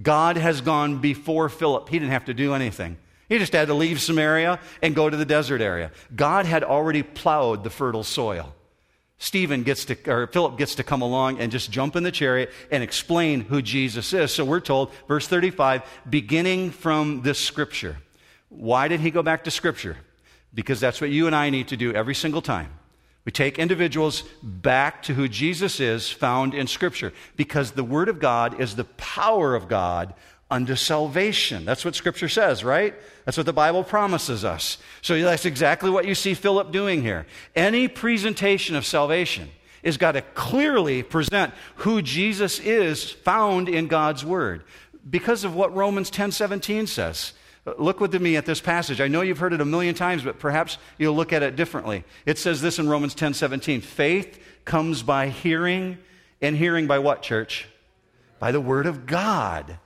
God 0.00 0.38
has 0.38 0.62
gone 0.62 0.96
before 0.96 1.50
Philip. 1.50 1.90
He 1.90 1.98
didn't 1.98 2.12
have 2.12 2.24
to 2.24 2.34
do 2.34 2.54
anything. 2.54 2.96
He 3.28 3.36
just 3.36 3.52
had 3.52 3.68
to 3.68 3.74
leave 3.74 4.00
Samaria 4.00 4.60
and 4.82 4.94
go 4.94 5.10
to 5.10 5.16
the 5.18 5.26
desert 5.26 5.60
area. 5.60 5.90
God 6.16 6.46
had 6.46 6.64
already 6.64 7.02
plowed 7.02 7.64
the 7.64 7.70
fertile 7.70 8.02
soil. 8.02 8.54
Stephen 9.18 9.64
gets 9.64 9.84
to, 9.86 9.96
or 10.10 10.28
Philip 10.28 10.56
gets 10.56 10.76
to 10.76 10.84
come 10.84 11.02
along 11.02 11.40
and 11.40 11.50
just 11.50 11.72
jump 11.72 11.96
in 11.96 12.04
the 12.04 12.12
chariot 12.12 12.52
and 12.70 12.82
explain 12.82 13.40
who 13.40 13.60
Jesus 13.60 14.12
is. 14.12 14.32
So 14.32 14.44
we're 14.44 14.60
told, 14.60 14.92
verse 15.08 15.26
35, 15.26 15.82
beginning 16.08 16.70
from 16.70 17.22
this 17.22 17.38
scripture. 17.38 17.96
Why 18.48 18.86
did 18.86 19.00
he 19.00 19.10
go 19.10 19.22
back 19.22 19.44
to 19.44 19.50
scripture? 19.50 19.96
Because 20.54 20.78
that's 20.78 21.00
what 21.00 21.10
you 21.10 21.26
and 21.26 21.34
I 21.34 21.50
need 21.50 21.68
to 21.68 21.76
do 21.76 21.92
every 21.92 22.14
single 22.14 22.40
time. 22.40 22.70
We 23.24 23.32
take 23.32 23.58
individuals 23.58 24.22
back 24.42 25.02
to 25.02 25.14
who 25.14 25.28
Jesus 25.28 25.80
is 25.80 26.08
found 26.08 26.54
in 26.54 26.66
scripture 26.66 27.12
because 27.36 27.72
the 27.72 27.84
word 27.84 28.08
of 28.08 28.20
God 28.20 28.58
is 28.58 28.76
the 28.76 28.84
power 28.84 29.54
of 29.54 29.68
God 29.68 30.14
unto 30.50 30.74
salvation. 30.76 31.64
That's 31.64 31.84
what 31.84 31.94
Scripture 31.94 32.28
says, 32.28 32.64
right? 32.64 32.94
That's 33.24 33.36
what 33.36 33.46
the 33.46 33.52
Bible 33.52 33.84
promises 33.84 34.44
us. 34.44 34.78
So 35.02 35.20
that's 35.20 35.44
exactly 35.44 35.90
what 35.90 36.06
you 36.06 36.14
see 36.14 36.34
Philip 36.34 36.72
doing 36.72 37.02
here. 37.02 37.26
Any 37.54 37.88
presentation 37.88 38.74
of 38.74 38.86
salvation 38.86 39.50
is 39.82 39.96
got 39.96 40.12
to 40.12 40.22
clearly 40.22 41.02
present 41.02 41.52
who 41.76 42.02
Jesus 42.02 42.58
is 42.60 43.10
found 43.10 43.68
in 43.68 43.86
God's 43.86 44.24
Word 44.24 44.64
because 45.08 45.44
of 45.44 45.54
what 45.54 45.74
Romans 45.74 46.10
10 46.10 46.32
17 46.32 46.86
says. 46.86 47.34
Look 47.76 48.00
with 48.00 48.18
me 48.20 48.36
at 48.36 48.46
this 48.46 48.62
passage. 48.62 49.00
I 49.00 49.08
know 49.08 49.20
you've 49.20 49.38
heard 49.38 49.52
it 49.52 49.60
a 49.60 49.66
million 49.66 49.94
times, 49.94 50.22
but 50.22 50.38
perhaps 50.38 50.78
you'll 50.96 51.14
look 51.14 51.34
at 51.34 51.42
it 51.42 51.54
differently. 51.54 52.04
It 52.24 52.38
says 52.38 52.62
this 52.62 52.78
in 52.78 52.88
Romans 52.88 53.14
10 53.14 53.34
17 53.34 53.82
Faith 53.82 54.40
comes 54.64 55.02
by 55.02 55.28
hearing, 55.28 55.98
and 56.40 56.56
hearing 56.56 56.86
by 56.86 56.98
what, 56.98 57.20
church? 57.20 57.68
By 58.38 58.52
the 58.52 58.60
Word 58.60 58.86
of 58.86 59.06
God. 59.06 59.78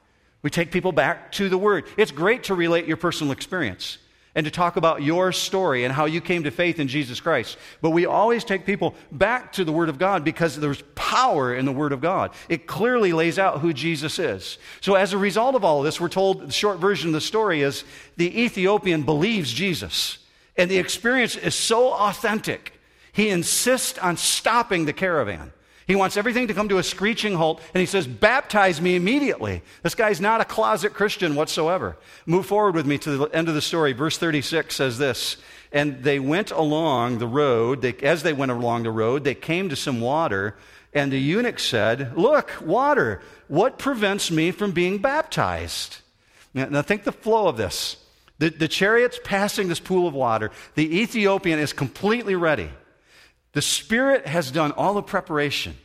We 0.42 0.50
take 0.50 0.72
people 0.72 0.92
back 0.92 1.32
to 1.32 1.48
the 1.48 1.58
Word. 1.58 1.84
It's 1.96 2.10
great 2.10 2.44
to 2.44 2.54
relate 2.54 2.86
your 2.86 2.96
personal 2.96 3.32
experience 3.32 3.98
and 4.34 4.44
to 4.44 4.50
talk 4.50 4.76
about 4.76 5.02
your 5.02 5.30
story 5.30 5.84
and 5.84 5.92
how 5.92 6.06
you 6.06 6.20
came 6.20 6.44
to 6.44 6.50
faith 6.50 6.80
in 6.80 6.88
Jesus 6.88 7.20
Christ. 7.20 7.58
But 7.80 7.90
we 7.90 8.06
always 8.06 8.44
take 8.44 8.64
people 8.64 8.94
back 9.10 9.52
to 9.52 9.64
the 9.64 9.72
Word 9.72 9.88
of 9.88 9.98
God 9.98 10.24
because 10.24 10.56
there's 10.56 10.82
power 10.94 11.54
in 11.54 11.64
the 11.64 11.72
Word 11.72 11.92
of 11.92 12.00
God. 12.00 12.32
It 12.48 12.66
clearly 12.66 13.12
lays 13.12 13.38
out 13.38 13.60
who 13.60 13.72
Jesus 13.72 14.18
is. 14.18 14.58
So, 14.80 14.94
as 14.94 15.12
a 15.12 15.18
result 15.18 15.54
of 15.54 15.64
all 15.64 15.78
of 15.78 15.84
this, 15.84 16.00
we're 16.00 16.08
told 16.08 16.48
the 16.48 16.52
short 16.52 16.78
version 16.78 17.10
of 17.10 17.14
the 17.14 17.20
story 17.20 17.62
is 17.62 17.84
the 18.16 18.42
Ethiopian 18.42 19.02
believes 19.02 19.52
Jesus. 19.52 20.18
And 20.56 20.70
the 20.70 20.78
experience 20.78 21.36
is 21.36 21.54
so 21.54 21.92
authentic, 21.92 22.78
he 23.12 23.28
insists 23.28 23.98
on 23.98 24.16
stopping 24.16 24.86
the 24.86 24.92
caravan. 24.92 25.52
He 25.86 25.96
wants 25.96 26.16
everything 26.16 26.48
to 26.48 26.54
come 26.54 26.68
to 26.68 26.78
a 26.78 26.82
screeching 26.82 27.34
halt, 27.34 27.60
and 27.74 27.80
he 27.80 27.86
says, 27.86 28.06
Baptize 28.06 28.80
me 28.80 28.94
immediately. 28.94 29.62
This 29.82 29.94
guy's 29.94 30.20
not 30.20 30.40
a 30.40 30.44
closet 30.44 30.94
Christian 30.94 31.34
whatsoever. 31.34 31.96
Move 32.24 32.46
forward 32.46 32.74
with 32.74 32.86
me 32.86 32.98
to 32.98 33.16
the 33.16 33.26
end 33.26 33.48
of 33.48 33.54
the 33.54 33.62
story. 33.62 33.92
Verse 33.92 34.16
36 34.18 34.74
says 34.74 34.98
this 34.98 35.36
And 35.72 36.04
they 36.04 36.18
went 36.18 36.50
along 36.50 37.18
the 37.18 37.26
road. 37.26 37.82
They, 37.82 37.94
as 37.94 38.22
they 38.22 38.32
went 38.32 38.52
along 38.52 38.84
the 38.84 38.90
road, 38.90 39.24
they 39.24 39.34
came 39.34 39.68
to 39.70 39.76
some 39.76 40.00
water, 40.00 40.56
and 40.94 41.12
the 41.12 41.18
eunuch 41.18 41.58
said, 41.58 42.16
Look, 42.16 42.52
water, 42.60 43.20
what 43.48 43.78
prevents 43.78 44.30
me 44.30 44.50
from 44.52 44.72
being 44.72 44.98
baptized? 44.98 45.98
Now, 46.54 46.66
now 46.66 46.82
think 46.82 47.04
the 47.04 47.12
flow 47.12 47.48
of 47.48 47.56
this. 47.56 47.96
The, 48.38 48.50
the 48.50 48.68
chariot's 48.68 49.20
passing 49.22 49.68
this 49.68 49.80
pool 49.80 50.06
of 50.06 50.14
water. 50.14 50.50
The 50.74 51.00
Ethiopian 51.00 51.58
is 51.58 51.72
completely 51.72 52.34
ready. 52.34 52.70
The 53.52 53.62
Spirit 53.62 54.26
has 54.26 54.50
done 54.50 54.72
all 54.72 54.94
the 54.94 55.02
preparation. 55.02 55.76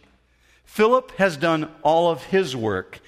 Philip 0.63 1.11
has 1.17 1.37
done 1.37 1.69
all 1.83 2.11
of 2.11 2.23
his 2.23 2.55
work. 2.55 2.99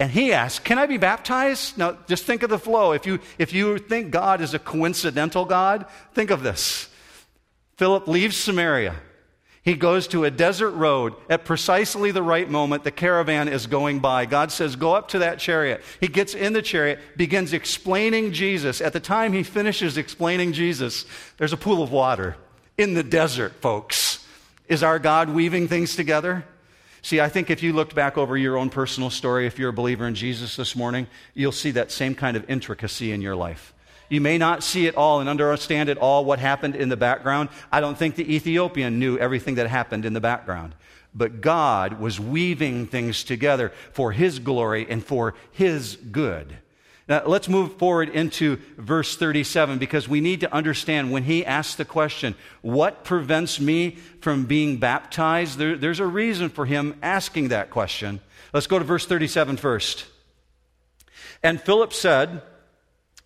And 0.00 0.10
he 0.10 0.32
asks, 0.32 0.60
Can 0.60 0.78
I 0.78 0.86
be 0.86 0.96
baptized? 0.98 1.76
Now, 1.76 1.98
just 2.06 2.24
think 2.24 2.42
of 2.42 2.50
the 2.50 2.58
flow. 2.58 2.92
If 2.92 3.06
you, 3.06 3.18
if 3.38 3.52
you 3.52 3.78
think 3.78 4.10
God 4.10 4.40
is 4.40 4.54
a 4.54 4.58
coincidental 4.58 5.44
God, 5.44 5.86
think 6.14 6.30
of 6.30 6.42
this. 6.42 6.88
Philip 7.76 8.06
leaves 8.06 8.36
Samaria. 8.36 8.94
He 9.62 9.74
goes 9.74 10.06
to 10.08 10.24
a 10.24 10.30
desert 10.30 10.70
road 10.70 11.14
at 11.28 11.44
precisely 11.44 12.10
the 12.10 12.22
right 12.22 12.48
moment. 12.48 12.84
The 12.84 12.90
caravan 12.90 13.48
is 13.48 13.66
going 13.66 13.98
by. 13.98 14.24
God 14.24 14.52
says, 14.52 14.76
Go 14.76 14.94
up 14.94 15.08
to 15.08 15.18
that 15.18 15.40
chariot. 15.40 15.82
He 16.00 16.08
gets 16.08 16.34
in 16.34 16.52
the 16.52 16.62
chariot, 16.62 17.00
begins 17.16 17.52
explaining 17.52 18.32
Jesus. 18.32 18.80
At 18.80 18.92
the 18.92 19.00
time 19.00 19.32
he 19.32 19.42
finishes 19.42 19.98
explaining 19.98 20.52
Jesus, 20.52 21.04
there's 21.36 21.52
a 21.52 21.58
pool 21.58 21.82
of 21.82 21.90
water 21.90 22.36
in 22.78 22.94
the 22.94 23.02
desert, 23.02 23.60
folks. 23.60 24.24
Is 24.68 24.82
our 24.82 24.98
God 24.98 25.28
weaving 25.28 25.68
things 25.68 25.96
together? 25.96 26.44
See, 27.02 27.20
I 27.20 27.28
think 27.28 27.50
if 27.50 27.62
you 27.62 27.72
looked 27.72 27.94
back 27.94 28.16
over 28.16 28.36
your 28.36 28.56
own 28.56 28.70
personal 28.70 29.10
story, 29.10 29.46
if 29.46 29.58
you're 29.58 29.70
a 29.70 29.74
believer 29.74 30.06
in 30.06 30.14
Jesus 30.14 30.56
this 30.56 30.76
morning, 30.76 31.06
you'll 31.34 31.52
see 31.52 31.72
that 31.72 31.90
same 31.90 32.14
kind 32.14 32.36
of 32.36 32.48
intricacy 32.48 33.12
in 33.12 33.20
your 33.20 33.36
life. 33.36 33.74
You 34.08 34.20
may 34.20 34.38
not 34.38 34.62
see 34.62 34.86
it 34.86 34.94
all 34.94 35.20
and 35.20 35.28
understand 35.28 35.88
it 35.88 35.98
all 35.98 36.24
what 36.24 36.38
happened 36.38 36.76
in 36.76 36.88
the 36.88 36.96
background. 36.96 37.50
I 37.70 37.80
don't 37.80 37.98
think 37.98 38.14
the 38.14 38.34
Ethiopian 38.34 38.98
knew 38.98 39.18
everything 39.18 39.56
that 39.56 39.68
happened 39.68 40.04
in 40.04 40.12
the 40.12 40.20
background. 40.20 40.74
But 41.14 41.40
God 41.40 42.00
was 42.00 42.20
weaving 42.20 42.86
things 42.86 43.24
together 43.24 43.72
for 43.92 44.12
His 44.12 44.38
glory 44.38 44.86
and 44.88 45.04
for 45.04 45.34
His 45.52 45.96
good. 45.96 46.56
Now, 47.08 47.22
let's 47.24 47.48
move 47.48 47.78
forward 47.78 48.10
into 48.10 48.58
verse 48.76 49.16
37 49.16 49.78
because 49.78 50.06
we 50.06 50.20
need 50.20 50.40
to 50.40 50.52
understand 50.52 51.10
when 51.10 51.22
he 51.22 51.44
asks 51.44 51.74
the 51.74 51.86
question, 51.86 52.34
What 52.60 53.02
prevents 53.02 53.58
me 53.58 53.92
from 54.20 54.44
being 54.44 54.76
baptized? 54.76 55.58
There, 55.58 55.76
there's 55.76 56.00
a 56.00 56.06
reason 56.06 56.50
for 56.50 56.66
him 56.66 56.98
asking 57.02 57.48
that 57.48 57.70
question. 57.70 58.20
Let's 58.52 58.66
go 58.66 58.78
to 58.78 58.84
verse 58.84 59.06
37 59.06 59.56
first. 59.56 60.04
And 61.42 61.58
Philip 61.60 61.94
said, 61.94 62.42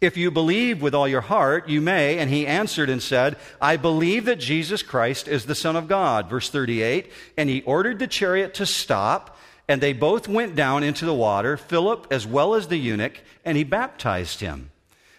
If 0.00 0.16
you 0.16 0.30
believe 0.30 0.80
with 0.80 0.94
all 0.94 1.08
your 1.08 1.20
heart, 1.20 1.68
you 1.68 1.80
may. 1.80 2.18
And 2.18 2.30
he 2.30 2.46
answered 2.46 2.88
and 2.88 3.02
said, 3.02 3.36
I 3.60 3.76
believe 3.76 4.26
that 4.26 4.38
Jesus 4.38 4.84
Christ 4.84 5.26
is 5.26 5.46
the 5.46 5.56
Son 5.56 5.74
of 5.74 5.88
God. 5.88 6.30
Verse 6.30 6.48
38. 6.50 7.10
And 7.36 7.50
he 7.50 7.62
ordered 7.62 7.98
the 7.98 8.06
chariot 8.06 8.54
to 8.54 8.66
stop. 8.66 9.36
And 9.72 9.80
they 9.80 9.94
both 9.94 10.28
went 10.28 10.54
down 10.54 10.82
into 10.82 11.06
the 11.06 11.14
water, 11.14 11.56
Philip 11.56 12.06
as 12.10 12.26
well 12.26 12.54
as 12.54 12.68
the 12.68 12.76
eunuch, 12.76 13.18
and 13.42 13.56
he 13.56 13.64
baptized 13.64 14.40
him. 14.40 14.70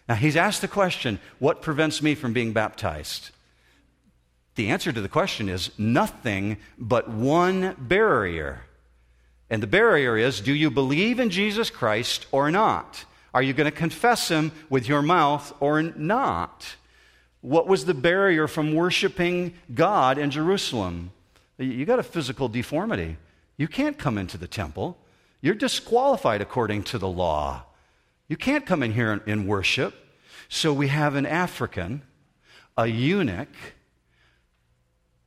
Now 0.07 0.13
he's 0.13 0.35
asked 0.35 0.61
the 0.61 0.67
question, 0.67 1.19
What 1.39 1.63
prevents 1.63 2.03
me 2.03 2.13
from 2.13 2.33
being 2.33 2.53
baptized? 2.53 3.31
The 4.53 4.69
answer 4.69 4.91
to 4.91 5.01
the 5.01 5.09
question 5.09 5.49
is 5.49 5.71
nothing 5.79 6.57
but 6.77 7.09
one 7.09 7.75
barrier. 7.79 8.61
And 9.49 9.63
the 9.63 9.65
barrier 9.65 10.17
is 10.17 10.39
do 10.39 10.53
you 10.53 10.69
believe 10.69 11.19
in 11.19 11.31
Jesus 11.31 11.71
Christ 11.71 12.27
or 12.31 12.51
not? 12.51 13.05
Are 13.33 13.41
you 13.41 13.53
going 13.53 13.65
to 13.65 13.75
confess 13.75 14.27
him 14.27 14.51
with 14.69 14.87
your 14.87 15.01
mouth 15.01 15.51
or 15.61 15.81
not? 15.81 16.75
What 17.41 17.65
was 17.65 17.85
the 17.85 17.95
barrier 17.95 18.47
from 18.47 18.75
worshiping 18.75 19.55
God 19.73 20.19
in 20.19 20.29
Jerusalem? 20.29 21.09
You 21.57 21.87
got 21.87 21.97
a 21.97 22.03
physical 22.03 22.49
deformity. 22.49 23.17
You 23.57 23.67
can't 23.67 23.97
come 23.97 24.17
into 24.17 24.37
the 24.37 24.47
temple. 24.47 24.97
You're 25.41 25.55
disqualified 25.55 26.41
according 26.41 26.83
to 26.83 26.97
the 26.97 27.07
law. 27.07 27.63
You 28.27 28.37
can't 28.37 28.65
come 28.65 28.81
in 28.81 28.93
here 28.93 29.11
and, 29.11 29.21
and 29.27 29.47
worship. 29.47 29.93
So 30.49 30.73
we 30.73 30.87
have 30.87 31.15
an 31.15 31.25
African, 31.25 32.01
a 32.77 32.87
eunuch, 32.87 33.49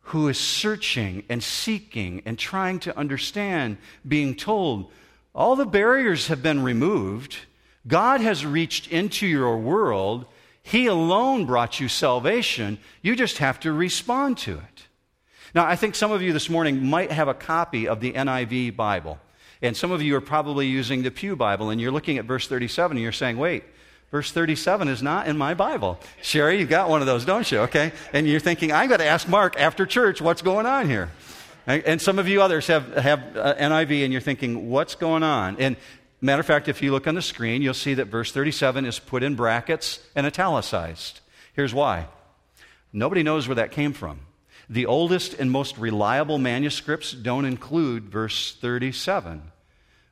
who 0.00 0.28
is 0.28 0.38
searching 0.38 1.24
and 1.28 1.42
seeking 1.42 2.22
and 2.24 2.38
trying 2.38 2.78
to 2.80 2.96
understand, 2.96 3.76
being 4.06 4.36
told, 4.36 4.90
all 5.34 5.56
the 5.56 5.66
barriers 5.66 6.28
have 6.28 6.42
been 6.42 6.62
removed. 6.62 7.38
God 7.86 8.20
has 8.20 8.46
reached 8.46 8.88
into 8.88 9.26
your 9.26 9.58
world. 9.58 10.26
He 10.62 10.86
alone 10.86 11.44
brought 11.44 11.80
you 11.80 11.88
salvation. 11.88 12.78
You 13.02 13.16
just 13.16 13.38
have 13.38 13.60
to 13.60 13.72
respond 13.72 14.38
to 14.38 14.52
it. 14.52 14.75
Now, 15.54 15.66
I 15.66 15.76
think 15.76 15.94
some 15.94 16.12
of 16.12 16.22
you 16.22 16.32
this 16.32 16.50
morning 16.50 16.84
might 16.84 17.10
have 17.12 17.28
a 17.28 17.34
copy 17.34 17.88
of 17.88 18.00
the 18.00 18.12
NIV 18.12 18.76
Bible. 18.76 19.18
And 19.62 19.76
some 19.76 19.90
of 19.90 20.02
you 20.02 20.14
are 20.16 20.20
probably 20.20 20.66
using 20.66 21.02
the 21.02 21.10
Pew 21.10 21.34
Bible, 21.34 21.70
and 21.70 21.80
you're 21.80 21.92
looking 21.92 22.18
at 22.18 22.26
verse 22.26 22.46
37 22.46 22.96
and 22.96 23.02
you're 23.02 23.12
saying, 23.12 23.38
wait, 23.38 23.64
Verse 24.10 24.30
37 24.30 24.88
is 24.88 25.02
not 25.02 25.26
in 25.26 25.36
my 25.36 25.54
Bible. 25.54 25.98
Sherry, 26.22 26.60
you've 26.60 26.68
got 26.68 26.88
one 26.88 27.00
of 27.00 27.06
those, 27.06 27.24
don't 27.24 27.50
you? 27.50 27.60
Okay. 27.60 27.92
And 28.12 28.26
you're 28.28 28.40
thinking, 28.40 28.70
I've 28.70 28.88
got 28.88 28.98
to 28.98 29.04
ask 29.04 29.28
Mark 29.28 29.58
after 29.58 29.84
church 29.84 30.20
what's 30.20 30.42
going 30.42 30.64
on 30.64 30.88
here. 30.88 31.10
And 31.66 32.00
some 32.00 32.20
of 32.20 32.28
you 32.28 32.40
others 32.42 32.68
have, 32.68 32.94
have 32.96 33.36
uh, 33.36 33.54
NIV 33.56 34.04
and 34.04 34.12
you're 34.12 34.22
thinking, 34.22 34.70
what's 34.70 34.94
going 34.94 35.24
on? 35.24 35.56
And 35.58 35.76
matter 36.20 36.38
of 36.38 36.46
fact, 36.46 36.68
if 36.68 36.80
you 36.80 36.92
look 36.92 37.08
on 37.08 37.16
the 37.16 37.22
screen, 37.22 37.60
you'll 37.60 37.74
see 37.74 37.94
that 37.94 38.04
verse 38.04 38.30
37 38.30 38.84
is 38.84 39.00
put 39.00 39.24
in 39.24 39.34
brackets 39.34 39.98
and 40.14 40.24
italicized. 40.26 41.20
Here's 41.54 41.74
why 41.74 42.06
nobody 42.92 43.24
knows 43.24 43.48
where 43.48 43.56
that 43.56 43.72
came 43.72 43.92
from. 43.92 44.20
The 44.68 44.86
oldest 44.86 45.34
and 45.34 45.50
most 45.50 45.78
reliable 45.78 46.38
manuscripts 46.38 47.12
don't 47.12 47.44
include 47.44 48.08
verse 48.08 48.56
37, 48.60 49.42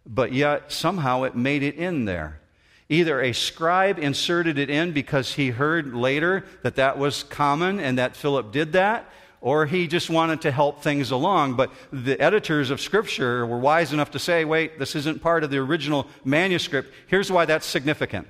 but 0.07 0.33
yet 0.33 0.71
somehow 0.71 1.25
it 1.25 1.35
made 1.35 1.63
it 1.63 1.75
in 1.75 2.05
there. 2.05 2.41
Either 2.89 3.21
a 3.21 3.33
scribe 3.33 3.99
inserted 3.99 4.59
it 4.59 4.71
in 4.71 4.93
because 4.93 5.35
he 5.35 5.51
heard 5.51 5.95
later 5.95 6.45
that 6.63 6.77
that 6.77 6.99
was 6.99 7.25
common 7.25 7.81
and 7.81 7.99
that 7.99 8.15
Philip 8.15 8.53
did 8.53 8.73
that, 8.75 9.09
or 9.41 9.67
he 9.67 9.89
just 9.89 10.09
wanted 10.09 10.43
to 10.43 10.51
help 10.51 10.83
things 10.83 11.11
along. 11.11 11.55
But 11.55 11.73
the 11.93 12.21
editors 12.21 12.71
of 12.71 12.81
Scripture 12.81 13.45
were 13.47 13.59
wise 13.59 13.93
enough 13.93 14.13
to 14.13 14.19
say, 14.19 14.45
wait, 14.45 14.79
this 14.79 14.95
isn't 14.95 15.23
part 15.23 15.45
of 15.45 15.51
the 15.51 15.59
original 15.59 16.07
manuscript. 16.25 16.93
Here's 17.09 17.33
why 17.33 17.45
that's 17.45 17.67
significant. 17.67 18.29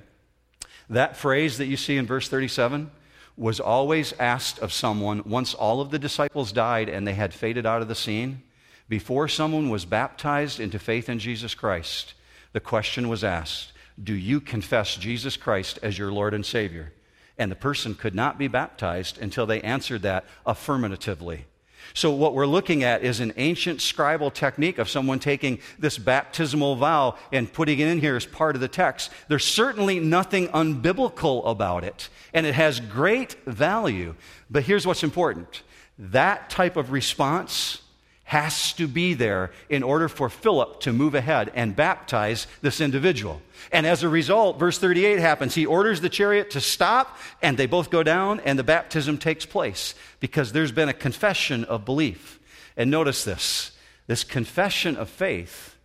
That 0.89 1.17
phrase 1.17 1.57
that 1.57 1.67
you 1.67 1.77
see 1.77 1.97
in 1.97 2.05
verse 2.05 2.27
37 2.27 2.89
was 3.37 3.59
always 3.59 4.13
asked 4.19 4.59
of 4.59 4.71
someone 4.71 5.21
once 5.25 5.53
all 5.53 5.81
of 5.81 5.91
the 5.91 5.99
disciples 5.99 6.51
died 6.51 6.89
and 6.89 7.05
they 7.05 7.13
had 7.13 7.33
faded 7.33 7.65
out 7.65 7.81
of 7.81 7.87
the 7.87 7.95
scene. 7.95 8.41
Before 8.87 9.27
someone 9.27 9.69
was 9.69 9.85
baptized 9.85 10.59
into 10.59 10.79
faith 10.79 11.09
in 11.09 11.19
Jesus 11.19 11.53
Christ, 11.53 12.13
the 12.53 12.59
question 12.59 13.09
was 13.09 13.23
asked 13.23 13.71
do 14.01 14.13
you 14.13 14.41
confess 14.41 14.97
Jesus 14.97 15.37
Christ 15.37 15.79
as 15.81 15.97
your 15.97 16.11
Lord 16.11 16.33
and 16.33 16.45
Savior? 16.45 16.91
And 17.37 17.49
the 17.49 17.55
person 17.55 17.95
could 17.95 18.15
not 18.15 18.37
be 18.37 18.47
baptized 18.47 19.17
until 19.17 19.45
they 19.45 19.61
answered 19.61 20.01
that 20.01 20.25
affirmatively. 20.45 21.45
So, 21.93 22.11
what 22.11 22.33
we're 22.33 22.47
looking 22.47 22.83
at 22.83 23.03
is 23.03 23.19
an 23.19 23.33
ancient 23.37 23.79
scribal 23.79 24.33
technique 24.33 24.77
of 24.77 24.89
someone 24.89 25.19
taking 25.19 25.59
this 25.79 25.97
baptismal 25.97 26.75
vow 26.75 27.17
and 27.31 27.51
putting 27.51 27.79
it 27.79 27.87
in 27.87 27.99
here 27.99 28.15
as 28.15 28.25
part 28.25 28.55
of 28.55 28.61
the 28.61 28.67
text. 28.67 29.11
There's 29.27 29.45
certainly 29.45 29.99
nothing 29.99 30.47
unbiblical 30.49 31.45
about 31.45 31.83
it, 31.83 32.09
and 32.33 32.45
it 32.45 32.55
has 32.55 32.79
great 32.79 33.35
value. 33.45 34.15
But 34.49 34.63
here's 34.63 34.85
what's 34.85 35.03
important 35.03 35.63
that 35.97 36.49
type 36.49 36.75
of 36.75 36.91
response 36.91 37.81
has 38.25 38.73
to 38.73 38.87
be 38.87 39.13
there 39.13 39.51
in 39.69 39.83
order 39.83 40.09
for 40.09 40.29
Philip 40.29 40.79
to 40.81 40.91
move 40.91 41.13
ahead 41.13 41.51
and 41.53 41.75
baptize 41.75 42.47
this 42.61 42.81
individual. 42.81 43.41
And 43.71 43.85
as 43.85 44.01
a 44.01 44.09
result, 44.09 44.59
verse 44.59 44.79
38 44.79 45.19
happens. 45.19 45.53
He 45.53 45.65
orders 45.67 46.01
the 46.01 46.09
chariot 46.09 46.49
to 46.51 46.61
stop, 46.61 47.17
and 47.43 47.55
they 47.55 47.67
both 47.67 47.91
go 47.91 48.01
down, 48.01 48.39
and 48.41 48.57
the 48.57 48.63
baptism 48.63 49.19
takes 49.19 49.45
place 49.45 49.93
because 50.19 50.51
there's 50.51 50.71
been 50.71 50.89
a 50.89 50.93
confession 50.93 51.63
of 51.65 51.85
belief. 51.85 52.39
And 52.75 52.91
notice 52.91 53.23
this 53.23 53.71
this 54.07 54.23
confession 54.23 54.97
of 54.97 55.09
faith 55.09 55.75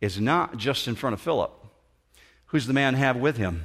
is 0.00 0.20
not 0.20 0.56
just 0.56 0.88
in 0.88 0.94
front 0.94 1.14
of 1.14 1.20
Philip. 1.20 1.52
Who's 2.46 2.66
the 2.66 2.74
man 2.74 2.94
have 2.94 3.16
with 3.16 3.36
him? 3.36 3.64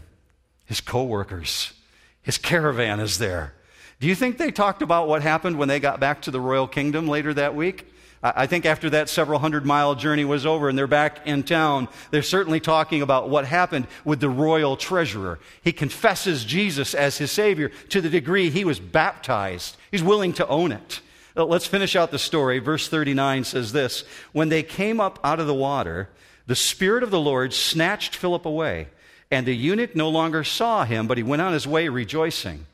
His 0.65 0.81
co 0.81 1.03
workers. 1.03 1.73
His 2.21 2.37
caravan 2.37 2.99
is 2.99 3.19
there. 3.19 3.53
Do 3.99 4.07
you 4.07 4.15
think 4.15 4.37
they 4.37 4.51
talked 4.51 4.81
about 4.81 5.07
what 5.07 5.21
happened 5.21 5.57
when 5.57 5.69
they 5.69 5.79
got 5.79 5.99
back 5.99 6.23
to 6.23 6.31
the 6.31 6.41
royal 6.41 6.67
kingdom 6.67 7.07
later 7.07 7.33
that 7.33 7.55
week? 7.55 7.85
I 8.23 8.47
think 8.47 8.65
after 8.65 8.89
that 8.89 9.09
several 9.09 9.39
hundred 9.39 9.65
mile 9.65 9.93
journey 9.93 10.25
was 10.25 10.45
over 10.45 10.69
and 10.69 10.77
they're 10.77 10.87
back 10.87 11.27
in 11.27 11.43
town, 11.43 11.87
they're 12.09 12.23
certainly 12.23 12.59
talking 12.59 13.01
about 13.03 13.29
what 13.29 13.45
happened 13.45 13.87
with 14.03 14.19
the 14.19 14.29
royal 14.29 14.75
treasurer. 14.75 15.39
He 15.61 15.71
confesses 15.71 16.43
Jesus 16.43 16.95
as 16.95 17.17
his 17.17 17.31
Savior 17.31 17.69
to 17.89 18.01
the 18.01 18.09
degree 18.09 18.49
he 18.49 18.65
was 18.65 18.79
baptized. 18.79 19.77
He's 19.91 20.01
willing 20.01 20.33
to 20.33 20.47
own 20.47 20.71
it. 20.71 21.01
Uh, 21.35 21.45
let's 21.45 21.67
finish 21.67 21.95
out 21.95 22.09
the 22.09 22.17
story. 22.17 22.57
Verse 22.57 22.87
39 22.87 23.43
says 23.43 23.71
this 23.71 24.03
When 24.31 24.49
they 24.49 24.63
came 24.63 24.99
up 24.99 25.19
out 25.23 25.39
of 25.39 25.45
the 25.45 25.53
water, 25.53 26.09
the 26.47 26.55
Spirit 26.55 27.03
of 27.03 27.11
the 27.11 27.19
Lord 27.19 27.53
snatched 27.53 28.15
Philip 28.15 28.45
away, 28.45 28.87
and 29.29 29.45
the 29.45 29.55
eunuch 29.55 29.95
no 29.95 30.09
longer 30.09 30.43
saw 30.43 30.85
him, 30.85 31.05
but 31.05 31.17
he 31.17 31.23
went 31.23 31.43
on 31.43 31.53
his 31.53 31.67
way 31.67 31.87
rejoicing. 31.87 32.65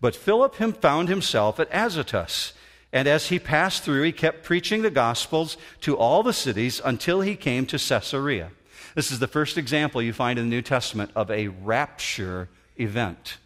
But 0.00 0.14
Philip 0.14 0.56
him 0.56 0.72
found 0.72 1.08
himself 1.08 1.58
at 1.58 1.72
Azotus 1.72 2.52
and 2.92 3.08
as 3.08 3.28
he 3.28 3.38
passed 3.38 3.82
through, 3.82 4.02
he 4.02 4.12
kept 4.12 4.44
preaching 4.44 4.82
the 4.82 4.90
Gospels 4.90 5.56
to 5.80 5.96
all 5.96 6.22
the 6.22 6.32
cities 6.32 6.80
until 6.84 7.22
he 7.22 7.36
came 7.36 7.64
to 7.66 7.78
Caesarea. 7.78 8.50
This 8.94 9.10
is 9.10 9.18
the 9.18 9.26
first 9.26 9.56
example 9.56 10.02
you 10.02 10.12
find 10.12 10.38
in 10.38 10.46
the 10.46 10.54
New 10.54 10.62
Testament 10.62 11.10
of 11.16 11.30
a 11.30 11.48
rapture 11.48 12.50
event. 12.78 13.38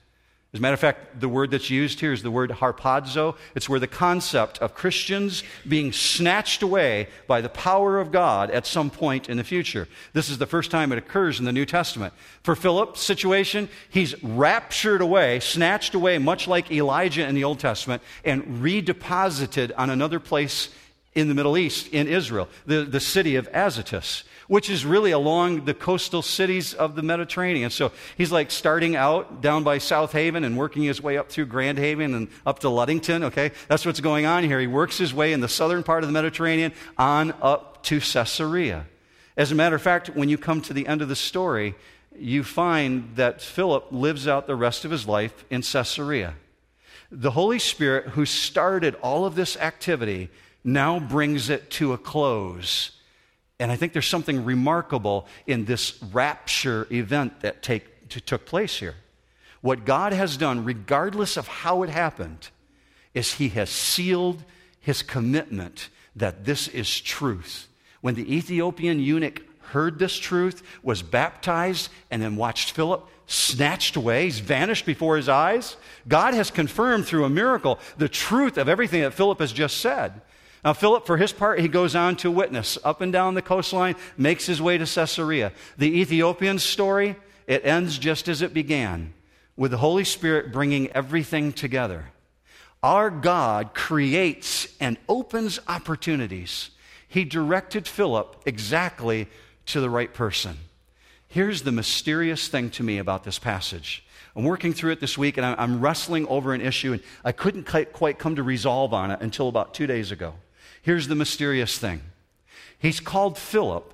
As 0.53 0.61
a 0.61 0.62
matter 0.62 0.74
of 0.74 0.80
fact, 0.80 1.20
the 1.20 1.28
word 1.28 1.51
that's 1.51 1.70
used 1.70 2.01
here 2.01 2.12
is 2.12 2.22
the 2.22 2.30
word 2.30 2.51
harpazo. 2.51 3.36
It's 3.55 3.68
where 3.68 3.80
the 3.80 3.86
concept 3.86 4.59
of 4.59 4.74
Christians 4.74 5.42
being 5.68 5.92
snatched 5.92 6.62
away 6.62 7.09
by 7.26 7.40
the 7.40 7.49
power 7.49 7.99
of 7.99 8.12
God 8.12 8.51
at 8.51 8.64
some 8.64 8.88
point 8.88 9.28
in 9.28 9.36
the 9.36 9.44
future. 9.44 9.88
This 10.12 10.30
is 10.30 10.38
the 10.38 10.47
first 10.47 10.70
time 10.70 10.92
it 10.92 10.99
occurs 10.99 11.40
in 11.40 11.44
the 11.44 11.53
New 11.53 11.66
Testament. 11.66 12.14
For 12.42 12.55
Philip's 12.55 13.03
situation, 13.03 13.68
he's 13.90 14.22
raptured 14.22 15.03
away, 15.03 15.40
snatched 15.40 15.94
away, 15.94 16.16
much 16.16 16.47
like 16.47 16.70
Elijah 16.70 17.26
in 17.26 17.34
the 17.34 17.44
Old 17.44 17.59
Testament, 17.59 18.03
and 18.24 18.62
redeposited 18.62 19.72
on 19.76 19.90
another 19.90 20.20
place 20.20 20.70
in 21.14 21.28
the 21.28 21.34
Middle 21.34 21.59
East, 21.59 21.88
in 21.88 22.07
Israel, 22.07 22.49
the, 22.66 22.84
the 22.84 23.01
city 23.01 23.36
of 23.36 23.49
Azotus 23.53 24.22
which 24.49 24.70
is 24.70 24.84
really 24.84 25.11
along 25.11 25.64
the 25.64 25.74
coastal 25.74 26.22
cities 26.22 26.74
of 26.74 26.94
the 26.94 27.03
Mediterranean. 27.03 27.70
So 27.70 27.92
he's 28.16 28.32
like 28.32 28.51
starting 28.51 28.97
out 28.97 29.40
down 29.40 29.64
by 29.64 29.78
South 29.78 30.12
Haven 30.12 30.44
and 30.44 30.57
working 30.57 30.82
his 30.82 31.03
way 31.03 31.18
up 31.18 31.30
through 31.30 31.47
Grand 31.47 31.78
Haven 31.78 32.14
and 32.14 32.28
up 32.44 32.61
to 32.61 32.68
Ludington, 32.68 33.24
okay? 33.24 33.53
That's 33.68 33.84
what's 33.84 34.01
going 34.01 34.26
on 34.26 34.44
here. 34.44 34.61
He 34.61 34.66
works 34.66 34.99
his 34.99 35.12
way 35.12 35.32
in 35.32 35.40
the 35.40 35.49
southern 35.49 35.82
part 35.82 36.03
of 36.03 36.09
the 36.09 36.12
Mediterranean 36.12 36.72
on 36.97 37.34
up 37.42 37.82
to 37.84 38.01
Caesarea. 38.01 38.86
As 39.36 39.53
a 39.53 39.55
matter 39.55 39.76
of 39.76 39.82
fact, 39.82 40.09
when 40.09 40.28
you 40.28 40.38
come 40.38 40.61
to 40.62 40.72
the 40.72 40.86
end 40.86 41.03
of 41.03 41.09
the 41.09 41.16
story, 41.16 41.74
you 42.18 42.42
find 42.42 43.16
that 43.16 43.42
Philip 43.42 43.88
lives 43.90 44.26
out 44.26 44.47
the 44.47 44.57
rest 44.57 44.84
of 44.84 44.90
his 44.90 45.07
life 45.07 45.44
in 45.51 45.62
Caesarea. 45.62 46.34
The 47.11 47.32
Holy 47.32 47.59
Spirit, 47.59 48.09
who 48.11 48.24
started 48.24 48.94
all 48.97 49.26
of 49.26 49.34
this 49.34 49.57
activity, 49.57 50.30
now 50.64 50.99
brings 50.99 51.51
it 51.51 51.70
to 51.72 51.92
a 51.92 51.99
close 51.99 52.92
and 53.59 53.72
I 53.72 53.76
think 53.76 53.92
there's 53.92 54.07
something 54.07 54.44
remarkable 54.44 55.26
in 55.46 55.64
this 55.64 56.02
rapture 56.12 56.86
event 56.90 57.40
that 57.40 57.62
take, 57.62 58.09
to, 58.11 58.20
took 58.20 58.44
place 58.44 58.78
here. 58.78 58.96
What 59.62 59.84
God 59.84 60.12
has 60.12 60.36
done, 60.36 60.64
regardless 60.64 61.36
of 61.36 61.48
how 61.48 61.82
it 61.82 61.90
happened, 61.90 62.50
is 63.14 63.34
He 63.34 63.48
has 63.50 63.70
sealed 63.70 64.44
His 64.80 65.02
commitment 65.02 65.88
that 66.14 66.44
this 66.44 66.68
is 66.68 67.00
truth. 67.00 67.68
When 68.00 68.14
the 68.14 68.34
Ethiopian 68.34 69.00
eunuch 69.00 69.42
heard 69.70 69.98
this 69.98 70.16
truth, 70.16 70.62
was 70.82 71.02
baptized, 71.02 71.90
and 72.11 72.22
then 72.22 72.36
watched 72.36 72.72
Philip 72.72 73.09
snatched 73.26 73.96
away, 73.96 74.24
he's 74.24 74.38
vanished 74.38 74.86
before 74.86 75.16
his 75.16 75.28
eyes, 75.28 75.76
God 76.07 76.34
has 76.34 76.50
confirmed 76.50 77.07
through 77.07 77.24
a 77.24 77.30
miracle 77.30 77.80
the 77.98 78.09
truth 78.09 78.57
of 78.57 78.68
everything 78.68 79.02
that 79.02 79.14
Philip 79.14 79.40
has 79.40 79.52
just 79.52 79.78
said. 79.78 80.20
Now, 80.66 80.72
Philip, 80.72 81.06
for 81.06 81.16
his 81.16 81.32
part, 81.32 81.60
he 81.60 81.68
goes 81.68 81.94
on 81.94 82.16
to 82.16 82.28
witness 82.28 82.76
up 82.82 83.00
and 83.00 83.12
down 83.12 83.34
the 83.34 83.40
coastline, 83.40 83.94
makes 84.16 84.46
his 84.46 84.60
way 84.60 84.76
to 84.76 84.84
Caesarea. 84.84 85.52
The 85.78 86.00
Ethiopian 86.00 86.58
story, 86.58 87.14
it 87.46 87.64
ends 87.64 87.96
just 87.98 88.26
as 88.26 88.42
it 88.42 88.52
began, 88.52 89.14
with 89.56 89.70
the 89.70 89.76
Holy 89.76 90.02
Spirit 90.02 90.50
bringing 90.50 90.90
everything 90.90 91.52
together. 91.52 92.06
Our 92.82 93.10
God 93.10 93.74
creates 93.74 94.66
and 94.80 94.98
opens 95.08 95.60
opportunities. 95.68 96.70
He 97.06 97.22
directed 97.22 97.86
Philip 97.86 98.42
exactly 98.44 99.28
to 99.66 99.80
the 99.80 99.88
right 99.88 100.12
person. 100.12 100.56
Here's 101.28 101.62
the 101.62 101.70
mysterious 101.70 102.48
thing 102.48 102.70
to 102.70 102.82
me 102.82 102.98
about 102.98 103.22
this 103.22 103.38
passage. 103.38 104.04
I'm 104.34 104.42
working 104.42 104.72
through 104.72 104.90
it 104.90 105.00
this 105.00 105.16
week 105.16 105.36
and 105.36 105.46
I'm 105.46 105.80
wrestling 105.80 106.26
over 106.26 106.52
an 106.54 106.60
issue, 106.60 106.92
and 106.94 107.02
I 107.24 107.30
couldn't 107.30 107.68
quite 107.92 108.18
come 108.18 108.34
to 108.34 108.42
resolve 108.42 108.92
on 108.92 109.12
it 109.12 109.20
until 109.20 109.46
about 109.46 109.72
two 109.72 109.86
days 109.86 110.10
ago. 110.10 110.34
Here's 110.87 111.09
the 111.09 111.16
mysterious 111.16 111.78
thing 111.78 112.01
He's 112.78 113.01
called 113.01 113.37
Philip 113.37 113.93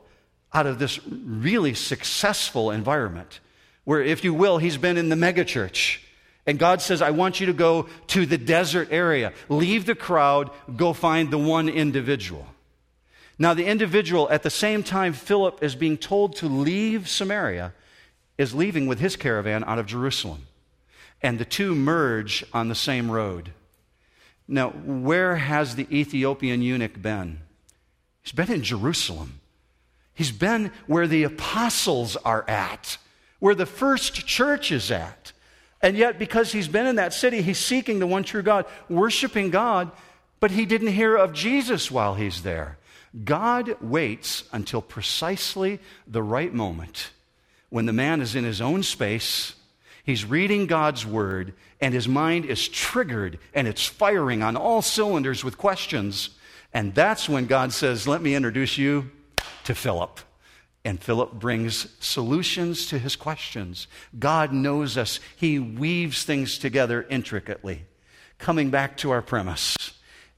out 0.53 0.66
of 0.66 0.78
this 0.78 1.01
really 1.07 1.72
successful 1.72 2.70
environment 2.70 3.40
where, 3.84 4.03
if 4.03 4.22
you 4.22 4.34
will, 4.34 4.59
he's 4.59 4.76
been 4.76 4.99
in 4.99 5.09
the 5.09 5.16
megachurch. 5.16 6.01
And 6.47 6.59
God 6.59 6.82
says, 6.82 7.01
I 7.01 7.11
want 7.11 7.40
you 7.40 7.47
to 7.47 7.55
go 7.55 7.88
to 8.09 8.26
the 8.26 8.36
desert 8.36 8.88
area. 8.90 9.32
Leave 9.49 9.86
the 9.86 9.95
crowd, 9.95 10.51
go 10.76 10.93
find 10.93 11.30
the 11.30 11.38
one 11.38 11.70
individual. 11.70 12.47
Now, 13.38 13.55
the 13.55 13.64
individual, 13.64 14.28
at 14.30 14.43
the 14.43 14.51
same 14.51 14.82
time 14.82 15.14
Philip 15.14 15.62
is 15.62 15.74
being 15.74 15.97
told 15.97 16.36
to 16.36 16.47
leave 16.47 17.09
Samaria, 17.09 17.72
is 18.36 18.55
leaving 18.55 18.86
with 18.86 19.01
his 19.01 19.16
caravan 19.16 19.64
out 19.64 19.78
of 19.78 19.86
Jerusalem. 19.86 20.47
And 21.22 21.38
the 21.38 21.47
two 21.47 21.74
merge 21.74 22.45
on 22.53 22.68
the 22.68 22.74
same 22.74 23.11
road. 23.11 23.53
Now, 24.49 24.70
where 24.70 25.36
has 25.36 25.76
the 25.76 25.86
Ethiopian 25.90 26.62
eunuch 26.62 27.01
been? 27.01 27.40
He's 28.22 28.32
been 28.32 28.53
in 28.53 28.62
Jerusalem. 28.62 29.40
He's 30.14 30.32
been 30.32 30.70
where 30.86 31.07
the 31.07 31.24
apostles 31.24 32.16
are 32.16 32.49
at, 32.49 32.99
where 33.38 33.55
the 33.55 33.66
first 33.66 34.26
church 34.26 34.70
is 34.70 34.90
at. 34.90 35.32
And 35.80 35.97
yet, 35.97 36.18
because 36.18 36.53
he's 36.53 36.68
been 36.68 36.86
in 36.86 36.97
that 36.97 37.12
city, 37.12 37.43
he's 37.43 37.59
seeking 37.59 37.99
the 37.99 38.07
one 38.07 38.22
true 38.22 38.43
God, 38.43 38.66
worshiping 38.88 39.51
God, 39.51 39.90
but 40.38 40.51
he 40.51 40.66
didn't 40.66 40.88
hear 40.88 41.16
of 41.16 41.32
Jesus 41.32 41.90
while 41.90 42.14
he's 42.14 42.43
there. 42.43 42.78
God 43.24 43.76
waits 43.82 44.45
until 44.53 44.80
precisely 44.80 45.80
the 46.07 46.22
right 46.22 46.53
moment 46.53 47.11
when 47.68 47.86
the 47.86 47.93
man 47.93 48.20
is 48.20 48.34
in 48.34 48.45
his 48.45 48.61
own 48.61 48.82
space, 48.82 49.55
he's 50.05 50.24
reading 50.24 50.66
God's 50.66 51.07
word, 51.07 51.55
and 51.80 51.94
his 51.94 52.09
mind 52.09 52.44
is 52.44 52.68
triggered 52.68 53.38
and 53.55 53.66
it's 53.66 53.86
firing 53.86 54.42
on 54.42 54.57
all 54.57 54.82
cylinders 54.82 55.44
with 55.44 55.59
questions. 55.59 56.30
And 56.72 56.94
that's 56.94 57.28
when 57.28 57.46
God 57.46 57.72
says, 57.72 58.09
Let 58.09 58.22
me 58.22 58.34
introduce 58.34 58.78
you 58.78 59.11
to 59.64 59.74
Philip. 59.74 60.20
And 60.84 61.00
Philip 61.00 61.34
brings 61.34 61.88
solutions 62.05 62.86
to 62.86 62.98
his 62.98 63.14
questions. 63.14 63.86
God 64.18 64.53
knows 64.53 64.96
us, 64.96 65.20
he 65.36 65.59
weaves 65.59 66.24
things 66.24 66.59
together 66.59 67.07
intricately. 67.09 67.84
Coming 68.38 68.70
back 68.70 68.96
to 68.98 69.11
our 69.11 69.22
premise 69.22 69.76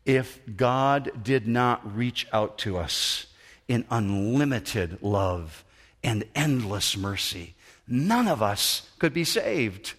if 0.05 0.39
God 0.57 1.23
did 1.23 1.47
not 1.49 1.97
reach 1.97 2.27
out 2.33 2.59
to 2.59 2.77
us 2.77 3.27
in 3.69 3.87
unlimited 3.91 5.03
love 5.03 5.65
and 6.03 6.25
endless 6.35 6.97
mercy, 6.97 7.55
none 7.87 8.29
of 8.29 8.43
us 8.43 8.89
could 8.99 9.13
be 9.13 9.25
saved. 9.25 9.95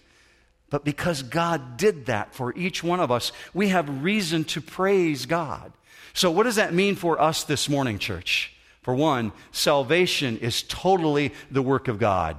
But 0.70 0.84
because 0.84 1.22
God 1.22 1.76
did 1.76 2.06
that 2.06 2.34
for 2.34 2.54
each 2.56 2.82
one 2.82 3.00
of 3.00 3.10
us, 3.10 3.32
we 3.54 3.68
have 3.68 4.02
reason 4.02 4.44
to 4.44 4.60
praise 4.60 5.26
God. 5.26 5.72
So, 6.12 6.30
what 6.30 6.44
does 6.44 6.56
that 6.56 6.74
mean 6.74 6.96
for 6.96 7.20
us 7.20 7.44
this 7.44 7.68
morning, 7.68 7.98
church? 7.98 8.52
For 8.82 8.94
one, 8.94 9.32
salvation 9.52 10.38
is 10.38 10.62
totally 10.62 11.32
the 11.50 11.62
work 11.62 11.88
of 11.88 11.98
God. 11.98 12.36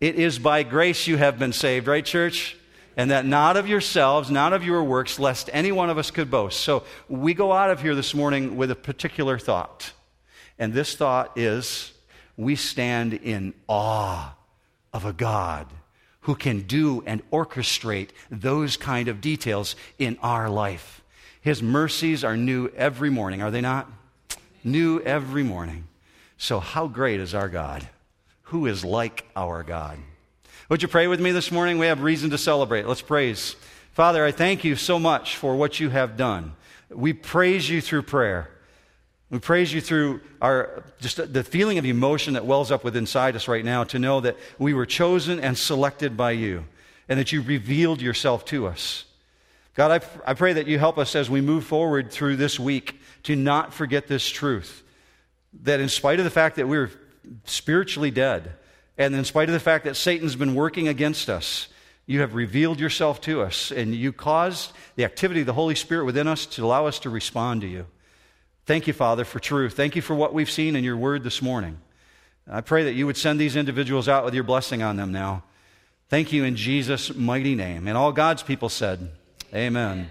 It 0.00 0.14
is 0.14 0.38
by 0.38 0.62
grace 0.62 1.06
you 1.06 1.16
have 1.16 1.38
been 1.38 1.52
saved, 1.52 1.88
right, 1.88 2.04
church? 2.04 2.56
and 2.98 3.12
that 3.12 3.24
not 3.24 3.56
of 3.56 3.68
yourselves, 3.68 4.28
not 4.28 4.52
of 4.52 4.64
your 4.64 4.82
works, 4.82 5.20
lest 5.20 5.48
any 5.52 5.70
one 5.70 5.88
of 5.88 5.98
us 5.98 6.10
could 6.10 6.32
boast. 6.32 6.60
So 6.60 6.82
we 7.08 7.32
go 7.32 7.52
out 7.52 7.70
of 7.70 7.80
here 7.80 7.94
this 7.94 8.12
morning 8.12 8.56
with 8.56 8.72
a 8.72 8.74
particular 8.74 9.38
thought. 9.38 9.92
And 10.58 10.74
this 10.74 10.96
thought 10.96 11.38
is 11.38 11.92
we 12.36 12.56
stand 12.56 13.14
in 13.14 13.54
awe 13.68 14.34
of 14.92 15.04
a 15.04 15.12
God 15.12 15.66
who 16.22 16.34
can 16.34 16.62
do 16.62 17.02
and 17.06 17.28
orchestrate 17.30 18.10
those 18.30 18.76
kind 18.76 19.08
of 19.08 19.20
details 19.20 19.76
in 19.98 20.18
our 20.22 20.50
life. 20.50 21.02
His 21.40 21.62
mercies 21.62 22.24
are 22.24 22.36
new 22.36 22.68
every 22.76 23.10
morning, 23.10 23.40
are 23.40 23.50
they 23.50 23.60
not? 23.60 23.90
New 24.62 25.00
every 25.00 25.42
morning. 25.42 25.84
So, 26.36 26.60
how 26.60 26.86
great 26.86 27.20
is 27.20 27.34
our 27.34 27.48
God? 27.48 27.88
Who 28.42 28.66
is 28.66 28.84
like 28.84 29.26
our 29.34 29.62
God? 29.62 29.98
Would 30.68 30.82
you 30.82 30.88
pray 30.88 31.06
with 31.06 31.20
me 31.20 31.32
this 31.32 31.50
morning? 31.50 31.78
We 31.78 31.86
have 31.86 32.02
reason 32.02 32.30
to 32.30 32.38
celebrate. 32.38 32.86
Let's 32.86 33.02
praise. 33.02 33.56
Father, 33.92 34.24
I 34.24 34.32
thank 34.32 34.64
you 34.64 34.76
so 34.76 34.98
much 34.98 35.36
for 35.36 35.56
what 35.56 35.80
you 35.80 35.90
have 35.90 36.16
done. 36.16 36.52
We 36.90 37.12
praise 37.12 37.68
you 37.70 37.80
through 37.80 38.02
prayer. 38.02 38.50
We 39.30 39.38
praise 39.38 39.72
you 39.72 39.80
through 39.80 40.20
our 40.40 40.84
just 41.00 41.32
the 41.32 41.44
feeling 41.44 41.78
of 41.78 41.84
emotion 41.84 42.34
that 42.34 42.46
wells 42.46 42.70
up 42.70 42.82
within 42.82 43.02
inside 43.02 43.36
us 43.36 43.46
right 43.46 43.64
now 43.64 43.84
to 43.84 43.98
know 43.98 44.20
that 44.20 44.36
we 44.58 44.72
were 44.72 44.86
chosen 44.86 45.38
and 45.40 45.56
selected 45.56 46.16
by 46.16 46.30
you 46.30 46.64
and 47.08 47.18
that 47.18 47.30
you 47.30 47.42
revealed 47.42 48.00
yourself 48.00 48.44
to 48.46 48.66
us. 48.66 49.04
God, 49.74 50.02
I, 50.02 50.30
I 50.30 50.34
pray 50.34 50.54
that 50.54 50.66
you 50.66 50.78
help 50.78 50.98
us 50.98 51.14
as 51.14 51.28
we 51.28 51.40
move 51.40 51.64
forward 51.64 52.10
through 52.10 52.36
this 52.36 52.58
week 52.58 53.00
to 53.24 53.36
not 53.36 53.72
forget 53.74 54.08
this 54.08 54.28
truth. 54.28 54.82
That 55.62 55.78
in 55.78 55.88
spite 55.88 56.18
of 56.18 56.24
the 56.24 56.30
fact 56.30 56.56
that 56.56 56.66
we're 56.66 56.90
spiritually 57.44 58.10
dead, 58.10 58.54
and 58.96 59.14
in 59.14 59.24
spite 59.24 59.48
of 59.48 59.52
the 59.52 59.60
fact 59.60 59.84
that 59.84 59.94
Satan's 59.94 60.36
been 60.36 60.54
working 60.54 60.88
against 60.88 61.28
us, 61.28 61.68
you 62.06 62.20
have 62.20 62.34
revealed 62.34 62.80
yourself 62.80 63.20
to 63.22 63.42
us 63.42 63.70
and 63.70 63.94
you 63.94 64.12
caused 64.12 64.72
the 64.96 65.04
activity 65.04 65.40
of 65.40 65.46
the 65.46 65.52
Holy 65.52 65.74
Spirit 65.74 66.06
within 66.06 66.26
us 66.26 66.46
to 66.46 66.64
allow 66.64 66.86
us 66.86 66.98
to 67.00 67.10
respond 67.10 67.60
to 67.60 67.66
you. 67.66 67.86
Thank 68.68 68.86
you, 68.86 68.92
Father, 68.92 69.24
for 69.24 69.40
truth. 69.40 69.72
Thank 69.72 69.96
you 69.96 70.02
for 70.02 70.14
what 70.14 70.34
we've 70.34 70.50
seen 70.50 70.76
in 70.76 70.84
your 70.84 70.98
word 70.98 71.24
this 71.24 71.40
morning. 71.40 71.78
I 72.46 72.60
pray 72.60 72.84
that 72.84 72.92
you 72.92 73.06
would 73.06 73.16
send 73.16 73.40
these 73.40 73.56
individuals 73.56 74.10
out 74.10 74.26
with 74.26 74.34
your 74.34 74.44
blessing 74.44 74.82
on 74.82 74.96
them 74.96 75.10
now. 75.10 75.42
Thank 76.10 76.34
you 76.34 76.44
in 76.44 76.54
Jesus' 76.54 77.14
mighty 77.14 77.54
name. 77.54 77.88
And 77.88 77.96
all 77.96 78.12
God's 78.12 78.42
people 78.42 78.68
said, 78.68 79.08
Amen. 79.54 80.10